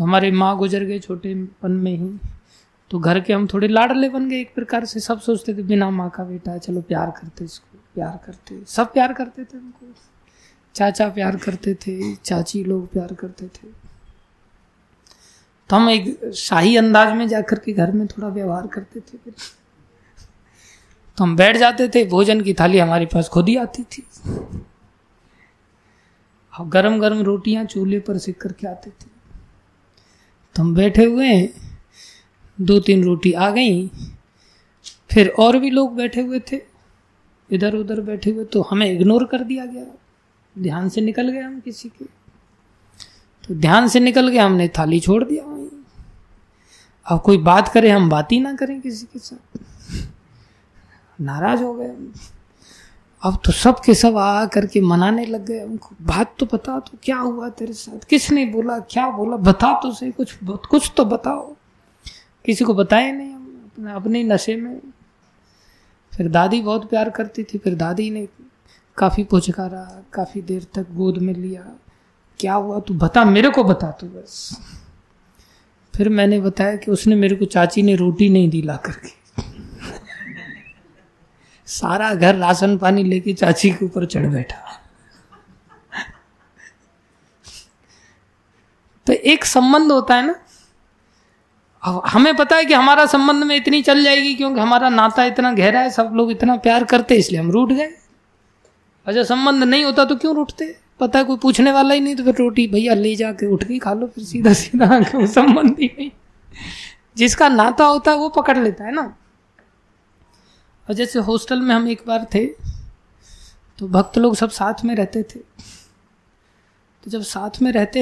तो 0.00 0.04
हमारे 0.04 0.30
माँ 0.30 0.56
गुजर 0.56 0.84
गए 0.84 0.98
छोटेपन 0.98 1.70
में 1.70 1.96
ही। 1.96 2.08
तो 2.90 2.98
घर 2.98 3.20
के 3.20 3.32
हम 3.32 3.46
थोड़े 3.46 3.68
लाडले 3.68 4.08
बन 4.08 4.28
गए 4.30 4.40
एक 4.40 4.54
प्रकार 4.54 4.84
से। 4.84 5.00
सब 5.00 5.20
सोचते 5.20 5.54
थे, 5.54 5.62
बिना 5.62 5.90
माँ 5.90 6.08
का 6.10 6.24
बेटा 6.24 6.52
है 6.52 6.58
चलो 6.58 6.80
प्यार 6.80 7.10
करते 7.10 7.44
इसको, 7.44 7.78
प्यार 7.94 8.18
करते। 8.26 8.64
सब 8.66 8.92
प्यार 8.92 9.12
करते 9.12 9.44
थे 9.44 9.58
उनको 9.58 9.92
चाचा 10.74 11.08
प्यार 11.08 11.36
करते 11.36 11.74
थे, 11.74 12.14
चाची 12.14 12.64
लोग 12.64 12.90
प्यार 12.92 13.14
करते 13.14 13.46
थे। 13.46 13.68
तो 15.70 15.76
हम 15.76 15.90
एक 15.90 16.32
शाही 16.34 16.76
अंदाज 16.76 17.14
में 17.14 17.28
जाकर 17.28 17.58
के 17.58 17.72
घर 17.72 17.92
में 17.92 18.06
थोड़ा 18.06 18.28
व्यवहार 18.28 18.66
करते 18.66 19.00
थे 19.00 19.18
फिर। 19.18 19.34
तो 21.16 21.24
हम 21.24 21.36
बैठ 21.36 21.56
जाते 21.56 21.88
थे, 21.88 22.04
भोजन 22.04 22.40
की 22.40 22.54
थाली 22.54 22.78
हमारे 22.78 23.06
पास 23.06 23.28
खुद 23.28 23.48
ही 23.48 23.56
आती 23.56 23.82
थी। 23.82 24.06
और 26.52 26.68
गरम 26.68 27.00
गरम 27.00 27.22
रोटियाँ 27.22 27.64
चूल्हे 27.64 28.00
पर 28.00 28.18
सिक 28.18 28.40
करके 28.40 28.68
आते 28.68 28.90
थे। 28.90 29.19
तो 30.54 30.62
हम 30.62 30.74
बैठे 30.74 31.04
हुए 31.04 31.26
हैं। 31.26 31.78
दो 32.60 32.80
तीन 32.80 33.04
रोटी 33.04 33.32
आ 33.32 33.50
गई। 33.50 33.90
फिर 35.10 35.28
और 35.28 35.58
भी 35.58 35.70
लोग 35.70 35.96
बैठे 35.96 36.20
हुए 36.20 36.40
थे। 36.52 36.60
इधर 37.52 37.74
उधर 37.74 38.00
बैठे 38.00 38.30
हुए 38.30 38.44
तो 38.44 38.62
हमें 38.62 38.92
इग्नोर 38.92 39.24
कर 39.24 39.44
दिया 39.44 39.66
गया। 39.66 39.84
ध्यान 40.58 40.88
से 40.88 41.00
निकल 41.00 41.28
गए 41.28 41.40
हम 41.40 41.60
किसी 41.60 41.88
के। 41.88 42.04
तो 43.48 43.54
ध्यान 43.54 43.88
से 43.88 44.00
निकल 44.00 44.28
गए, 44.28 44.38
हमने 44.38 44.68
थाली 44.68 45.00
छोड़ 45.00 45.24
दिया। 45.24 45.44
वहीं 45.44 45.68
अब 47.06 47.22
कोई 47.22 47.38
बात 47.38 47.68
करे, 47.68 47.90
हम 47.90 48.10
बात 48.10 48.32
ही 48.32 48.40
ना 48.40 48.54
करें 48.54 48.80
किसी 48.80 49.06
के 49.06 49.18
साथ। 49.18 49.58
नाराज़ 51.20 51.62
हो 51.62 51.74
गए 51.74 51.88
अब 53.22 53.38
तो 53.44 53.52
सब 53.52 53.80
के 53.84 53.94
सब 53.94 54.16
आ 54.16 54.46
करके 54.46 54.80
मनाने 54.80 55.26
लग 55.26 55.46
गए 55.46 55.62
उनको। 55.62 55.88
बात 56.02 56.34
तो 56.38 56.46
बता 56.46 56.78
तो 56.80 56.98
क्या 57.02 57.16
हुआ 57.16 57.48
तेरे 57.48 57.72
साथ? 57.72 58.04
किसने 58.04 58.46
बोला? 58.46 58.78
क्या 58.78 59.10
बोला? 59.10 59.36
बता 59.36 59.80
तो 59.82 59.92
सही 59.92 60.10
कुछ 60.10 60.38
कुछ 60.44 60.92
तो 60.96 61.04
बताओ। 61.04 61.56
किसी 62.44 62.64
को 62.64 62.74
बताए 62.74 63.12
नहीं 63.12 63.32
हम, 63.32 63.70
अपने 63.76 63.92
अपने 63.92 64.22
नशे 64.22 64.56
में। 64.56 64.80
फिर 66.12 66.28
दादी 66.28 66.60
बहुत 66.60 66.90
प्यार 66.90 67.10
करती 67.10 67.42
थी, 67.42 67.58
फिर 67.58 67.74
दादी 67.74 68.10
ने 68.10 68.28
काफ़ी 68.96 69.24
पुचकारा, 69.24 70.02
काफ़ी 70.12 70.42
देर 70.42 70.66
तक 70.74 70.86
गोद 70.92 71.18
में 71.18 71.34
लिया। 71.34 71.66
क्या 72.38 72.54
हुआ? 72.54 72.80
तू 72.80 72.94
बता, 72.94 73.24
मेरे 73.24 73.50
को 73.50 73.64
बता 73.64 73.90
तू 73.90 74.06
बस। 74.06 74.58
फिर 75.96 76.08
मैंने 76.08 76.40
बताया 76.40 76.76
कि 76.76 76.90
उसने 76.90 77.14
मेरे 77.14 77.36
को 77.36 77.44
चाची 77.44 77.82
ने 77.82 77.94
रोटी 77.94 78.28
नहीं 78.28 78.48
दी 78.50 78.62
ला 78.62 78.76
करके। 78.76 79.19
सारा 81.70 82.12
घर 82.14 82.34
राशन 82.36 82.76
पानी 82.78 83.02
लेके 83.04 83.32
चाची 83.34 83.70
के 83.70 83.84
ऊपर 83.84 84.06
चढ़ 84.06 84.26
बैठा। 84.26 84.76
तो 89.06 89.12
एक 89.12 89.44
संबंध 89.44 89.92
होता 89.92 90.14
है 90.14 90.26
ना? 90.26 90.34
अब 91.82 92.02
हमें 92.06 92.34
पता 92.36 92.56
है 92.56 92.64
कि 92.64 92.74
हमारा 92.74 93.04
संबंध 93.06 93.44
में 93.44 93.54
इतनी 93.56 93.80
चल 93.82 94.02
जाएगी 94.04 94.34
क्योंकि 94.34 94.60
हमारा 94.60 94.88
नाता 94.88 95.24
इतना 95.24 95.52
गहरा 95.52 95.80
है, 95.80 95.90
सब 95.90 96.10
लोग 96.14 96.30
इतना 96.30 96.56
प्यार 96.58 96.84
करते 96.84 97.16
इसलिए 97.16 97.40
हम 97.40 97.50
रूठ 97.50 97.72
गए। 97.72 97.88
अच्छा 99.06 99.22
संबंध 99.24 99.64
नहीं 99.64 99.84
होता 99.84 100.04
तो 100.04 100.16
क्यों 100.16 100.34
रूठते? 100.36 100.74
पता 101.00 101.18
है 101.18 101.24
कोई 101.24 101.36
पूछने 101.36 101.72
वाला 101.72 101.94
ही 101.94 102.00
नहीं 102.00 102.16
तो 102.16 102.24
फिर 102.24 102.34
रोटी 102.34 102.66
भैया 102.68 102.94
ले 102.94 103.14
जाके 103.16 103.46
उठ 103.46 103.64
के 103.64 103.78
खा 103.78 103.92
लो, 103.92 104.06
फिर 104.06 104.24
सीधा 104.24 104.52
सीधा 104.52 105.00
संबंध 105.26 105.76
ही 105.80 105.86
नहीं। 105.88 106.10
जिसका 107.16 107.48
नाता 107.48 107.84
होता 107.84 108.10
है 108.10 108.16
वो 108.16 108.28
पकड़ 108.30 108.58
लेता 108.58 108.84
है 108.84 108.92
ना? 108.92 109.14
और 110.90 110.94
जैसे 110.94 111.18
हॉस्टल 111.20 111.60
में 111.60 111.74
हम 111.74 111.86
एक 111.88 112.02
बार 112.06 112.26
थे 112.34 112.44
तो 113.78 113.88
भक्त 113.88 114.16
लोग 114.18 114.34
सब 114.36 114.50
साथ 114.50 114.84
में 114.84 114.94
रहते 114.94 115.22
थे। 115.24 115.38
तो 115.38 117.10
जब 117.10 117.22
साथ 117.24 117.60
में 117.62 117.70
रहते 117.72 118.00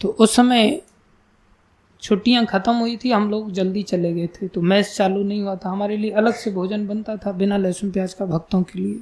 तो 0.00 0.08
उस 0.10 0.34
समय 0.36 0.80
छुट्टियाँ 2.02 2.44
ख़त्म 2.46 2.72
हुई 2.74 2.96
थी, 2.96 3.10
हम 3.10 3.30
लोग 3.30 3.50
जल्दी 3.52 3.82
चले 3.82 4.12
गए 4.12 4.26
थे। 4.34 4.48
तो 4.48 4.60
मैच 4.62 4.86
चालू 4.86 5.22
नहीं 5.22 5.40
हुआ 5.42 5.54
था। 5.56 5.70
हमारे 5.70 5.96
लिए 5.96 6.10
अलग 6.12 6.34
से 6.34 6.50
भोजन 6.50 6.86
बनता 6.86 7.16
था 7.16 7.32
बिना 7.32 7.56
लहसुन 7.56 7.90
प्याज 7.90 8.14
का 8.14 8.26
भक्तों 8.26 8.62
के 8.62 8.78
लिए। 8.78 9.00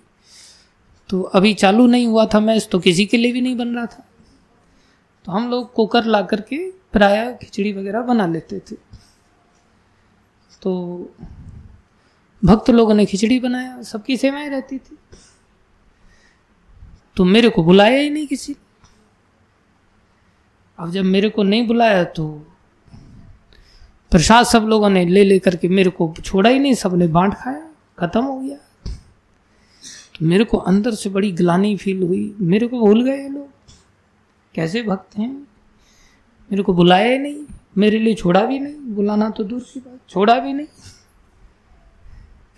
तो 1.11 1.23
अभी 1.23 1.55
चालू 1.55 1.87
नहीं 1.87 2.07
हुआ 2.07 2.27
था 2.27 2.41
मैच 2.41 2.69
तो 2.73 2.79
किसी 2.81 3.07
के 3.07 3.17
लिए 3.17 3.33
भी 3.33 3.41
नहीं 3.41 3.57
बन 3.57 3.75
रहा 3.77 3.87
था। 3.87 4.07
तो 5.25 5.33
हम 5.33 5.51
लोग 5.51 5.73
कुकर 5.73 6.05
ला 6.05 6.23
करके 6.25 6.59
प्राय 6.93 7.33
खिचड़ी 7.43 7.73
वगैरह 7.73 8.03
बना 8.05 8.27
लेते 8.27 8.59
थे। 8.61 8.77
तो 10.63 10.73
भक्त 12.45 12.71
लोगों 12.71 12.95
ने 12.95 13.07
खिचड़ी 13.07 13.41
बनाया, 13.41 13.83
सबकी 13.83 14.17
सेवाएँ 14.17 14.49
रहती 14.49 14.79
थी। 14.79 14.99
तो 17.17 17.25
मेरे 17.25 17.49
को 17.49 17.65
बुलाया 17.65 17.99
ही 17.99 18.11
नहीं 18.11 18.27
किसी 18.27 18.57
अब 20.79 20.91
जब 20.91 21.05
मेरे 21.05 21.29
को 21.29 21.43
नहीं 21.43 21.67
बुलाया 21.67 22.05
तो 22.05 22.29
प्रसाद 24.11 24.47
सब 24.47 24.63
लोगों 24.63 24.89
ने 24.91 25.05
ले 25.05 25.25
ले 25.25 25.39
करके 25.39 25.69
मेरे 25.69 25.91
को 25.91 26.15
छोड़ा 26.25 26.51
ही 26.51 26.59
नहीं, 26.59 26.75
सबने 26.75 27.07
बांट 27.09 27.35
खाया, 27.35 27.69
खत्म 27.99 28.25
हो 28.25 28.41
गया। 28.41 28.57
तो 30.15 30.27
मेरे 30.27 30.45
को 30.45 30.57
अंदर 30.57 30.95
से 30.95 31.11
बड़ी 31.11 31.33
ग्लानी 31.33 31.77
फील 31.77 32.03
हुई। 32.03 32.37
मेरे 32.41 32.67
को 32.67 32.81
भूल 32.81 33.05
गए 33.05 33.29
लोग। 33.29 33.49
कैसे 34.55 34.83
भक्त 34.83 35.19
हैं? 35.19 35.33
मेरे 36.53 36.63
को 36.63 36.73
बुलाया 36.73 37.13
ही 37.13 37.19
नहीं। 37.19 37.45
मेरे 37.79 37.99
लिए 37.99 38.15
छोड़ा 38.15 38.45
भी 38.45 38.59
नहीं। 38.59 38.75
बुलाना 38.75 39.31
तो 39.31 39.45
दूर 39.45 39.61
की 39.61 39.81
बात, 39.81 39.99
छोड़ा 40.09 40.39
भी 40.39 40.53
नहीं। 40.53 40.67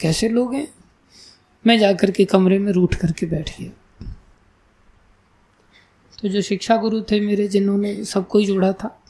कैसे 0.01 0.28
लोग 0.28 0.55
हैं? 0.55 0.74
मैं 1.66 1.78
जाकर 1.78 2.11
के 2.11 2.24
कमरे 2.24 2.59
में 2.59 2.72
रूठ 2.72 2.94
करके 2.94 3.26
बैठ 3.26 3.61
गया। 3.61 3.70
तो 6.22 6.28
जो 6.28 6.42
शिक्षा 6.42 6.76
गुरु 6.76 7.01
थे 7.01 7.20
मेरे, 7.20 7.49
जिन्होंने 7.49 8.05
सबको 8.05 8.38
ही 8.38 8.47
जोड़ा 8.47 8.72
था। 8.72 9.03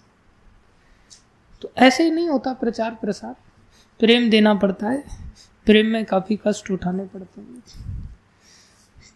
तो 1.63 1.73
ऐसे 1.77 2.05
ही 2.05 2.11
नहीं 2.11 2.29
होता 2.29 2.53
प्रचार 2.53 2.95
प्रसार। 2.95 3.37
प्रेम 3.99 4.31
देना 4.31 4.55
पड़ता 4.55 4.89
है। 4.89 5.05
प्रेम 5.65 5.87
में 5.87 6.05
काफ़ी 6.05 6.39
कष्ट 6.47 6.71
उठाने 6.71 7.05
पड़ते 7.05 7.41
हैं। 7.41 7.63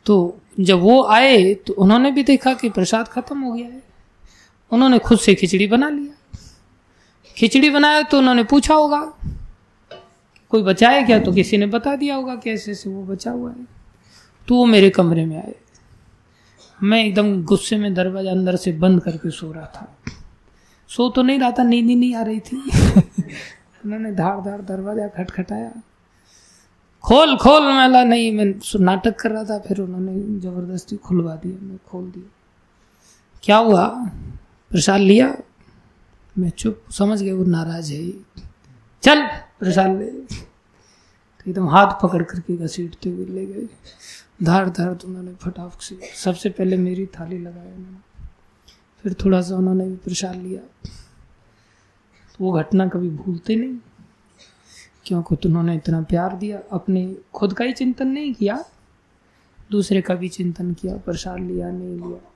तो 0.06 0.40
जब 0.60 0.78
वो 0.78 1.04
आए 1.04 1.54
तो 1.54 1.72
उन्होंने 1.72 2.10
भी 2.10 2.22
देखा 2.22 2.54
कि 2.54 2.70
प्रसाद 2.70 3.08
खत्म 3.08 3.40
हो 3.40 3.52
गया 3.52 3.68
है। 3.68 3.82
उन्होंने 4.70 4.98
खुद 4.98 5.18
से 5.18 5.34
खिचड़ी 5.34 5.66
बना 5.66 5.88
लिया। 5.88 6.38
खिचड़ी 7.36 7.70
बनाया 7.70 8.02
तो 8.02 8.18
उन्होंने 8.18 8.44
पूछा 8.44 8.74
होगा 8.74 9.18
कोई 10.51 10.62
बचाए 10.62 11.03
क्या? 11.03 11.18
तो 11.18 11.32
किसी 11.32 11.57
ने 11.57 11.66
बता 11.66 11.96
दिया 11.96 12.14
होगा 12.14 12.34
कैसे 12.34 12.74
से 12.74 12.90
वो 12.90 13.03
बचा 13.03 13.30
हुआ 13.30 13.51
है। 13.51 13.80
तो 14.48 14.55
वो 14.55 14.66
मेरे 14.66 14.90
कमरे 14.90 15.26
में 15.26 15.36
आए। 15.36 15.55
मैं 16.82 17.05
एकदम 17.05 17.42
गुस्से 17.42 17.76
में 17.76 17.94
दरवाज़ा 17.94 18.30
अंदर 18.30 18.57
से 18.57 18.72
बंद 18.72 19.03
करके 19.03 19.30
सो 19.30 19.53
रहा 19.53 19.66
था। 19.66 19.96
सो 20.88 21.09
तो 21.09 21.22
नहीं 21.22 21.38
रहा 21.38 21.51
था, 21.51 21.62
नींद 21.62 21.86
ही 21.86 21.94
नहीं 21.94 22.14
आ 22.14 22.22
रही 22.22 22.40
थी। 22.40 22.57
उन्होंने 23.84 24.12
धार 24.12 24.40
धार 24.40 24.62
दरवाज़ा 24.62 25.09
खटखटाया। 25.09 25.72
खोल 27.05 27.36
खोल 27.36 27.62
मैला 27.62 28.05
नहीं, 28.05 28.32
मैं 28.32 28.55
नाटक 28.80 29.20
कर 29.20 29.30
रहा 29.30 29.44
था, 29.44 29.59
फिर 29.59 29.80
उन्होंने 29.80 30.40
ज़बरदस्ती 30.40 30.96
खुलवा 30.96 31.34
दिया, 31.36 31.66
मैं 31.66 31.78
खोल 31.86 32.11
दिया। 32.11 32.30
क्या 33.42 33.57
हुआ? 33.57 33.86
प्रसाद 34.70 35.01
लिया। 35.01 35.36
मैं 36.38 36.51
चुप, 36.51 36.82
समझ 36.90 37.22
गया, 37.22 37.34
वो 37.34 37.44
नाराज़ 37.44 37.92
है। 37.92 38.12
चल। 39.03 39.28
प्रसाद 39.61 39.98
ले 39.98 40.06
एकदम 41.48 41.68
हाथ 41.68 42.02
पकड़ 42.02 42.22
करके 42.22 42.56
घसीटते 42.56 43.11
हुए 43.11 43.26
ले 43.26 43.46
गए। 43.46 43.68
धार 44.42 44.68
धार 44.68 44.94
तो 44.94 45.08
उन्होंने 45.08 45.34
फटाफट 45.34 45.80
से 45.80 46.00
सबसे 46.16 46.50
पहले 46.50 46.76
मेरी 46.76 47.06
थाली 47.06 47.38
लगाया 47.38 47.74
उन्होंने 47.74 47.96
फिर 49.02 49.14
थोड़ा 49.14 49.42
सा 49.42 49.56
उन्होंने 49.56 49.88
भी 49.88 49.96
प्रसाद 49.96 50.36
लिया। 50.36 50.61
तो 52.32 52.44
वो 52.44 52.52
घटना 52.52 52.88
कभी 52.88 53.11
भूलते 53.11 53.56
नहीं। 53.56 53.78
क्योंकि 55.04 55.48
उन्होंने 55.48 55.76
इतना 55.76 56.02
प्यार 56.02 56.36
दिया? 56.36 56.61
अपने 56.72 57.16
खुद 57.34 57.54
का 57.54 57.64
ही 57.64 57.72
चिंतन 57.72 58.08
नहीं 58.08 58.34
किया। 58.34 58.64
दूसरे 59.70 60.02
का 60.02 60.14
भी 60.14 60.28
चिंतन 60.28 60.74
किया, 60.74 60.96
प्रसाद 60.96 61.38
लिया, 61.38 61.70
नहीं 61.70 61.96
लिया। 61.96 62.32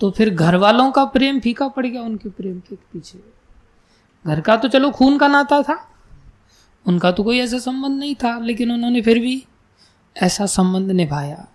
तो 0.00 0.10
फिर 0.10 0.34
घर 0.34 0.56
वालों 0.56 0.92
का 0.92 1.04
प्रेम 1.04 1.40
फीका 1.40 1.68
पड़ 1.68 1.86
गया, 1.86 2.02
उनके 2.02 2.28
प्रेम 2.28 2.60
के 2.60 2.76
पीछे। 2.76 3.39
घर 4.26 4.40
का 4.40 4.56
तो 4.56 4.68
चलो 4.68 4.90
खून 4.90 5.18
का 5.18 5.28
नाता 5.28 5.62
था। 5.62 5.88
उनका 6.86 7.12
तो 7.12 7.24
कोई 7.24 7.38
ऐसा 7.38 7.58
संबंध 7.58 7.98
नहीं 7.98 8.14
था, 8.14 8.38
लेकिन 8.38 8.72
उन्होंने 8.72 9.02
फिर 9.02 9.18
भी 9.18 9.46
ऐसा 10.16 10.46
संबंध 10.46 10.90
निभाया। 10.90 11.48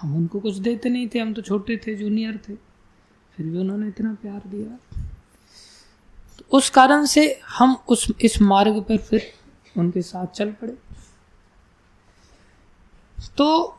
हम 0.00 0.16
उनको 0.16 0.40
कुछ 0.40 0.54
देते 0.54 0.88
नहीं 0.88 1.08
थे, 1.14 1.18
हम 1.18 1.34
तो 1.34 1.42
छोटे 1.42 1.76
थे 1.76 1.94
जूनियर 1.94 2.36
थे। 2.36 2.54
फिर 3.36 3.46
भी 3.46 3.58
उन्होंने 3.58 3.88
इतना 3.88 4.14
प्यार 4.14 4.42
दिया। 4.46 5.02
तो 6.38 6.56
उस 6.56 6.70
कारण 6.70 7.04
से 7.04 7.40
हम 7.58 7.76
उस, 7.88 8.12
इस 8.20 8.42
मार्ग 8.42 8.82
पर 8.82 8.96
फिर 8.96 9.32
उनके 9.76 10.02
साथ 10.02 10.26
चल 10.26 10.52
पड़े। 10.52 10.78
तो 13.36 13.78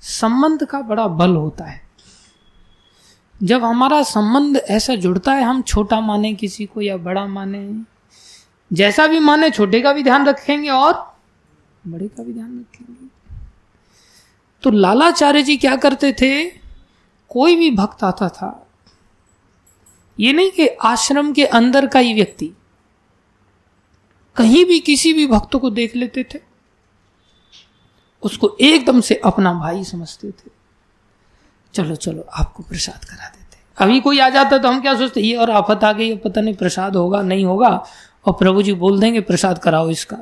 संबंध 0.00 0.64
का 0.64 0.80
बड़ा 0.80 1.08
बल 1.08 1.36
होता 1.36 1.64
है। 1.64 1.87
जब 3.42 3.64
हमारा 3.64 4.02
संबंध 4.02 4.56
ऐसा 4.56 4.94
जुड़ता 4.94 5.32
है, 5.32 5.42
हम 5.42 5.62
छोटा 5.62 6.00
माने 6.00 6.34
किसी 6.34 6.66
को 6.66 6.80
या 6.80 6.96
बड़ा 6.96 7.26
माने, 7.26 7.84
जैसा 8.72 9.06
भी 9.06 9.18
माने, 9.18 9.50
छोटे 9.50 9.80
का 9.80 9.92
भी 9.92 10.02
ध्यान 10.02 10.26
रखेंगे 10.26 10.68
और 10.68 10.94
बड़े 11.86 12.08
का 12.08 12.22
भी 12.22 12.32
ध्यान 12.32 12.58
रखेंगे। 12.60 13.06
तो 14.62 14.70
लालाचार्य 14.70 15.42
जी 15.42 15.56
क्या 15.56 15.76
करते 15.76 16.12
थे? 16.12 16.44
कोई 17.30 17.56
भी 17.56 17.70
भक्त 17.70 18.04
आता 18.04 18.28
था। 18.28 18.66
ये 20.20 20.32
नहीं 20.32 20.50
कि 20.50 20.66
आश्रम 20.66 21.32
के 21.32 21.44
अंदर 21.44 21.86
का 21.86 21.98
ही 21.98 22.14
व्यक्ति, 22.14 22.50
कहीं 24.36 24.64
भी 24.64 24.78
किसी 24.80 25.12
भी 25.12 25.26
भक्त 25.26 25.56
को 25.56 25.70
देख 25.70 25.96
लेते 25.96 26.24
थे। 26.24 26.38
उसको 28.22 28.56
एकदम 28.60 29.00
से 29.00 29.14
अपना 29.24 29.52
भाई 29.52 29.84
समझते 29.84 30.30
थे। 30.30 30.57
चलो 31.78 31.94
चलो, 31.94 32.22
आपको 32.22 32.62
प्रसाद 32.62 33.04
करा 33.04 33.28
देते 33.28 33.58
अभी 33.78 34.00
कोई 34.00 34.18
आ 34.18 34.28
जाता 34.28 34.58
तो 34.58 34.68
हम 34.68 34.80
क्या 34.80 34.94
सोचते 34.94 35.20
ये 35.20 35.36
और 35.36 35.50
आफत 35.50 35.84
आ 35.84 35.92
गई, 35.92 36.16
पता 36.16 36.40
नहीं 36.40 36.54
प्रसाद 36.54 36.96
होगा, 36.96 37.22
नहीं 37.22 37.44
होगा, 37.44 37.86
और 38.26 38.32
प्रभु 38.32 38.62
जी 38.62 38.72
बोल 38.72 39.00
देंगे, 39.00 39.20
प्रसाद 39.20 39.58
कराओ 39.58 39.90
इसका। 39.90 40.16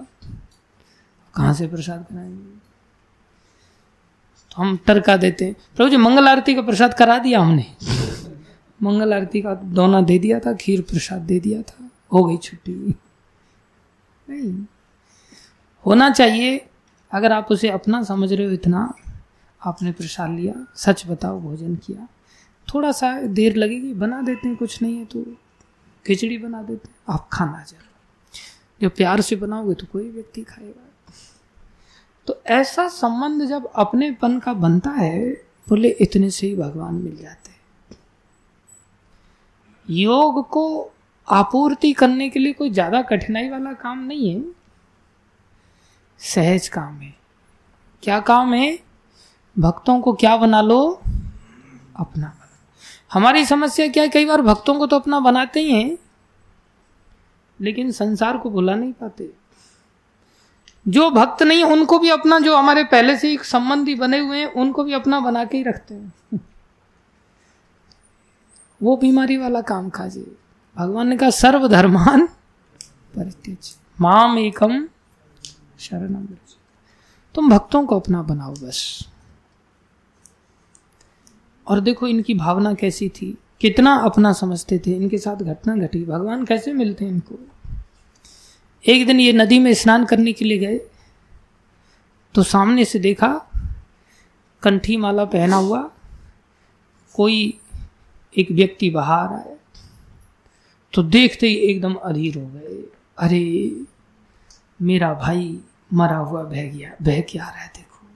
कहाँ 1.35 1.55
से 1.55 1.67
प्रसाद 1.67 2.07
कराएँगे? 2.11 2.57
तो 4.51 4.63
हम 4.63 4.79
टरका 4.87 5.17
देते 5.17 5.57
प्रभु 5.77 5.91
जी, 5.91 5.97
मंगल 5.97 6.29
आरती 6.29 6.55
का 6.55 6.63
प्रसाद 6.63 6.95
करा 6.95 7.19
दिया 7.19 7.41
हमने। 7.41 7.67
मंगल 8.83 9.15
आरती 9.15 9.43
का 9.43 9.55
दोना 9.55 10.01
दे 10.01 10.19
दिया 10.19 10.41
था, 10.41 10.53
खीर 10.53 10.81
प्रसाद 10.81 11.21
दे 11.21 11.41
दिया 11.41 11.63
था। 11.63 11.91
हो 12.13 12.25
गई 12.25 12.37
छुट्टी। 12.37 12.95
नहीं। 14.31 14.67
होना 15.87 16.11
चाहिए, 16.11 16.67
अगर 17.13 17.33
आप 17.33 17.49
उसे 17.51 17.69
अपना 17.69 18.03
समझ 18.03 18.33
रहे 18.33 18.47
हो 18.47 18.53
इतना 18.53 18.95
आपने 19.67 19.93
प्रसाद 19.93 20.31
लिया, 20.31 20.55
सच 20.77 21.07
बताओ, 21.07 21.41
भोजन 21.41 21.75
किया। 21.77 22.07
थोड़ा 22.69 22.93
सा 22.93 23.13
देर 23.23 23.57
लगेगी, 23.57 23.93
बना 23.95 24.21
देते 24.23 24.49
हैं, 24.49 24.57
कुछ 24.57 24.83
नहीं 24.83 24.97
है 24.99 25.05
तो 25.05 25.25
खिचड़ी 26.07 26.39
बना 26.39 26.63
देते 26.63 26.89
हैं। 26.89 26.97
आप 27.09 27.29
खाना 27.33 27.63
ज़रूर 27.65 27.85
जो 28.81 28.89
प्यार 28.91 29.21
से 29.21 29.37
बनाओगे 29.37 29.75
तो 29.75 29.87
कोई 29.87 30.09
व्यक्ति 30.11 30.43
खाएगा। 30.43 30.83
तो 32.29 32.41
ऐसा 32.47 32.87
संबंध 32.89 33.45
जब 33.45 33.67
अपनेपन 33.67 34.39
का 34.39 34.53
बनता 34.55 34.91
है, 34.91 35.31
बोले, 35.69 35.89
इतने 35.91 36.31
से 36.31 36.47
ही 36.47 36.55
भगवान 36.57 36.95
मिल 36.95 37.17
जाते 37.17 37.51
हैं। 37.51 37.55
योग 39.89 40.49
को 40.49 40.93
आपूर्ति 41.29 41.93
करने 41.93 42.29
के 42.29 42.39
लिए 42.39 42.53
कोई 42.53 42.71
ज़्यादा 42.71 43.03
कठिनाई 43.03 43.49
वाला 43.49 43.73
काम 43.75 44.03
नहीं 44.05 44.31
है। 44.31 44.45
सहज 46.21 46.69
काम 46.69 47.01
है। 47.01 47.15
क्या 48.03 48.19
काम 48.21 48.55
है? 48.55 48.79
भक्तों 49.59 50.01
को 50.01 50.13
क्या 50.13 50.37
बना 50.37 50.61
लो? 50.61 51.01
अपना। 51.97 52.37
हमारी 53.13 53.45
समस्या 53.45 53.89
क्या 53.89 54.03
है? 54.03 54.09
कई 54.09 54.25
बार 54.25 54.43
भक्तों 54.43 54.75
को 54.75 54.87
तो 54.87 54.97
अपना 54.97 55.21
बनाते 55.21 55.61
ही 55.61 55.73
हैं, 55.73 55.99
लेकिन 57.61 57.93
संसार 57.93 58.39
को 58.39 58.51
भुला 58.51 58.75
नहीं 58.75 58.93
पाते। 58.93 59.33
जो 60.89 61.11
भक्त 61.11 61.43
नहीं, 61.43 61.65
उनको 61.65 61.99
भी 61.99 62.09
अपना, 62.09 62.39
जो 62.39 62.57
हमारे 62.57 62.85
पहले 62.85 63.17
से 63.17 63.33
एक 63.33 63.45
संबंधी 63.45 63.95
बने 63.95 64.19
हुए 64.19 64.39
हैं, 64.39 64.53
उनको 64.53 64.85
भी 64.85 64.93
अपना 64.93 65.21
बना 65.21 65.45
के 65.45 65.57
ही 65.57 65.63
रखते 65.63 65.95
हैं। 65.95 66.15
वो 68.83 68.97
बीमारी 68.97 69.37
वाला 69.37 69.61
काम 69.61 69.91
खाजे। 69.91 70.37
भगवान 70.77 71.09
ने 71.09 71.17
कहा, 71.17 71.31
सर्वधर्मान 71.31 72.27
परित्यज 73.17 73.77
माम 74.01 74.39
एकम 74.39 74.89
शरणम 75.79 76.27
तुम 77.35 77.51
भक्तों 77.51 77.87
को 77.87 78.01
अपना 78.01 78.23
बनाओ 78.23 78.55
बस। 78.55 79.09
और 81.69 81.81
देखो 81.81 82.07
इनकी 82.07 82.35
भावना 82.35 82.75
कैसी 82.75 83.09
थी। 83.09 83.39
कितना 83.61 83.95
अपना 83.95 84.33
समझते 84.33 84.79
थे। 84.79 84.93
इनके 84.93 85.19
साथ 85.19 85.37
घटना 85.37 85.77
घटी। 85.77 86.05
भगवान 86.05 86.45
कैसे 86.45 86.73
मिलते 86.73 87.05
इनको? 87.05 87.39
एक 88.89 89.07
दिन 89.07 89.21
ये 89.21 89.33
नदी 89.33 89.59
में 89.59 89.75
स्नान 89.75 90.05
करने 90.05 90.33
के 90.33 90.45
लिए 90.45 90.59
गए 90.59 90.81
तो 92.35 92.43
सामने 92.43 92.85
से 92.85 92.99
देखा, 92.99 93.51
कंठी 94.63 94.97
माला 94.97 95.25
पहना 95.25 95.57
हुआ, 95.57 95.91
कोई 97.15 97.61
एक 98.39 98.51
व्यक्ति 98.51 98.91
बाहर 98.91 99.33
आया। 99.33 99.57
तो 100.93 101.03
देखते 101.03 101.49
ही 101.49 101.55
एकदम 101.55 101.95
अधीर 101.95 102.39
हो 102.39 102.47
गए। 102.47 102.91
अरे, 103.19 103.77
मेरा 104.83 105.15
भाई 105.15 105.61
मरा 105.95 106.17
हुआ 106.17 106.43
बह 106.43 106.71
गया। 106.71 106.97
बह 107.03 107.21
क्या 107.21 107.49
रहा 107.49 107.63
है 107.63 107.73
देखो। 107.77 108.07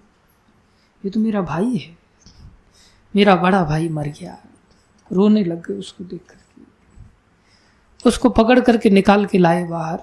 ये 1.05 1.11
तो 1.11 1.20
मेरा 1.20 1.40
भाई 1.40 1.76
है। 1.76 1.99
मेरा 3.16 3.36
बड़ा 3.36 3.64
भाई 3.64 3.88
मर 3.88 4.08
गया। 4.08 4.38
रोने 5.12 5.44
लग 5.44 5.66
गए 5.66 5.74
उसको 5.74 6.04
देख 6.04 6.20
करके। 6.28 6.62
उसको 8.08 8.28
पकड़ 8.28 8.61
करके 8.61 8.90
निकाल 8.90 9.26
के 9.26 9.38
लाए 9.38 9.64
बाहर। 9.64 9.98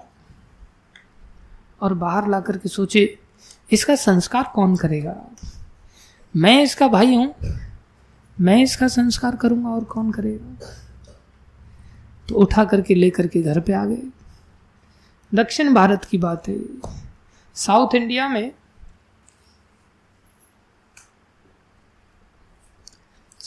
और 1.82 1.94
बाहर 1.94 2.28
ला 2.28 2.40
करके 2.40 2.70
सोचे, 2.70 3.20
इसका 3.72 3.96
संस्कार 3.96 4.52
कौन 4.56 4.76
करेगा? 4.76 5.16
मैं 6.36 6.64
इसका 6.64 6.88
भाई 6.88 7.16
हूँ। 7.16 7.36
मैं 8.42 8.64
इसका 8.64 8.88
संस्कार 8.88 9.36
करूँगा 9.36 9.70
और 9.70 9.84
कौन 9.84 10.12
करेगा? 10.12 10.60
तो 12.30 12.36
उठा 12.36 12.66
करके 12.66 12.96
लेकर 12.96 13.28
के 13.28 13.42
घर 13.42 13.60
पे 13.60 13.74
आ 13.74 13.86
गए। 13.86 14.02
दक्षिण 15.34 15.74
भारत 15.74 16.06
की 16.06 16.18
बात 16.18 16.48
है। 16.48 16.60
साउथ 17.56 17.96
इंडिया 17.96 18.28
में 18.28 18.52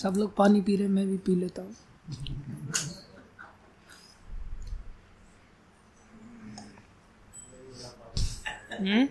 सब 0.01 0.15
लोग 0.17 0.35
पानी 0.37 0.61
पी 0.67 0.77
रहे 0.77 0.89
मैं 0.89 1.07
भी 1.09 1.17
पी 1.27 1.35
लेता 1.41 1.63
हूँ। 1.63 1.75
हम्म? 8.81 9.07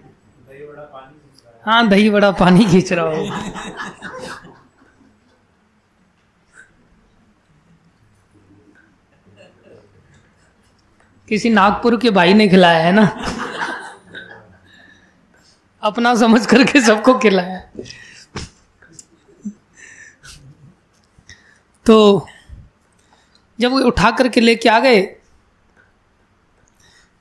हाँ 1.66 1.88
दही 1.90 2.10
बड़ा 2.10 2.32
पानी 2.40 2.66
खींच 2.72 2.92
रहा 2.94 3.06
हो। 3.16 3.26
किसी 11.28 11.50
नागपुर 11.50 11.98
के 12.02 12.10
भाई 12.12 12.34
ने 12.34 12.48
खिलाया 12.50 12.84
है 12.86 12.92
ना? 12.92 13.04
अपना 15.84 16.14
समझ 16.16 16.46
करके 16.46 16.82
सबको 16.82 17.18
खिलाया 17.20 17.60
तो 21.86 22.26
जब 23.60 23.72
वो 23.72 23.80
उठा 23.80 24.12
करके 24.12 24.42
लेके 24.42 24.70
आ 24.70 24.80
गए 24.80 25.02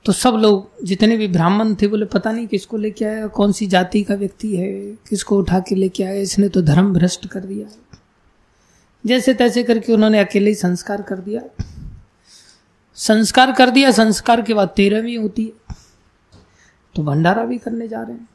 तो 0.05 0.11
सब 0.13 0.33
लोग 0.33 0.85
जितने 0.85 1.15
भी 1.17 1.27
ब्राह्मण 1.27 1.73
थे, 1.75 1.87
बोले, 1.87 2.05
पता 2.05 2.31
नहीं 2.31 2.47
किसको 2.47 2.77
लेके 2.77 3.05
आया, 3.05 3.27
कौन 3.27 3.51
सी 3.51 3.67
जाति 3.67 4.03
का 4.03 4.15
व्यक्ति 4.15 4.55
है, 4.55 4.69
किसको 5.09 5.37
उठा 5.37 5.59
के 5.59 5.75
लेके 5.75 6.03
आया, 6.03 6.13
इसने 6.13 6.49
तो 6.49 6.61
धर्म 6.61 6.93
भ्रष्ट 6.93 7.27
कर 7.27 7.39
दिया। 7.39 7.67
जैसे 9.03 9.33
तैसे 9.33 9.63
करके 9.63 9.93
उन्होंने 9.93 10.19
अकेले 10.19 10.49
ही 10.49 10.55
संस्कार 10.55 11.01
कर 11.01 11.19
दिया। 11.19 11.41
संस्कार 12.97 13.51
कर 13.51 13.69
दिया, 13.69 13.91
संस्कार 13.91 14.41
के 14.41 14.53
बाद 14.53 14.73
तेरहवीं 14.75 15.17
होती 15.17 15.45
है 15.45 15.75
तो 16.95 17.03
भंडारा 17.03 17.43
भी 17.45 17.57
करने 17.57 17.87
जा 17.87 18.01
रहे 18.01 18.13
हैं। 18.13 18.27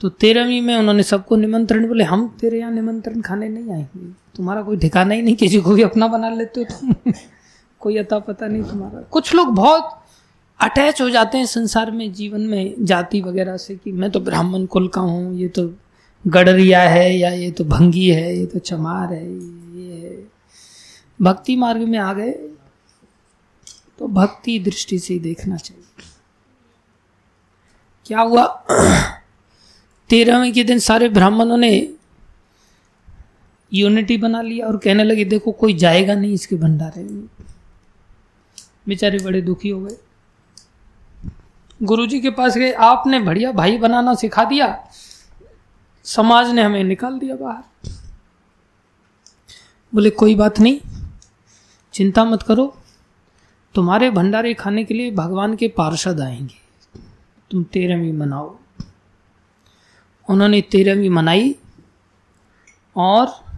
तो 0.00 0.08
तेरहवीं 0.08 0.62
में 0.62 0.76
उन्होंने 0.76 1.02
सबको 1.02 1.36
निमंत्रण 1.36 1.88
बोले, 1.88 2.04
हम 2.04 2.36
तेरे 2.40 2.58
यहाँ 2.58 2.72
निमंत्रण 2.72 3.20
खाने 3.20 3.48
नहीं 3.48 3.72
आएँगे 3.72 4.12
तुम्हारा 4.36 4.62
कोई 4.62 4.76
ठिकाना 4.76 5.14
ही 5.14 5.22
नहीं, 5.22 5.36
किसी 5.36 5.60
को 5.60 5.74
भी 5.74 5.82
अपना 5.82 6.06
बना 6.06 6.30
लेते 6.30 6.60
हो 6.60 6.66
तुम। 6.70 7.12
कोई 7.80 7.96
अता 7.96 8.18
पता 8.18 8.46
नहीं 8.46 8.62
तुम्हारा। 8.62 9.00
कुछ 9.00 9.34
लोग 9.34 9.48
बहुत 9.48 10.04
अटैच 10.60 11.02
हो 11.02 11.10
जाते 11.10 11.38
हैं 11.38 11.46
संसार 11.46 11.90
में, 11.90 12.12
जीवन 12.12 12.40
में, 12.40 12.74
जाति 12.80 13.20
वगैरह 13.20 13.56
से 13.56 13.76
कि 13.76 13.92
मैं 13.92 14.10
तो 14.10 14.20
ब्राह्मण 14.20 14.66
कुल 14.66 14.88
का 14.88 15.00
हूँ, 15.00 15.34
ये 15.36 15.48
तो 15.48 15.74
गडरिया 16.26 16.80
है 16.82 17.18
या 17.18 17.30
ये 17.30 17.50
तो 17.50 17.64
भंगी 17.64 18.10
है, 18.10 18.36
ये 18.36 18.46
तो 18.46 18.58
चमार 18.58 19.12
है, 19.12 19.32
ये 19.78 19.92
है। 19.92 20.28
भक्ति 21.22 21.56
मार्ग 21.56 21.80
में 21.80 21.98
आ 21.98 22.12
गए 22.12 22.30
तो 23.98 24.08
भक्ति 24.08 24.58
दृष्टि 24.58 24.98
से 24.98 25.18
देखना 25.18 25.56
चाहिए। 25.56 25.84
क्या 28.06 28.20
हुआ? 28.20 28.66
तेरहवें 30.10 30.52
के 30.52 30.64
दिन 30.64 30.78
सारे 30.78 31.08
ब्राह्मणों 31.08 31.56
ने 31.56 31.92
यूनिटी 33.74 34.16
बना 34.16 34.42
लिया 34.42 34.66
और 34.66 34.76
कहने 34.76 35.04
लगे, 35.04 35.24
देखो, 35.24 35.52
कोई 35.52 35.74
जाएगा 35.74 36.14
नहीं 36.14 36.32
इसके 36.32 36.56
भंडारे 36.56 37.02
में. 37.02 37.28
बेचारे 38.88 39.18
बड़े 39.18 39.42
दुखी 39.42 39.68
हो 39.68 39.80
गए। 39.80 39.96
गुरुजी 41.82 42.20
के 42.20 42.30
पास 42.30 42.58
गए, 42.58 42.72
आपने 42.72 43.18
बढ़िया 43.18 43.52
भाई 43.52 43.78
बनाना 43.78 44.14
सिखा 44.14 44.44
दिया। 44.44 44.88
समाज 46.04 46.50
ने 46.50 46.62
हमें 46.62 46.84
निकाल 46.84 47.18
दिया 47.18 47.36
बाहर। 47.36 47.90
बोले, 49.94 50.10
कोई 50.10 50.34
बात 50.34 50.60
नहीं, 50.60 50.80
चिंता 51.92 52.24
मत 52.24 52.42
करो। 52.42 52.76
तुम्हारे 53.74 54.10
भंडारे 54.10 54.54
खाने 54.54 54.84
के 54.84 54.94
लिए 54.94 55.10
भगवान 55.10 55.56
के 55.56 55.68
पार्षद 55.68 56.20
आएँगे। 56.20 56.58
तुम 57.50 57.64
तेरहवीं 57.64 58.12
मनाओ। 58.12 58.58
उन्होंने 60.28 60.60
तेरहवीं 60.60 61.10
मनाई 61.10 61.56
और 62.96 63.48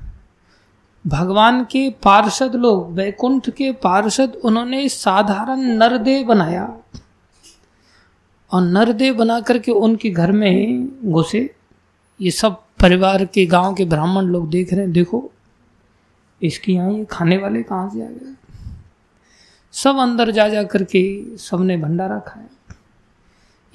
भगवान 1.07 1.65
के 1.65 1.91
पार्षद 1.91 2.55
लोग, 2.55 2.93
वैकुंठ 2.93 3.51
के 3.51 3.73
पार्षद, 3.73 4.41
उन्होंने 4.45 4.89
साधारण 4.89 5.61
नरदेव 5.61 6.27
बनाया। 6.27 6.79
और 8.53 8.63
नरदेव 8.63 9.15
बना 9.15 9.41
करके 9.41 9.73
उनके 9.73 10.11
घर 10.11 10.33
में 10.33 10.89
घुसे। 11.13 11.55
ये 12.21 12.31
सब 12.31 12.63
परिवार 12.81 13.25
के, 13.25 13.47
गाँव 13.47 13.75
के 13.75 13.85
ब्राह्मण 13.85 14.23
लोग 14.23 14.51
देख 14.51 14.73
रहे 14.73 14.83
हैं, 14.83 14.93
देखो, 14.93 15.33
इसके 16.43 16.73
यहाँ 16.73 16.93
ये 16.93 17.05
खाने 17.05 17.37
वाले 17.37 17.63
कहाँ 17.63 17.91
से 17.91 18.03
आ 18.03 18.07
गए? 18.07 18.35
सब 19.73 19.97
अंदर 19.97 20.31
जा 20.31 20.49
जा 20.49 20.63
करके 20.63 21.25
सबने 21.37 21.77
भंडारा 21.77 22.19
खाया। 22.19 22.75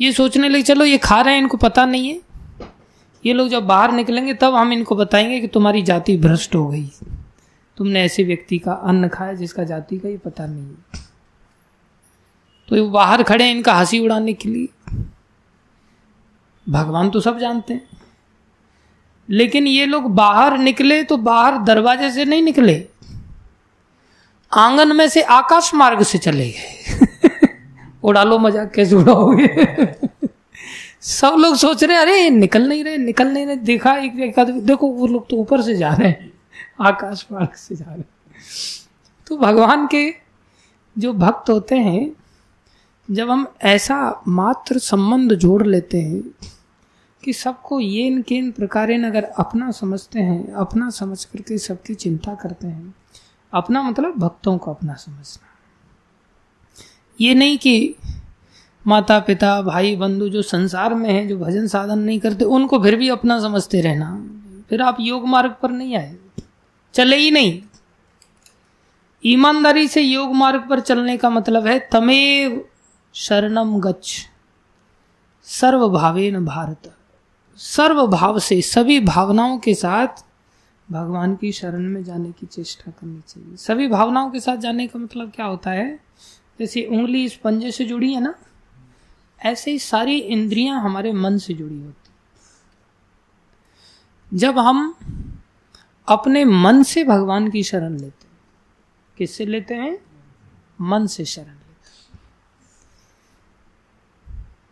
ये 0.02 0.12
सोचने 0.12 0.50
लगे, 0.50 0.62
चलो 0.62 0.86
ये 0.86 0.98
खा 0.98 1.22
रहे 1.22 1.34
हैं, 1.34 1.42
इनको 1.42 1.58
पता 1.58 1.86
नहीं 1.86 2.10
है। 2.10 2.25
ये 3.26 3.34
लोग 3.34 3.48
जब 3.48 3.64
बाहर 3.64 3.92
निकलेंगे, 3.92 4.34
तब 4.34 4.56
हम 4.56 4.74
इनको 4.74 4.96
बताएँगे 4.96 5.42
कि 5.42 5.48
तुम्हारी 5.48 5.82
जाति 5.82 6.18
भ्रष्ट 6.18 6.56
हो 6.56 6.68
गई। 6.68 6.92
तुमने 7.78 8.02
ऐसे 8.02 8.24
व्यक्ति 8.24 8.60
का 8.60 8.74
अन्न 8.74 9.08
खाया 9.08 9.34
जिसका 9.34 9.64
जाति 9.64 9.98
का 9.98 10.10
ही 10.10 10.18
पता 10.18 10.46
नहीं 10.46 10.64
है। 10.64 11.06
तो 12.70 12.76
ये 12.76 12.82
बाहर 12.82 13.24
खड़े 13.24 13.46
हैं 13.46 13.56
इनका 13.56 13.74
हँसी 13.74 14.00
उड़ाने 14.00 14.34
के 14.34 14.50
लिए। 14.50 14.68
भगवान 16.70 17.10
तो 17.10 17.20
सब 17.20 17.40
जानते 17.40 17.74
हैं। 17.74 17.90
लेकिन 19.30 19.68
ये 19.68 19.86
लोग 19.86 20.16
बाहर 20.16 20.58
निकले 20.58 21.04
तो 21.04 21.18
बाहर 21.18 21.58
दरवाजे 21.58 22.12
से 22.12 22.26
नहीं 22.26 22.42
निकले। 22.42 22.88
आँगन 24.54 24.96
में 24.96 25.10
से 25.10 25.22
आकाश 25.22 25.74
मार्ग 25.74 26.04
से 26.04 26.18
चले 26.18 26.52
गए। 26.52 27.08
उड़ा 28.04 28.24
लो 28.24 28.38
मज़ाक 28.38 28.72
कैसे 28.72 28.96
उड़ाओगे? 28.96 30.05
सब 31.02 31.36
लोग 31.40 31.56
सोच 31.56 31.84
रहे 31.84 31.98
अरे, 31.98 32.30
निकल 32.30 32.68
नहीं 32.70 32.84
रहे, 32.84 32.98
निकल 32.98 33.28
नहीं 33.28 33.46
रहे। 33.46 33.56
देखा, 33.56 33.96
एक 33.96 34.20
एक 34.20 34.40
देखो, 34.40 34.88
वो 34.88 35.08
लोग 35.08 35.30
तो 35.30 35.38
ऊपर 35.38 35.62
से 35.62 35.76
जा 35.76 35.94
रहे 35.94 36.10
हैं, 36.10 36.32
आकाश 36.82 37.26
मार्ग 37.32 37.54
से 37.54 37.76
जा 37.76 37.86
रहे 37.86 37.98
हैं। 37.98 38.10
तो 39.28 39.38
भगवान 39.38 39.88
के 39.88 40.14
जो 40.98 41.14
भक्त 41.14 41.50
होते 41.50 41.76
हैं, 41.76 42.12
जब 43.12 43.30
हम 43.30 43.48
ऐसा 43.62 44.22
मात्र 44.28 44.78
संबंध 44.78 45.34
जोड़ 45.34 45.66
लेते 45.68 46.02
हैं 46.02 46.22
कि 47.24 47.34
सबको 47.34 47.80
ये 47.80 48.06
इन 48.08 48.22
के 48.22 48.36
इन 48.36 48.52
प्रकार 48.52 48.92
अगर 48.92 49.24
अपना 49.24 49.72
समझते 49.72 50.20
हैं, 50.20 50.54
अपना 50.54 50.90
समझ 50.90 51.24
करके 51.26 51.58
सबकी 51.58 51.94
चिंता 51.94 52.36
करते 52.36 52.68
हैं, 52.68 52.96
अपना 53.54 53.82
मतलब 53.82 54.18
भक्तों 54.18 54.58
को 54.58 54.72
अपना 54.72 54.94
समझना। 54.94 55.48
ये 57.22 57.34
नहीं 57.34 57.58
कि 57.58 57.96
माता 58.88 59.20
पिता 59.20 59.62
भाई 59.62 59.96
बंधु 59.96 60.30
जो 60.30 60.42
संसार 60.42 60.94
में 60.94 61.10
हैं, 61.10 61.28
जो 61.28 61.38
भजन 61.38 61.68
साधन 61.68 62.00
नहीं 62.00 62.20
करते, 62.20 62.46
उनको 62.46 62.80
फिर 62.80 62.96
भी 62.96 63.10
अपना 63.10 63.40
समझते 63.40 63.82
रहना। 63.82 64.28
फिर 64.70 64.82
आप 64.82 64.98
योग 65.00 65.28
मार्ग 65.28 65.56
पर 65.62 65.72
नहीं 65.72 65.96
आए। 65.96 66.16
चले 66.94 67.16
ही 67.16 67.32
नहीं। 67.32 67.62
ईमानदारी 69.26 69.88
से 69.88 70.02
योग 70.02 70.34
मार्ग 70.34 70.68
पर 70.70 70.80
चलने 70.80 71.18
का 71.18 71.30
मतलब 71.30 71.68
है, 71.68 71.90
तमेव 71.92 72.66
शरणम 73.14 73.80
गच्छ। 73.80 74.26
सर्व 75.44 75.90
भावेन 75.90 76.46
भारत। 76.46 76.96
सर्व 77.58 78.08
भाव 78.08 78.40
से, 78.40 78.62
सभी 78.62 79.00
भावनाओं 79.00 79.58
के 79.58 79.74
साथ 79.74 80.08
भगवान 80.92 81.36
की 81.36 81.52
शरण 81.52 81.80
में 81.80 82.04
जाने 82.04 82.32
की 82.32 82.46
चेष्टा 82.46 82.92
करनी 82.92 83.22
चाहिए। 83.28 83.56
सभी 83.56 83.88
भावनाओं 83.88 84.30
के 84.30 84.40
साथ 84.40 84.58
जाने 84.58 84.88
का 84.88 85.00
मतलब 85.00 85.32
क्या 85.36 85.46
होता 85.46 85.72
है? 85.72 86.00
जैसे 86.60 86.84
उंगली 86.84 87.26
इस 87.26 87.36
पंजे 87.36 87.72
से 87.72 87.86
जुड़ी 87.86 88.14
है 88.14 88.22
ना 88.22 88.36
ऐसे 89.42 89.72
ही 89.72 89.80
सारी 89.80 90.20
इंद्रियाँ 90.20 90.82
हमारे 90.82 91.14
मन 91.14 91.38
से 91.38 91.54
जुड़ी 91.54 91.82
होती 91.82 92.12
जब 94.38 94.60
हम 94.60 94.96
अपने 96.08 96.46
मन 96.46 96.84
से 96.84 97.04
भगवान 97.04 97.52
की 97.52 97.64
शरण 97.64 97.94
लेते 97.94 98.28
हैं, 98.28 98.38
किससे 99.18 99.46
लेते 99.46 99.76
हैं? 99.76 100.00
मन 100.82 101.08
से 101.08 101.26
शरण 101.26 101.46
लेते 101.46 101.66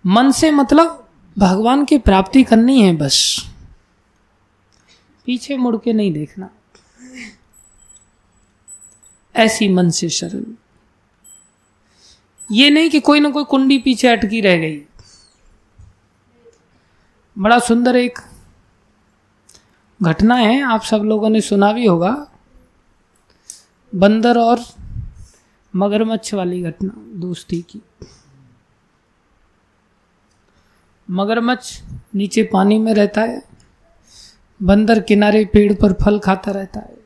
मन 0.05 0.31
से 0.31 0.51
मतलब 0.51 1.09
भगवान 1.37 1.85
की 1.85 1.97
प्राप्ति 1.97 2.43
करनी 2.43 2.81
है 2.81 2.95
बस। 2.95 3.47
पीछे 5.25 5.57
मुड़ 5.57 5.77
के 5.77 5.93
नहीं 5.93 6.13
देखना। 6.13 6.49
ऐसी 9.35 9.69
मन 9.69 9.89
से 9.89 10.09
शरण। 10.09 10.57
ये 12.53 12.69
नहीं 12.69 12.89
कि 12.89 12.99
कोई 12.99 13.19
ना 13.19 13.29
कोई 13.29 13.43
कुंडी 13.43 13.77
पीछे 13.77 14.07
अटकी 14.07 14.41
रह 14.41 14.57
गई। 14.57 14.81
बड़ा 17.37 17.59
सुंदर 17.59 17.95
एक 17.95 18.19
घटना 20.01 20.35
है, 20.35 20.61
आप 20.61 20.81
सब 20.81 21.01
लोगों 21.01 21.29
ने 21.29 21.41
सुना 21.41 21.71
भी 21.73 21.85
होगा। 21.85 22.11
बंदर 23.93 24.37
और 24.37 24.59
मगरमच्छ 25.73 26.33
वाली 26.33 26.61
घटना, 26.61 26.91
दोस्ती 27.19 27.61
की। 27.61 27.81
मगरमच्छ 31.09 31.81
नीचे 32.15 32.43
पानी 32.43 32.77
में 32.77 32.93
रहता 32.93 33.21
है, 33.21 33.41
बंदर 34.59 34.99
किनारे 34.99 35.45
पेड़ 35.45 35.73
पर 35.73 35.93
फल 35.93 36.19
खाता 36.19 36.51
रहता 36.51 36.79
है 36.79 37.01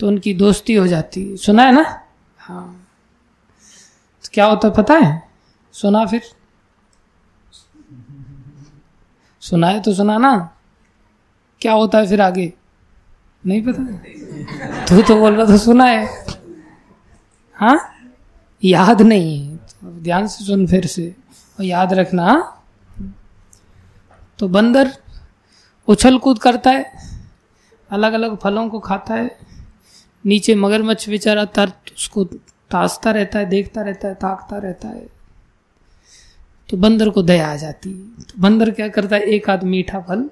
तो 0.00 0.08
उनकी 0.08 0.32
दोस्ती 0.34 0.74
हो 0.74 0.86
जाती 0.86 1.28
है। 1.30 1.36
सुना 1.36 1.62
है 1.62 1.72
ना? 1.72 1.84
हाँ। 2.38 2.81
क्या 4.34 4.46
होता 4.46 4.68
है 4.68 4.74
पता 4.74 4.94
है? 4.94 5.22
सुना 5.74 6.04
फिर। 6.06 6.22
सुना 9.42 9.68
है 9.68 9.80
तो 9.82 9.94
सुना 9.94 10.16
ना 10.18 10.34
क्या 11.60 11.72
होता 11.72 11.98
है 11.98 12.06
फिर 12.06 12.20
आगे? 12.20 12.52
नहीं 13.46 13.62
पता। 13.62 14.86
तू 14.88 15.02
तो 15.02 15.16
बोल 15.16 15.34
रहा 15.34 15.46
था 15.46 15.56
सुना 15.56 15.84
है? 15.84 16.06
हाँ 17.56 17.78
याद 18.62 19.02
नहीं। 19.02 19.48
है 19.48 19.56
तो 19.56 19.90
ध्यान 20.00 20.26
से 20.26 20.44
सुन 20.44 20.66
फिर 20.66 20.86
से। 20.86 21.14
और 21.58 21.64
याद 21.64 21.92
रखना 21.92 22.24
हाँ? 22.24 22.64
तो 24.38 24.48
बंदर 24.48 24.92
उछल 25.88 26.18
कूद 26.18 26.38
करता 26.38 26.70
है 26.70 26.92
अलग 27.90 28.12
अलग 28.12 28.36
फलों 28.36 28.68
को 28.68 28.78
खाता 28.80 29.14
है, 29.14 29.38
नीचे 30.24 30.54
मगरमच्छ 30.54 31.08
बेचारा 31.08 31.44
तर 31.44 31.72
उसको 31.96 32.24
ताजता 32.72 33.10
रहता 33.10 33.38
है, 33.38 33.46
देखता 33.46 33.82
रहता 33.82 34.08
है, 34.08 34.14
ताकता 34.14 34.58
रहता 34.58 34.88
है। 34.88 35.08
तो 36.68 36.76
बंदर 36.76 37.10
को 37.10 37.22
दया 37.22 37.52
आ 37.52 37.56
जाती 37.56 37.92
है। 37.92 38.24
तो 38.24 38.34
बंदर 38.38 38.70
क्या 38.70 38.88
करता 38.88 39.16
है, 39.16 39.22
एक 39.22 39.50
आध 39.50 39.64
मीठा 39.64 40.00
फल 40.00 40.30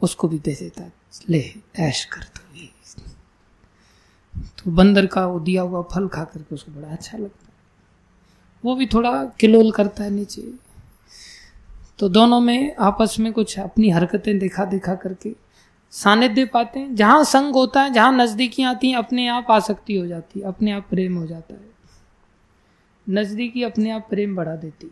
उसको 0.00 0.28
भी 0.28 0.38
दे 0.38 0.54
देता 0.54 0.82
है। 0.82 0.92
ले, 1.30 1.54
ऐश 1.76 2.04
कर 2.04 2.22
तो 2.22 2.38
तो 4.58 4.70
बंदर 4.70 5.06
का 5.06 5.26
वो 5.26 5.40
दिया 5.40 5.62
हुआ 5.62 5.82
फल 5.82 6.08
खा 6.08 6.24
करके 6.24 6.54
उसको 6.54 6.72
बड़ा 6.72 6.88
अच्छा 6.88 7.18
लगता 7.18 7.46
है। 7.46 7.52
वो 8.64 8.74
भी 8.74 8.86
थोड़ा 8.86 9.24
किलोल 9.24 9.70
करता 9.72 10.04
है 10.04 10.10
नीचे। 10.10 10.42
तो 11.98 12.08
दोनों 12.08 12.40
में 12.40 12.76
आपस 12.76 13.16
में 13.18 13.32
कुछ 13.32 13.58
अपनी 13.58 13.90
हरकतें 13.90 14.38
देखा 14.38 14.64
देखा 14.64 14.94
करके 14.94 15.30
सानिध्य 15.90 16.44
पाते 16.44 16.80
हैं। 16.80 16.94
जहाँ 16.94 17.24
संग 17.24 17.54
होता 17.54 17.82
है, 17.82 17.92
जहाँ 17.92 18.12
नजदीकी 18.12 18.62
आती 18.62 18.90
हैं, 18.90 18.98
अपने 18.98 19.28
आप 19.28 19.46
आसक्ति 19.50 19.96
हो 19.96 20.06
जाती 20.06 20.40
है, 20.40 20.46
अपने 20.46 20.72
आप 20.72 20.86
प्रेम 20.90 21.16
हो 21.16 21.26
जाता 21.26 21.54
है। 21.54 21.78
नजदीकी 23.08 23.62
अपने 23.62 23.90
आप 23.90 24.06
प्रेम 24.10 24.36
बढ़ा 24.36 24.56
देती 24.56 24.90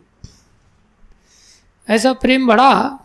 ऐसा 1.89 2.13
प्रेम 2.13 2.47
बढ़ा 2.47 2.99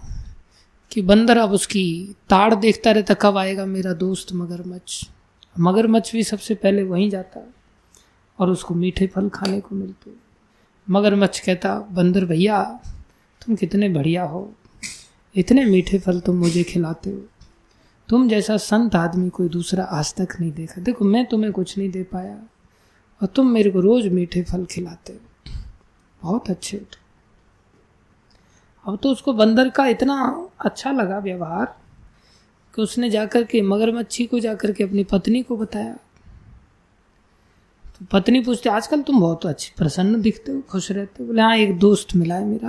कि 0.90 1.03
बंदर 1.03 1.38
अब 1.38 1.53
उसकी 1.53 2.16
ताड़ 2.28 2.55
देखता 2.55 2.90
रहता, 2.90 3.14
कब 3.14 3.36
आएगा 3.36 3.66
मेरा 3.66 3.93
दोस्त 3.93 4.32
मगरमच्छ? 4.32 5.09
मगरमच्छ 5.61 6.12
भी 6.12 6.22
सबसे 6.22 6.55
पहले 6.55 6.82
वहीं 6.82 7.11
जाता 7.11 7.40
और 8.38 8.51
उसको 8.51 8.74
मीठे 8.74 9.07
फल 9.07 9.28
खाने 9.28 9.61
को 9.61 9.74
मिलते। 9.74 10.11
मगरमच्छ 10.90 11.40
कहता, 11.40 11.78
बंदर 11.78 12.24
भैया, 12.24 12.80
तुम 13.47 13.57
कितने 13.57 13.88
बढ़िया 13.88 14.24
हो। 14.24 14.55
इतने 15.36 15.64
मीठे 15.64 15.99
फल 15.99 16.20
तुम 16.20 16.36
मुझे 16.36 16.62
खिलाते 16.62 17.11
हो। 17.11 17.28
तुम 18.13 18.29
जैसा 18.29 18.57
संत 18.57 18.95
आदमी 18.95 19.29
कोई 19.31 19.49
दूसरा 19.49 19.85
आज 19.85 20.15
तक 20.15 20.29
नहीं 20.41 20.53
देखा। 20.53 20.81
देखो, 20.81 21.05
मैं 21.05 21.27
तुम्हें 21.27 21.53
कुछ 21.53 21.79
नहीं 21.79 21.91
दे 21.91 22.03
पाया 22.03 22.43
और 23.23 23.27
तुम 23.27 23.47
मेरे 23.51 23.71
को 23.71 23.81
रोज 23.81 24.07
मीठे 24.07 24.43
फल 24.43 24.65
खिलाते 24.65 25.13
हो। 25.13 25.19
बहुत 26.23 26.51
अच्छे 26.51 26.77
हो 26.77 26.85
अब 28.93 28.99
तो 29.03 29.11
उसको 29.11 29.33
बंदर 29.33 29.69
का 29.69 29.87
इतना 29.87 30.49
अच्छा 30.61 30.93
लगा 30.93 31.19
व्यवहार 31.19 31.77
कि 32.75 32.83
उसने 32.83 33.11
जाकर 33.11 33.45
के 33.45 33.63
मगरमच्छी 33.63 34.27
को 34.27 34.41
जाकर 34.41 34.73
के 34.73 34.85
अपनी 34.85 35.05
पत्नी 35.05 35.43
को 35.43 35.57
बताया। 35.57 35.95
तो 37.85 38.07
पत्नी 38.13 38.41
पूछते, 38.41 38.69
आजकल 38.69 39.03
तुम 39.03 39.21
बहुत 39.21 39.47
अच्छे, 39.47 39.73
प्रसन्न 39.77 40.23
दिखते 40.23 40.53
हो, 40.53 40.61
खुश 40.61 40.93
रहते 40.93 41.23
हो? 41.23 41.27
बोले 41.27 41.43
हाँ 41.43 41.57
एक 41.57 41.79
दोस्त 41.79 42.17
मिला 42.17 42.35
है 42.35 42.45
मेरा। 42.45 42.69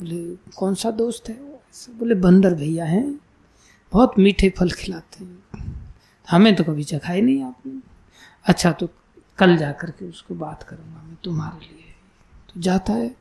बोले, 0.00 0.36
कौन 0.56 0.74
सा 0.74 0.90
दोस्त 0.90 1.28
है? 1.28 1.60
बोले, 1.90 2.14
बंदर 2.14 2.54
भैया 2.54 2.84
हैं। 2.84 3.29
बहुत 3.92 4.12
मीठे 4.18 4.50
फल 4.50 4.70
खिलाते 4.70 5.24
हैं। 5.24 5.44
हमें 6.30 6.56
तो 6.56 6.64
कभी 6.64 6.84
चखाए 6.84 7.20
नहीं 7.20 7.42
आपने। 7.42 7.80
अच्छा 8.44 8.72
तो 8.72 8.88
कल 9.38 9.56
जा 9.56 9.72
कर 9.72 9.90
के 9.90 10.08
उसको 10.08 10.34
बात 10.34 10.62
करूँगा 10.62 11.02
मैं 11.02 11.16
तुम्हारे 11.24 11.66
लिए। 11.66 11.94
तो 12.48 12.60
जाता 12.60 12.92
है। 12.92 13.16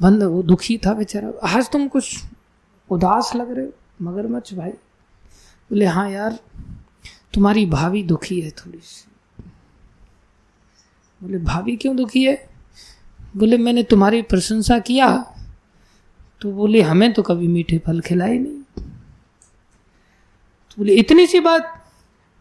बंद, 0.00 0.22
वो 0.22 0.42
दुखी 0.42 0.78
था 0.78 0.94
बेचारा। 0.94 1.48
आज 1.48 1.70
तुम 1.70 1.88
कुछ 1.88 2.24
उदास 2.90 3.32
लग 3.36 3.50
रहे 3.50 3.66
हो? 3.66 3.72
मगरमच्छ 4.02 4.54
भाई। 4.54 4.70
बोले 5.70 5.86
हाँ 5.86 6.10
यार, 6.10 6.38
तुम्हारी 7.34 7.66
भाभी 7.66 8.02
दुखी 8.02 8.40
है 8.40 8.50
थोड़ी 8.50 8.78
सी। 8.78 9.08
बोले, 11.22 11.38
भाभी 11.38 11.76
क्यों 11.76 11.96
दुखी 11.96 12.24
है? 12.24 12.50
बोले, 13.36 13.58
मैंने 13.58 13.82
तुम्हारी 13.82 14.22
प्रशंसा 14.22 14.78
किया। 14.78 15.34
तो 16.40 16.52
बोले, 16.52 16.82
हमें 16.82 17.12
तो 17.12 17.22
कभी 17.22 17.48
मीठे 17.48 17.78
फल 17.78 18.00
खिलाए 18.00 18.38
नहीं। 18.38 18.61
तो 20.72 20.82
बोले, 20.82 20.94
इतनी 20.94 21.26
सी 21.26 21.40
बात? 21.40 21.86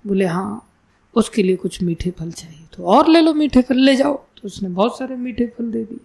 बोले 0.08 0.26
हाँ 0.26 0.68
उसके 1.16 1.44
लिए 1.44 1.56
कुछ 1.56 1.84
मीठे 1.84 2.12
फल 2.12 2.32
चाहिए 2.32 2.68
तो 2.74 2.84
और 2.84 3.10
ले 3.10 3.22
लो, 3.22 3.34
मीठे 3.34 3.62
फल 3.62 3.76
ले 3.76 3.96
जाओ। 3.96 4.18
तो 4.18 4.42
उसने 4.46 4.70
बहुत 4.70 4.98
सारे 5.00 5.16
मीठे 5.16 5.48
फल 5.48 5.72
दे 5.72 5.84
दिए। 5.84 6.00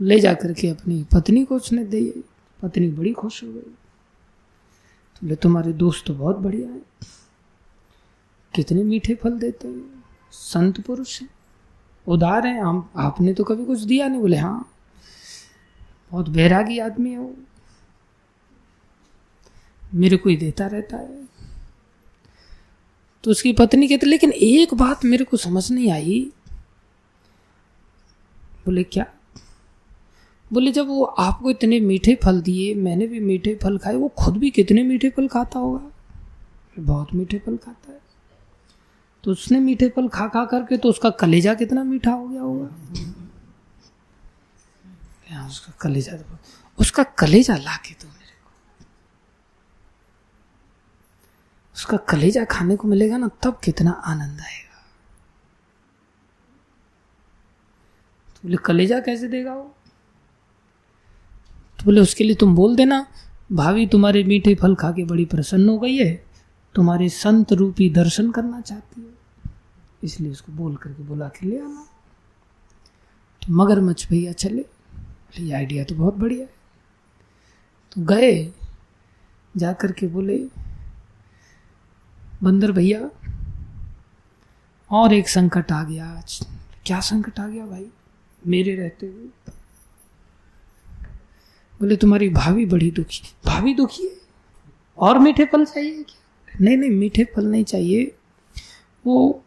ले 0.00 0.20
जा 0.20 0.34
करके 0.34 0.68
अपनी 0.68 1.06
पत्नी 1.14 1.44
को 1.44 1.56
उसने 1.56 1.84
दिए। 1.84 2.22
पत्नी 2.62 2.88
बड़ी 2.88 3.12
खुश 3.12 3.44
हो 3.44 3.48
गई। 3.48 3.60
तो 3.60 5.20
बोले, 5.24 5.34
तुम्हारे 5.34 5.72
दोस्त 5.72 6.06
तो 6.06 6.14
बहुत 6.14 6.36
बढ़िया 6.36 6.68
है। 6.68 6.82
कितने 8.54 8.82
मीठे 8.82 9.14
फल 9.14 9.38
देते 9.38 9.68
हैं? 9.68 10.04
संत 10.32 10.80
पुरुष 10.80 11.22
हैं। 11.22 11.28
उदार 12.08 12.46
हैं। 12.46 12.62
हम, 12.62 12.90
आपने 12.96 13.34
तो 13.34 13.44
कभी 13.44 13.64
कुछ 13.64 13.80
दिया 13.80 14.08
नहीं। 14.08 14.20
बोले 14.20 14.36
हाँ 14.36 14.72
बहुत 16.10 16.28
बैरागी 16.28 16.78
आदमी 16.78 17.10
है 17.10 17.18
वो। 17.18 17.36
मेरे 19.94 20.16
को 20.16 20.28
ही 20.28 20.36
देता 20.36 20.66
रहता 20.66 20.96
है। 20.96 21.28
तो 23.24 23.30
उसकी 23.30 23.52
पत्नी 23.52 23.88
कहती, 23.88 24.06
लेकिन 24.06 24.32
एक 24.32 24.74
बात 24.74 25.04
मेरे 25.04 25.24
को 25.24 25.36
समझ 25.36 25.72
नहीं 25.72 25.90
आई। 25.90 26.32
बोले, 28.66 28.84
क्या? 28.84 29.06
बोले, 30.52 30.72
जब 30.72 30.86
वो 30.86 31.04
आपको 31.04 31.50
इतने 31.50 31.80
मीठे 31.80 32.18
फल 32.24 32.40
दिए, 32.40 32.74
मैंने 32.74 33.06
भी 33.06 33.20
मीठे 33.20 33.58
फल 33.62 33.78
खाए, 33.78 33.94
वो 33.94 34.08
खुद 34.08 34.36
भी 34.36 34.50
कितने 34.50 34.82
मीठे 34.82 35.10
फल 35.10 35.28
खाता 35.28 35.58
होगा? 35.58 35.90
बहुत 36.78 37.14
मीठे 37.14 37.38
फल 37.38 37.56
खाता 37.56 37.92
है। 37.92 38.00
तो 39.24 39.30
उसने 39.30 39.60
मीठे 39.60 39.88
फल 39.88 40.08
खा 40.08 40.28
खा 40.28 40.44
करके 40.44 40.76
तो 40.76 40.88
उसका 40.88 41.10
कलेजा 41.10 41.54
कितना 41.54 41.84
मीठा 41.84 42.10
हो 42.10 42.28
गया 42.28 42.42
होगा। 42.42 42.68
उसका 45.46 45.72
कलेजा 45.80 46.12
उसका 46.78 47.02
कलेजा 47.02 47.56
ला 47.56 47.76
के 47.76 47.94
दो 47.94 48.08
मेरे 48.08 48.32
को 48.44 48.50
उसका 51.76 51.96
कलेजा 51.96 52.44
खाने 52.44 52.76
को 52.76 52.88
मिलेगा 52.88 53.16
ना, 53.16 53.28
तब 53.28 53.60
कितना 53.64 53.90
आनंद 53.90 54.40
आएगा। 54.40 54.84
तो 58.28 58.40
बोले, 58.42 58.56
कलेजा 58.56 59.00
कैसे 59.00 59.28
देगा 59.28 59.54
वो? 59.54 59.76
तो 61.78 61.84
बोले, 61.84 62.00
उसके 62.00 62.24
लिए 62.24 62.34
तुम 62.34 62.54
बोल 62.54 62.76
देना, 62.76 63.06
भाभी 63.52 63.86
तुम्हारे 63.86 64.24
मीठे 64.24 64.54
फल 64.54 64.74
खा 64.74 64.92
के 64.92 65.04
बड़ी 65.04 65.24
प्रसन्न 65.24 65.68
हो 65.68 65.78
गई 65.78 65.96
है, 65.96 66.26
तुम्हारे 66.74 67.08
संत 67.08 67.52
रूपी 67.52 67.90
दर्शन 67.90 68.30
करना 68.30 68.60
चाहती 68.60 69.00
है। 69.00 69.10
इसलिए 70.04 70.30
उसको 70.30 70.52
बोल 70.52 70.76
करके 70.76 71.02
बुला 71.02 71.28
के 71.28 71.46
ले 71.46 71.58
आना। 71.58 71.88
तो 73.42 73.52
मगरमच्छ 73.52 74.08
भैया 74.08 74.32
चले। 74.32 74.66
ये 75.38 75.52
आइडिया 75.52 75.84
तो 75.84 75.94
बहुत 75.94 76.14
बढ़िया 76.14 76.40
है। 76.40 76.54
तो 77.92 78.02
गए 78.04 78.52
जा 79.56 79.72
कर 79.72 79.92
के 79.92 80.06
बोले 80.06 80.65
बंदर 82.42 82.72
भैया, 82.72 83.10
और 84.90 85.14
एक 85.14 85.28
संकट 85.28 85.72
आ 85.72 85.84
गया 85.84 86.06
आज। 86.06 86.46
क्या 86.86 87.00
संकट 87.00 87.40
आ 87.40 87.46
गया 87.46 87.66
भाई? 87.66 87.86
मेरे 88.46 88.76
रहते 88.76 89.06
हुए। 89.06 89.52
बोले, 91.80 91.96
तुम्हारी 91.96 92.28
भाभी 92.28 92.66
बड़ी 92.66 92.90
दुखी। 92.90 93.22
भाभी 93.46 93.74
दुखी 93.74 94.02
है? 94.02 94.16
और 94.98 95.18
मीठे 95.18 95.44
फल 95.44 95.64
चाहिए 95.64 96.02
क्या? 96.02 96.58
नहीं 96.60 96.76
नहीं, 96.76 96.90
मीठे 96.90 97.24
फल 97.24 97.44
नहीं 97.44 97.64
चाहिए। 97.64 98.14
वो 99.06 99.44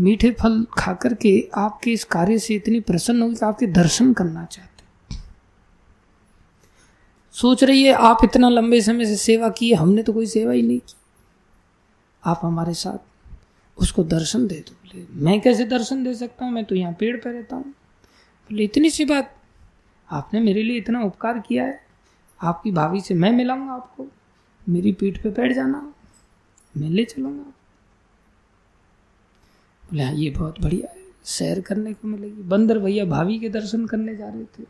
मीठे 0.00 0.30
फल 0.30 0.66
खा 0.78 0.92
करके 0.92 1.48
आपके 1.54 1.92
इस 1.92 2.04
कार्य 2.04 2.38
से 2.38 2.54
इतनी 2.54 2.80
प्रसन्न 2.80 3.22
होगी 3.22 3.34
कि 3.34 3.46
आपके 3.46 3.66
दर्शन 3.66 4.12
करना 4.12 4.44
चाहते 4.44 4.74
सोच 7.32 7.64
रही 7.64 7.82
है, 7.82 7.92
आप 7.92 8.18
इतना 8.24 8.48
लंबे 8.48 8.80
समय 8.80 9.06
से 9.06 9.16
सेवा 9.16 9.48
की 9.48 9.72
हमने 9.72 10.02
तो 10.02 10.12
कोई 10.12 10.26
सेवा 10.26 10.52
ही 10.52 10.62
नहीं 10.62 10.78
की। 10.78 10.94
आप 12.26 12.40
हमारे 12.42 12.74
साथ, 12.74 12.98
उसको 13.78 14.04
दर्शन 14.04 14.46
दे 14.46 14.64
दो। 14.68 14.72
बोले, 14.72 15.06
मैं 15.12 15.40
कैसे 15.40 15.64
दर्शन 15.64 16.04
दे 16.04 16.14
सकता 16.14 16.44
हूँ? 16.44 16.52
मैं 16.52 16.64
तो 16.64 16.74
यहाँ 16.74 16.92
पेड़ 16.92 17.16
पर 17.16 17.30
रहता 17.30 17.56
हूँ। 17.56 17.64
बोले, 18.50 18.64
इतनी 18.64 18.90
सी 18.90 19.04
बात, 19.04 19.36
आपने 20.10 20.40
मेरे 20.40 20.62
लिए 20.62 20.76
इतना 20.76 21.02
उपकार 21.02 21.38
किया 21.38 21.64
है। 21.64 21.84
आपकी 22.42 22.70
भाभी 22.70 23.00
से 23.00 23.14
मैं 23.14 23.32
मिलाऊँगा 23.32 23.72
आपको। 23.72 24.06
मेरी 24.68 24.92
पीठ 24.92 25.22
पे 25.22 25.28
बैठ 25.28 25.52
जाना। 25.52 25.94
मैं 26.76 26.90
ले 26.90 27.04
चलूँगा। 27.04 27.42
बोले 29.84 30.02
हाँ 30.02 30.12
ये 30.12 30.30
बहुत 30.30 30.60
बढ़िया 30.60 30.98
है। 30.98 31.04
सैर 31.24 31.60
करने 31.60 31.92
को 31.92 32.08
मिलेगी। 32.08 32.42
बंदर 32.42 32.78
भैया 32.78 33.04
भाभी 33.04 33.38
के 33.38 33.48
दर्शन 33.48 33.86
करने 33.86 34.16
जा 34.16 34.28
रहे 34.28 34.44
थे। 34.44 34.64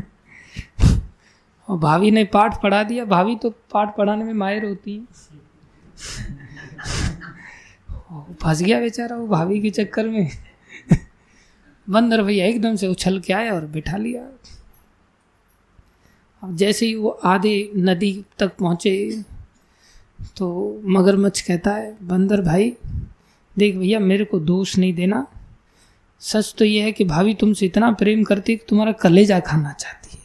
और 1.68 1.78
भाभी 1.78 2.10
ने 2.10 2.24
पाठ 2.24 2.62
पढ़ा 2.62 2.82
दिया। 2.82 3.04
भाभी 3.04 3.36
तो 3.36 3.50
पाठ 3.50 3.96
पढ़ाने 3.96 4.24
में 4.24 4.32
माहिर 4.32 4.64
होती 4.64 4.96
है। 4.96 5.04
फंस 8.42 8.62
गया 8.62 8.80
बेचारा, 8.80 9.16
वो 9.16 9.26
भाभी 9.26 9.60
के 9.60 9.70
चक्कर 9.70 10.08
में। 10.08 10.30
बंदर 11.90 12.22
भैया 12.22 12.46
एकदम 12.46 12.76
से 12.76 12.86
उछल 12.86 13.20
के 13.20 13.32
आया 13.32 13.54
और 13.54 13.66
बिठा 13.66 13.96
लिया। 13.96 14.22
अब 16.42 16.56
जैसे 16.56 16.86
ही 16.86 16.94
वो 16.94 17.08
आधे 17.08 17.70
नदी 17.76 18.24
तक 18.38 18.56
पहुँचे 18.56 19.24
तो 20.36 20.80
मगरमच्छ 20.84 21.40
कहता 21.40 21.74
है, 21.74 21.96
बंदर 22.02 22.40
भाई, 22.40 22.72
देख 23.58 23.76
भैया, 23.76 24.00
मेरे 24.00 24.24
को 24.24 24.38
दोष 24.40 24.76
नहीं 24.78 24.94
देना। 24.94 25.26
सच 26.20 26.54
तो 26.58 26.64
यह 26.64 26.84
है 26.84 26.92
कि 26.92 27.04
भाभी 27.04 27.34
तुमसे 27.34 27.66
इतना 27.66 27.90
प्रेम 27.92 28.22
करती 28.24 28.56
कि 28.56 28.64
तुम्हारा 28.68 28.92
कलेजा 28.92 29.40
खाना 29.40 29.72
चाहती 29.72 30.16
है। 30.16 30.22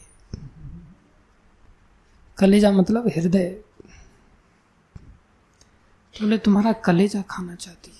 कलेजा 2.37 2.71
मतलब 2.71 3.07
हृदय। 3.07 3.55
बोले 6.21 6.37
तुम्हारा 6.37 6.71
कलेजा 6.71 7.23
खाना 7.29 7.55
चाहती 7.55 7.91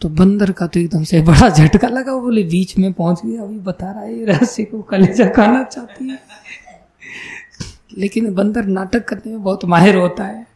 तो 0.00 0.08
बंदर 0.08 0.52
का 0.52 0.66
तो 0.66 0.80
एकदम 0.80 1.02
से 1.04 1.20
बड़ा 1.22 1.48
झटका 1.48 1.88
लगा 1.88 2.12
बोले, 2.14 2.42
बीच 2.42 2.78
में 2.78 2.92
पहुँच 2.92 3.20
गया, 3.24 3.42
अभी 3.42 3.58
बता 3.58 3.90
रहा 3.90 4.02
है 4.02 4.24
रहस्य 4.24 4.64
को 4.64 4.82
कलेजा 4.82 5.26
खाना 5.28 5.62
चाहती 5.64 6.08
है। 6.08 6.18
लेकिन 7.98 8.34
बंदर 8.34 8.64
नाटक 8.64 9.04
करने 9.08 9.32
में 9.32 9.42
बहुत 9.42 9.64
माहिर 9.64 9.96
होता 9.96 10.24
है। 10.24 10.46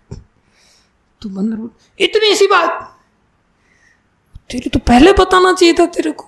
तो 1.23 1.29
बंदर 1.29 1.57
बोल, 1.57 1.71
इतनी 2.01 2.35
सी 2.35 2.47
बात, 2.47 2.99
तेरे 4.51 4.71
तो 4.71 4.79
पहले 4.79 5.13
बताना 5.13 5.53
चाहिए 5.53 5.75
था 5.75 5.87
तेरे 5.87 6.13
को। 6.13 6.25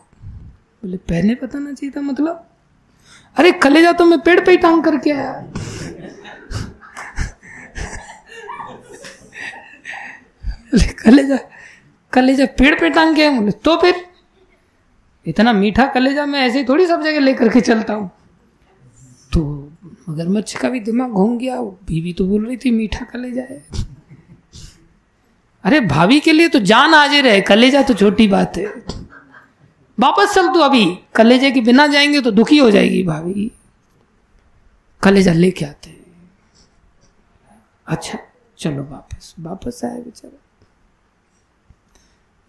बोले, 0.83 0.97
पहले 0.97 1.35
बताना 1.35 1.73
चाहिए 1.73 1.93
था 1.97 2.01
मतलब? 2.01 2.47
अरे, 3.37 3.53
कलेजा 3.53 3.93
तो 3.93 4.05
मैं 4.05 4.21
पेड़ 4.21 4.41
पे 4.41 4.51
ही 4.51 4.57
टांग 4.57 4.85
करके 4.85 5.11
आया। 5.11 5.53
बोले 10.73 10.87
कलेजा 10.95 11.39
कलेजा 12.13 12.47
पेड़ 12.59 12.75
पे 12.81 12.91
टांग 12.91 13.17
के 13.17 13.29
बोले 13.31 13.53
तो 13.65 13.77
फिर 13.77 14.05
इतना 15.27 15.53
मीठा 15.53 15.87
कलेजा 15.87 16.27
मैं 16.27 16.41
ऐसे 16.41 16.59
ही 16.59 16.65
थोड़ी 16.65 16.87
सब 16.87 17.03
जगह 17.03 17.21
लेकर 17.21 17.49
के 17.49 17.61
चलता 17.61 17.95
हूँ। 17.95 18.11
तो 19.33 19.43
मगरमच्छ 20.09 20.57
का 20.57 20.69
भी 20.69 20.81
दिमाग 20.81 21.11
घूम 21.11 21.37
गया 21.39 21.61
बीवी 21.61 22.13
तो 22.13 22.27
बोल 22.27 22.47
रही 22.47 22.57
थी, 22.57 22.71
मीठा 22.71 23.05
कलेजा 23.05 23.43
है। 23.43 23.65
अरे 25.65 25.81
भाभी 25.81 26.21
के 26.21 26.33
लिए 26.33 26.49
तो 26.49 26.59
जान 26.61 26.95
हाजिर 26.95 27.25
रहे 27.25 27.41
कलेजा 27.41 27.83
तो 27.83 27.95
छोटी 27.95 28.27
बात 28.29 28.57
है। 28.57 28.67
वापस 29.99 30.35
चल 30.35 30.49
तू 30.49 30.61
अभी, 30.61 30.87
कलेजे 31.15 31.51
के 31.51 31.61
बिना 31.61 31.87
जाएँगे 31.87 32.21
तो 32.21 32.31
दुखी 32.31 32.59
हो 32.59 32.71
जाएगी 32.71 33.03
भाभी। 33.03 33.51
कलेजा 35.03 35.33
लेके 35.33 35.65
आते 35.65 35.91
हैं। 35.91 36.05
अच्छा 37.87 38.19
चलो 38.59 38.83
वापस 38.85 39.35
वापस 39.41 39.81
आए 39.85 40.01
बेचारा। 40.01 40.39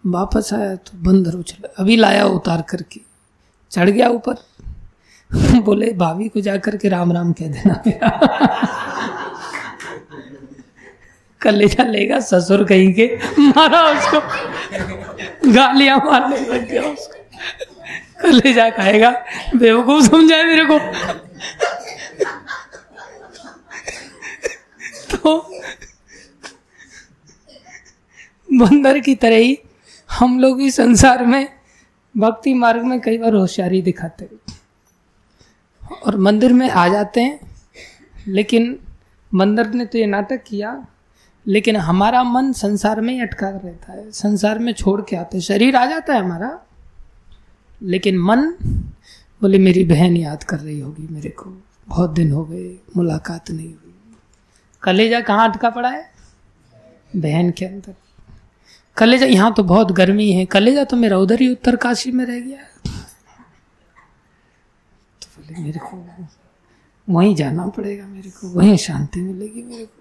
वापस 0.06 0.50
आया 0.52 0.76
तो 0.76 0.90
बंदर 0.94 1.32
उछल, 1.32 1.68
अभी 1.78 1.96
लाया 1.96 2.24
उतार 2.24 2.62
करके। 2.62 3.00
चढ़ 3.70 3.90
गया 3.90 4.08
ऊपर। 4.08 4.34
बोले, 5.60 5.92
भाभी 5.92 6.28
को 6.28 6.40
जाकर 6.40 6.76
के 6.76 6.88
राम 6.88 7.12
राम 7.12 7.32
कह 7.32 7.48
देना 7.48 7.82
मेरा। 7.86 8.10
कलेजा 11.40 11.84
लेगा 11.84 12.20
ससुर 12.20 12.64
कहीं 12.64 12.94
के। 12.94 13.18
मारा 13.38 13.82
उसको। 13.82 14.20
गालियाँ 15.52 15.98
मारने 15.98 16.36
लग 16.36 16.70
गया 16.70 16.82
उसको। 16.82 17.14
कल 18.22 18.40
कलेजा 18.40 18.70
खाएगा। 18.70 19.24
बेवकूफ़ 19.56 20.04
समझाए 20.04 20.44
मेरे 20.44 20.64
को। 20.64 20.78
तो 25.16 25.50
बंदर 28.52 28.98
की 28.98 29.14
तरह 29.14 29.36
ही 29.36 29.58
हम 30.18 30.40
लोग 30.40 30.56
भी 30.56 30.70
संसार 30.70 31.26
में 31.26 31.48
भक्ति 32.16 32.54
मार्ग 32.54 32.82
में 32.82 33.00
कई 33.00 33.18
बार 33.18 33.34
होशियारी 33.34 33.82
दिखाते 33.82 34.24
हैं। 34.24 34.58
और 36.06 36.16
मंदिर 36.16 36.52
में 36.52 36.70
आ 36.70 36.88
जाते 36.88 37.20
हैं, 37.20 37.40
लेकिन 38.28 38.78
मंदिर 39.34 39.66
ने 39.66 39.84
तो 39.84 39.98
ये 39.98 40.06
नाटक 40.06 40.42
किया, 40.46 40.86
लेकिन 41.46 41.76
हमारा 41.76 42.22
मन 42.22 42.52
संसार 42.52 43.00
में 43.00 43.14
ही 43.14 43.20
अटका 43.20 43.48
रहता 43.48 43.92
है, 43.92 44.10
संसार 44.10 44.58
में 44.58 44.72
छोड़ 44.72 45.00
के 45.02 45.16
आते 45.16 45.40
शरीर 45.40 45.76
आ 45.76 45.86
जाता 45.86 46.14
है 46.14 46.20
हमारा, 46.20 46.58
लेकिन 47.82 48.18
मन 48.18 48.50
बोले, 49.42 49.58
मेरी 49.58 49.84
बहन 49.84 50.16
याद 50.16 50.42
कर 50.42 50.58
रही 50.58 50.80
होगी 50.80 51.08
मेरे 51.10 51.30
को, 51.30 51.62
बहुत 51.88 52.10
दिन 52.10 52.32
हो 52.32 52.44
गए, 52.44 52.76
मुलाकात 52.96 53.50
नहीं 53.50 53.66
हुई। 53.66 53.94
कलेजा 54.82 55.20
कहाँ 55.20 55.50
अटका 55.50 55.70
पड़ा 55.70 55.88
है? 55.88 56.10
बहन 57.16 57.50
के 57.50 57.64
अंदर। 57.64 57.94
कलेजा, 58.98 59.26
यहाँ 59.26 59.52
तो 59.54 59.62
बहुत 59.64 59.92
गर्मी 59.92 60.30
है। 60.32 60.44
कलेजा 60.46 60.84
तो 60.84 60.96
मेरा 60.96 61.18
उधर 61.18 61.40
ही 61.40 61.48
उत्तर 61.48 61.76
काशी 61.76 62.10
में 62.12 62.24
रह 62.24 62.40
गया 62.40 62.58
तो 65.22 65.26
बोले, 65.36 65.62
मेरे 65.62 65.78
को 65.80 66.04
वहीं 67.08 67.34
जाना 67.34 67.66
पड़ेगा, 67.68 68.06
मेरे 68.06 68.30
को 68.30 68.48
वहीं 68.50 68.76
शांति 68.76 69.20
मिलेगी, 69.20 69.62
मेरे 69.62 69.84
को। 69.84 69.92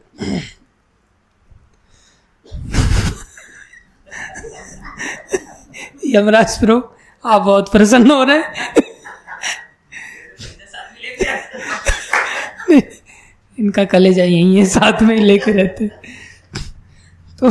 यमराज 6.08 6.58
प्रो 6.60 6.78
आप 7.24 7.41
बहुत 7.41 7.72
प्रसन्न 7.72 8.12
हो 8.12 8.24
रहे 8.24 8.38
हैं। 8.38 8.74
इनका 13.58 13.84
कलेजा 13.86 14.24
यही 14.24 14.56
है, 14.56 14.66
साथ 14.68 15.02
में 15.04 15.16
ही 15.16 15.24
लेके 15.24 15.52
रहते 15.54 15.88
तो 17.39 17.50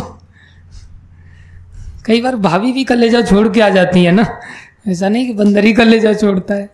कई 2.07 2.22
बार 2.22 2.36
भाभी 2.36 2.72
भी 2.72 2.84
कलेजा 2.84 3.22
छोड़ 3.22 3.48
के 3.48 3.61
आ 3.61 3.68
जाती 3.68 4.04
है 4.04 4.12
ना। 4.12 4.40
ऐसा 4.88 5.09
नहीं 5.09 5.26
कि 5.26 5.32
बंदर 5.32 5.64
ही 5.64 5.72
कलेजा 5.72 6.14
छोड़ता 6.14 6.54
है। 6.54 6.70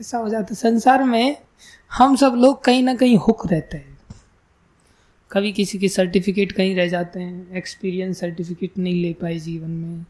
ऐसा 0.00 0.18
हो 0.18 0.28
जाता 0.28 0.46
है। 0.50 0.54
संसार 0.54 1.04
में 1.04 1.36
हम 1.92 2.16
सब 2.16 2.32
लोग 2.36 2.64
कहीं 2.64 2.82
ना 2.82 2.94
कहीं 2.94 3.16
हुक 3.16 3.52
रहते 3.52 3.76
हैं। 3.76 3.98
कभी 5.32 5.52
किसी 5.52 5.78
के 5.78 5.88
सर्टिफिकेट 5.88 6.52
कहीं 6.52 6.76
रह 6.76 6.88
जाते 6.88 7.20
हैं। 7.20 7.56
एक्सपीरियंस 7.56 8.20
सर्टिफिकेट 8.20 8.78
नहीं 8.78 9.02
ले 9.02 9.12
पाए 9.12 9.38
जीवन 9.38 9.70
में। 9.70 10.04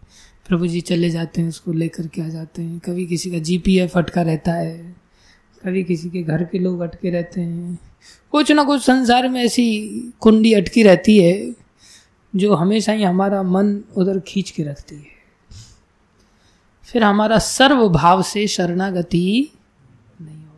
प्रभु 0.48 0.66
जी 0.66 0.80
चले 0.80 1.10
जाते 1.10 1.40
हैं, 1.40 1.48
उसको 1.48 1.72
लेकर 1.72 2.06
के 2.06 2.22
आ 2.22 2.28
जाते 2.28 2.62
हैं। 2.62 2.78
कभी 2.78 3.06
किसी 3.06 3.30
का 3.30 3.38
जीपीएफ 3.38 3.98
अटका 3.98 4.22
रहता 4.22 4.52
है। 4.52 4.96
कभी 5.64 5.84
किसी 5.84 6.10
के 6.10 6.22
घर 6.22 6.44
के 6.44 6.58
लोग 6.58 6.80
अटके 6.80 7.10
रहते 7.10 7.40
हैं। 7.40 7.78
कुछ 8.32 8.52
ना 8.52 8.64
कुछ 8.64 8.82
संसार 8.82 9.28
में 9.28 9.44
ऐसी 9.44 9.90
कुंडी 10.20 10.52
अटकी 10.52 10.82
रहती 10.82 11.18
है। 11.18 11.63
जो 12.36 12.54
हमेशा 12.54 12.92
ही 12.92 13.02
हमारा 13.02 13.42
मन 13.42 13.84
उधर 13.96 14.20
खींच 14.20 14.50
के 14.50 14.62
रखती 14.62 14.96
है। 14.96 15.14
फिर 16.82 17.04
हमारा 17.04 17.38
सर्व 17.38 17.88
भाव 17.88 18.22
से 18.22 18.46
शरणागति 18.46 19.52
नहीं 20.20 20.36
हो 20.36 20.50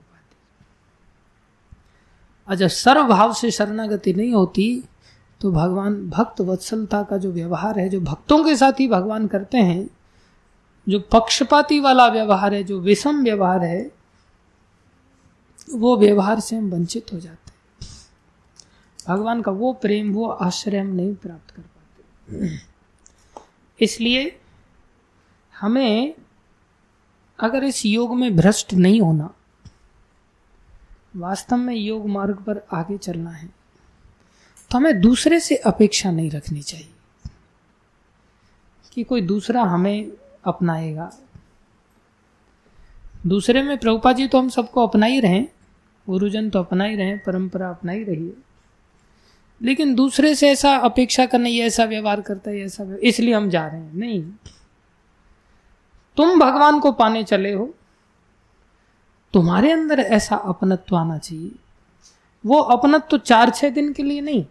और 2.48 2.54
जब 2.54 2.68
सर्व 2.68 3.02
भाव 3.02 3.32
से 3.32 3.50
शरणागति 3.50 4.12
नहीं 4.12 4.32
होती 4.32 4.84
तो 5.40 5.52
भगवान 5.52 6.08
भक्त 6.08 6.40
वत्सलता 6.40 7.02
का 7.02 7.16
जो 7.16 7.32
व्यवहार 7.32 7.78
है, 7.78 7.88
जो 7.88 8.00
भक्तों 8.00 8.44
के 8.44 8.56
साथ 8.56 8.72
ही 8.80 8.88
भगवान 8.88 9.26
करते 9.26 9.58
हैं, 9.58 9.90
जो 10.88 11.00
पक्षपाती 11.00 11.80
वाला 11.80 12.06
व्यवहार 12.06 12.54
है, 12.54 12.64
जो 12.64 12.80
विषम 12.80 13.22
व्यवहार 13.22 13.64
है, 13.64 13.90
वो 15.74 15.96
व्यवहार 15.96 16.40
से 16.40 16.56
हम 16.56 16.70
वंचित 16.70 17.12
हो 17.12 17.20
जाते 17.20 17.45
हैं। 17.45 17.45
भगवान 19.09 19.42
का 19.42 19.52
वो 19.52 19.72
प्रेम, 19.72 20.12
वो 20.12 20.28
आश्रय 20.28 20.78
हम 20.78 20.86
नहीं 20.88 21.14
प्राप्त 21.14 21.50
कर 21.50 21.62
पाते। 21.62 22.59
इसलिए 23.80 24.38
हमें 25.54 26.14
अगर 27.38 27.64
इस 27.64 27.84
योग 27.86 28.14
में 28.16 28.36
भ्रष्ट 28.36 28.74
नहीं 28.74 29.00
होना, 29.00 29.30
वास्तव 31.16 31.57
में 31.57 31.74
योग 31.74 32.09
मार्ग 32.09 32.42
पर 32.42 32.61
आगे 32.72 32.96
चलना 32.98 33.30
है 33.30 33.48
तो 34.70 34.78
हमें 34.78 35.00
दूसरे 35.00 35.38
से 35.40 35.57
अपेक्षा 35.66 36.11
नहीं 36.11 36.30
रखनी 36.30 36.62
चाहिए 36.62 36.92
कि 38.92 39.02
कोई 39.04 39.20
दूसरा 39.22 39.62
हमें 39.64 40.11
अपनाएगा। 40.44 41.11
दूसरे 43.26 43.62
में 43.62 43.76
प्रभुपा 43.78 44.12
जी 44.12 44.26
तो 44.26 44.38
हम 44.38 44.48
सबको 44.48 44.86
अपना 44.86 45.07
ही 45.07 45.20
रहे, 45.20 45.40
गुरुजन 46.07 46.50
तो 46.50 46.59
अपना 46.59 46.84
ही 46.84 46.96
रहे, 46.96 47.16
परंपरा 47.16 47.70
अपना 47.70 47.92
ही 47.92 48.02
रही 48.04 48.26
है 48.26 48.45
लेकिन 49.62 49.94
दूसरे 49.94 50.34
से 50.34 50.50
ऐसा 50.50 50.76
अपेक्षा 50.76 51.26
करना, 51.26 51.48
ये 51.48 51.66
ऐसा 51.66 51.84
व्यवहार 51.84 52.20
करता 52.20 52.50
है 52.50 52.61
ऐसा 52.61 52.96
इसलिए 53.02 53.34
हम 53.34 53.48
जा 53.50 53.66
रहे 53.66 53.80
हैं। 53.80 53.94
नहीं। 53.94 54.22
तुम 56.16 56.40
भगवान 56.40 56.80
को 56.80 56.92
पाने 56.92 57.24
चले 57.24 57.52
हो। 57.52 57.74
तुम्हारे 59.32 59.72
अंदर 59.72 60.00
ऐसा 60.00 60.36
अपनत्व 60.36 60.96
आना 60.96 61.18
चाहिए। 61.18 61.50
वो 62.46 62.59
अपनत्व 62.59 63.07
तो 63.11 63.18
चार, 63.18 63.50
छह 63.50 63.70
दिन 63.70 63.92
के 63.92 64.02
लिए 64.02 64.20
नहीं, 64.20 64.46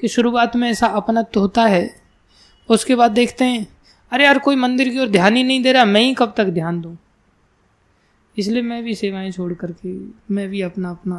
कि 0.00 0.08
शुरुआत 0.08 0.56
में 0.56 0.70
ऐसा 0.70 0.86
अपनत्व 0.86 1.40
होता 1.40 1.62
है, 1.62 2.02
उसके 2.68 2.94
बाद 2.94 3.10
देखते 3.10 3.44
हैं, 3.44 3.66
अरे 4.10 4.24
यार 4.24 4.38
कोई 4.38 4.56
मंदिर 4.56 4.88
की 4.88 4.98
ओर 4.98 5.08
ध्यान 5.08 5.36
ही 5.36 5.42
नहीं 5.42 5.62
दे 5.62 5.72
रहा, 5.72 5.84
मैं 5.84 6.00
ही 6.00 6.14
कब 6.14 6.34
तक 6.36 6.44
ध्यान 6.44 6.80
दूँ? 6.80 6.96
इसलिए 8.40 8.62
मैं 8.62 8.82
भी 8.84 8.94
सेवाएँ 8.94 9.30
छोड़ 9.30 9.54
करके, 9.54 9.92
मैं 10.34 10.48
भी 10.48 10.60
अपना 10.62 10.90
अपना 10.90 11.18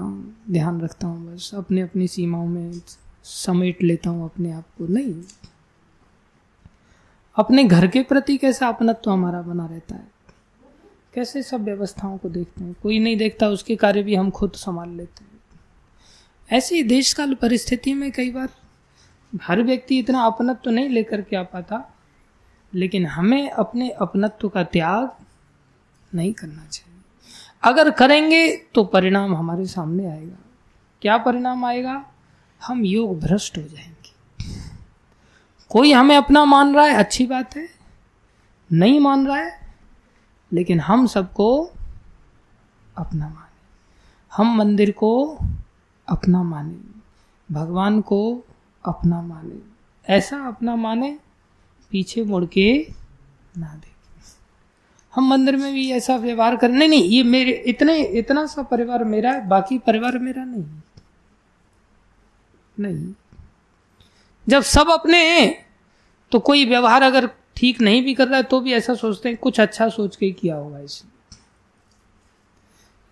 ध्यान 0.51 0.81
रखता 0.81 1.07
हूँ, 1.07 1.33
बस 1.33 1.51
अपने 1.55 1.81
अपनी 1.81 2.07
सीमाओं 2.07 2.47
में 2.47 2.71
समेट 3.23 3.83
लेता 3.83 4.09
हूँ 4.09 4.25
अपने 4.25 4.51
आप 4.51 4.65
को। 4.77 4.87
नहीं। 4.87 5.23
अपने 7.35 7.63
घर 7.63 7.87
के 7.87 8.03
प्रति 8.03 8.37
कैसा 8.37 8.67
अपनत्व 8.67 9.11
हमारा 9.11 9.41
बना 9.41 9.65
रहता 9.65 9.95
है? 9.95 10.11
कैसे 11.13 11.43
सब 11.43 11.61
व्यवस्थाओं 11.61 12.17
को 12.17 12.29
देखते 12.29 12.63
हैं? 12.63 12.75
कोई 12.83 12.99
नहीं 12.99 13.17
देखता, 13.17 13.47
उसके 13.47 13.75
कार्य 13.75 14.03
भी 14.03 14.15
हम 14.15 14.29
खुद 14.29 14.51
संभाल 14.51 14.89
लेते 14.89 15.23
हैं। 15.23 15.31
ऐसी 16.51 16.83
देश 16.83 17.13
काल 17.13 17.33
परिस्थिति 17.33 17.93
में 17.93 18.11
कई 18.11 18.31
बार 18.31 18.49
हर 19.41 19.63
व्यक्ति 19.63 19.99
इतना 19.99 20.21
अपनत्व 20.21 20.59
तो 20.63 20.71
नहीं 20.71 20.89
लेकर 20.89 21.21
के 21.21 21.35
आ 21.35 21.43
पाता, 21.43 21.97
लेकिन 22.73 23.05
हमें 23.05 23.49
अपने 23.49 23.89
अपनत्व 23.89 24.49
का 24.49 24.63
त्याग 24.63 25.25
नहीं 26.15 26.33
करना 26.33 26.65
चाहिए। 26.65 26.90
अगर 27.63 27.91
करेंगे 27.91 28.57
तो 28.57 28.83
परिणाम 28.83 29.35
हमारे 29.35 29.65
सामने 29.65 30.05
आएगा। 30.05 30.37
क्या 31.01 31.17
परिणाम 31.17 31.65
आएगा? 31.65 32.05
हम 32.65 32.85
योग 32.85 33.19
भ्रष्ट 33.19 33.57
हो 33.57 33.63
जाएँगे। 33.63 33.91
कोई 35.69 35.91
हमें 35.91 36.17
अपना 36.17 36.45
मान 36.45 36.75
रहा 36.75 36.85
है, 36.85 36.93
अच्छी 36.93 37.27
बात 37.27 37.55
है। 37.55 37.69
नहीं 38.71 38.99
मान 38.99 39.27
रहा 39.27 39.37
है, 39.37 39.75
लेकिन 40.53 40.79
हम 40.79 41.07
सबको 41.07 41.71
अपना 42.97 43.29
माने। 43.29 43.67
हम 44.33 44.57
मंदिर 44.57 44.91
को 44.91 45.37
अपना 46.07 46.43
माने। 46.43 46.77
भगवान 47.53 48.01
को 48.01 48.43
अपना 48.85 49.21
माने। 49.21 49.59
ऐसा 50.13 50.37
अपना 50.37 50.75
माने, 50.75 51.19
पीछे 51.91 52.23
मुड़ 52.23 52.45
के 52.45 52.87
ना 53.57 53.67
देखे। 53.67 53.90
हम 55.13 55.27
मंदिर 55.29 55.55
में 55.55 55.73
भी 55.73 55.89
ऐसा 55.91 56.15
व्यवहार 56.17 56.55
कर, 56.55 56.69
नहीं 56.69 56.89
नहीं, 56.89 57.03
ये 57.05 57.23
मेरे, 57.23 57.51
इतने, 57.67 57.97
इतना 58.19 58.45
सा 58.45 58.61
परिवार 58.63 59.03
मेरा 59.05 59.31
है, 59.31 59.47
बाकी 59.47 59.77
परिवार 59.79 60.17
मेरा 60.19 60.43
नहीं 60.45 60.63
नहीं। 62.77 63.13
जब 64.47 64.61
सब 64.63 64.89
अपने 64.91 65.17
हैं 65.29 65.65
तो 66.31 66.39
कोई 66.41 66.65
व्यवहार 66.65 67.03
अगर 67.03 67.29
ठीक 67.57 67.81
नहीं 67.81 68.03
भी 68.03 68.13
कर 68.13 68.27
रहा 68.27 68.37
है 68.37 68.43
तो 68.43 68.59
भी 68.59 68.73
ऐसा 68.73 68.93
सोचते 68.95 69.29
हैं, 69.29 69.37
कुछ 69.37 69.59
अच्छा 69.59 69.87
सोच 69.89 70.15
के 70.15 70.31
किया 70.31 70.55
होगा 70.55 70.79
इसने। 70.79 71.09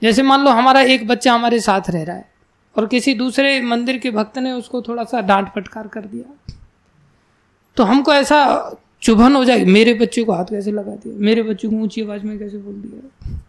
जैसे 0.02 0.24
मान 0.24 0.44
लो 0.44 0.52
हमारा 0.52 0.82
एक 0.84 1.08
बच्चा 1.08 1.34
हमारे 1.34 1.60
साथ 1.60 1.90
रह 1.90 2.04
रहा 2.04 2.16
है, 2.16 2.30
और 2.76 2.88
किसी 2.88 3.14
दूसरे 3.16 3.62
मंदिर 3.62 3.98
के 3.98 4.12
भक्त 4.12 4.38
ने 4.38 4.52
उसको 4.52 4.82
थोड़ा 4.82 5.04
सा 5.04 5.22
डांट 5.22 5.48
फटकार 5.50 5.88
कर 5.88 6.06
दिया 6.06 6.54
तो 7.78 7.84
हमको 7.84 8.14
ऐसा 8.14 8.40
चुभन 9.02 9.36
हो 9.36 9.46
जाएगी 9.46 9.72
मेरे 9.72 9.94
बच्चे 9.94 10.24
को 10.24 10.34
हाथ 10.34 10.46
कैसे 10.46 10.72
लगा 10.72 10.96
दिया? 10.96 11.16
मेरे 11.18 11.44
बच्चे 11.44 11.68
को 11.68 11.76
ऊँची 11.76 12.02
आवाज़ 12.02 12.24
में 12.24 12.40
कैसे 12.40 12.58
बोल 12.58 12.74
दिया? 12.74 13.40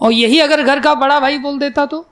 और 0.00 0.12
यही 0.12 0.38
अगर 0.38 0.62
घर 0.62 0.80
का 0.80 0.94
बड़ा 0.94 1.20
भाई 1.20 1.38
बोल 1.38 1.58
देता 1.58 1.86
तो? 1.86 2.06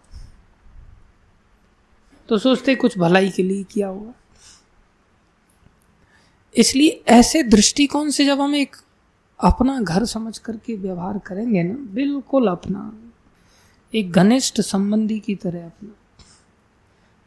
तो 2.29 2.39
सोचते 2.39 2.75
कुछ 2.75 2.99
भलाई 2.99 3.31
के 3.31 3.43
लिए 3.43 3.65
किया 3.65 3.89
होगा। 3.89 4.15
इसलिए 6.57 7.03
ऐसे 7.09 7.43
दृष्टिकोण 7.43 8.11
से 8.11 8.25
जब 8.25 8.41
हम 8.41 8.55
एक 8.55 8.77
अपना 9.41 9.81
घर 9.81 10.05
समझ 10.05 10.39
करके 10.39 10.75
व्यवहार 10.75 11.19
करेंगे 11.19 11.63
ना, 11.63 11.75
बिल्कुल 11.75 12.49
अपना। 12.49 12.99
एक 13.95 14.13
घनिष्ठ 14.13 14.61
संबंधी 14.61 15.19
की 15.19 15.35
तरह 15.35 15.67
अपना। 15.67 15.95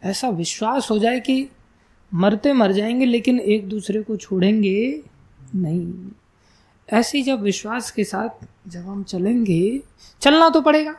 ऐसा 0.10 0.30
विश्वास 0.30 0.92
हो 0.92 1.00
जाए 1.00 1.20
कि 1.20 1.50
मरते 2.14 2.54
मर 2.54 2.72
जाएँगे, 2.72 3.06
लेकिन 3.06 3.40
एक 3.40 3.68
दूसरे 3.70 4.02
को 4.04 4.16
छोड़ेंगे 4.16 5.04
नहीं। 5.56 5.94
ऐसी 6.90 7.22
जब 7.24 7.42
विश्वास 7.42 7.92
के 7.92 8.04
साथ 8.04 8.46
जब 8.68 8.82
हम 8.82 9.04
चलेंगे, 9.04 9.82
चलना 10.22 10.50
तो 10.50 10.62
पड़ेगा। 10.62 10.96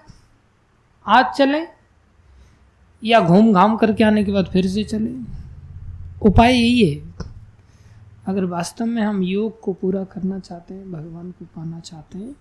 आज 1.06 1.34
चलें 1.36 1.66
या 3.04 3.20
घूम 3.20 3.52
घाम 3.52 3.76
करके 3.76 4.04
आने 4.04 4.24
के 4.24 4.32
बाद 4.32 4.46
फिर 4.46 4.66
से 4.66 4.84
चलें। 4.84 5.24
उपाय 6.22 6.52
यही 6.52 6.88
है। 6.88 7.14
अगर 8.26 8.44
वास्तव 8.44 8.86
में 8.86 9.02
हम 9.02 9.22
योग 9.22 9.60
को 9.60 9.72
पूरा 9.72 10.04
करना 10.04 10.38
चाहते 10.38 10.74
हैं, 10.74 10.92
भगवान 10.92 11.30
को 11.30 11.44
पाना 11.44 11.80
चाहते 11.80 12.18
हैं 12.18 12.32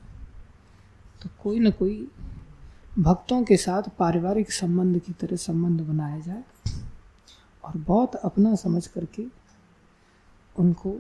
तो 1.22 1.30
कोई 1.44 1.60
ना 1.60 1.70
कोई 1.70 2.08
भक्तों 3.00 3.44
के 3.44 3.58
साथ 3.58 3.84
पारिवारिक 4.00 4.52
संबंध 4.52 5.00
की 5.00 5.14
तरह 5.14 5.36
संबंध 5.36 5.82
बनाया 5.82 6.20
जाए। 6.20 6.44
और 7.64 7.78
बहुत 7.78 8.16
अपना 8.16 8.56
समझ 8.56 8.88
करके 8.88 9.26
उनको 10.60 11.00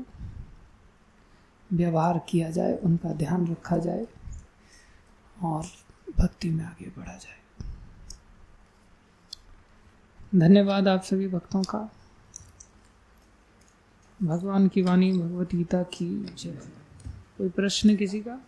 व्यवहार 1.73 2.21
किया 2.29 2.49
जाए, 2.51 2.77
उनका 2.77 3.13
ध्यान 3.13 3.47
रखा 3.47 3.77
जाए 3.77 4.07
और 5.43 5.65
भक्ति 6.17 6.49
में 6.49 6.65
आगे 6.65 6.91
बढ़ा 6.97 7.17
जाए। 7.17 7.41
धन्यवाद 10.35 10.87
आप 10.87 11.01
सभी 11.01 11.27
भक्तों 11.27 11.63
का। 11.63 11.91
भगवान 14.23 14.67
की 14.67 14.81
वाणी, 14.81 15.11
भगवत 15.13 15.55
गीता 15.55 15.83
की 15.83 16.25
कोई 17.37 17.49
प्रश्न 17.49 17.95
किसी 17.95 18.21
का? 18.21 18.39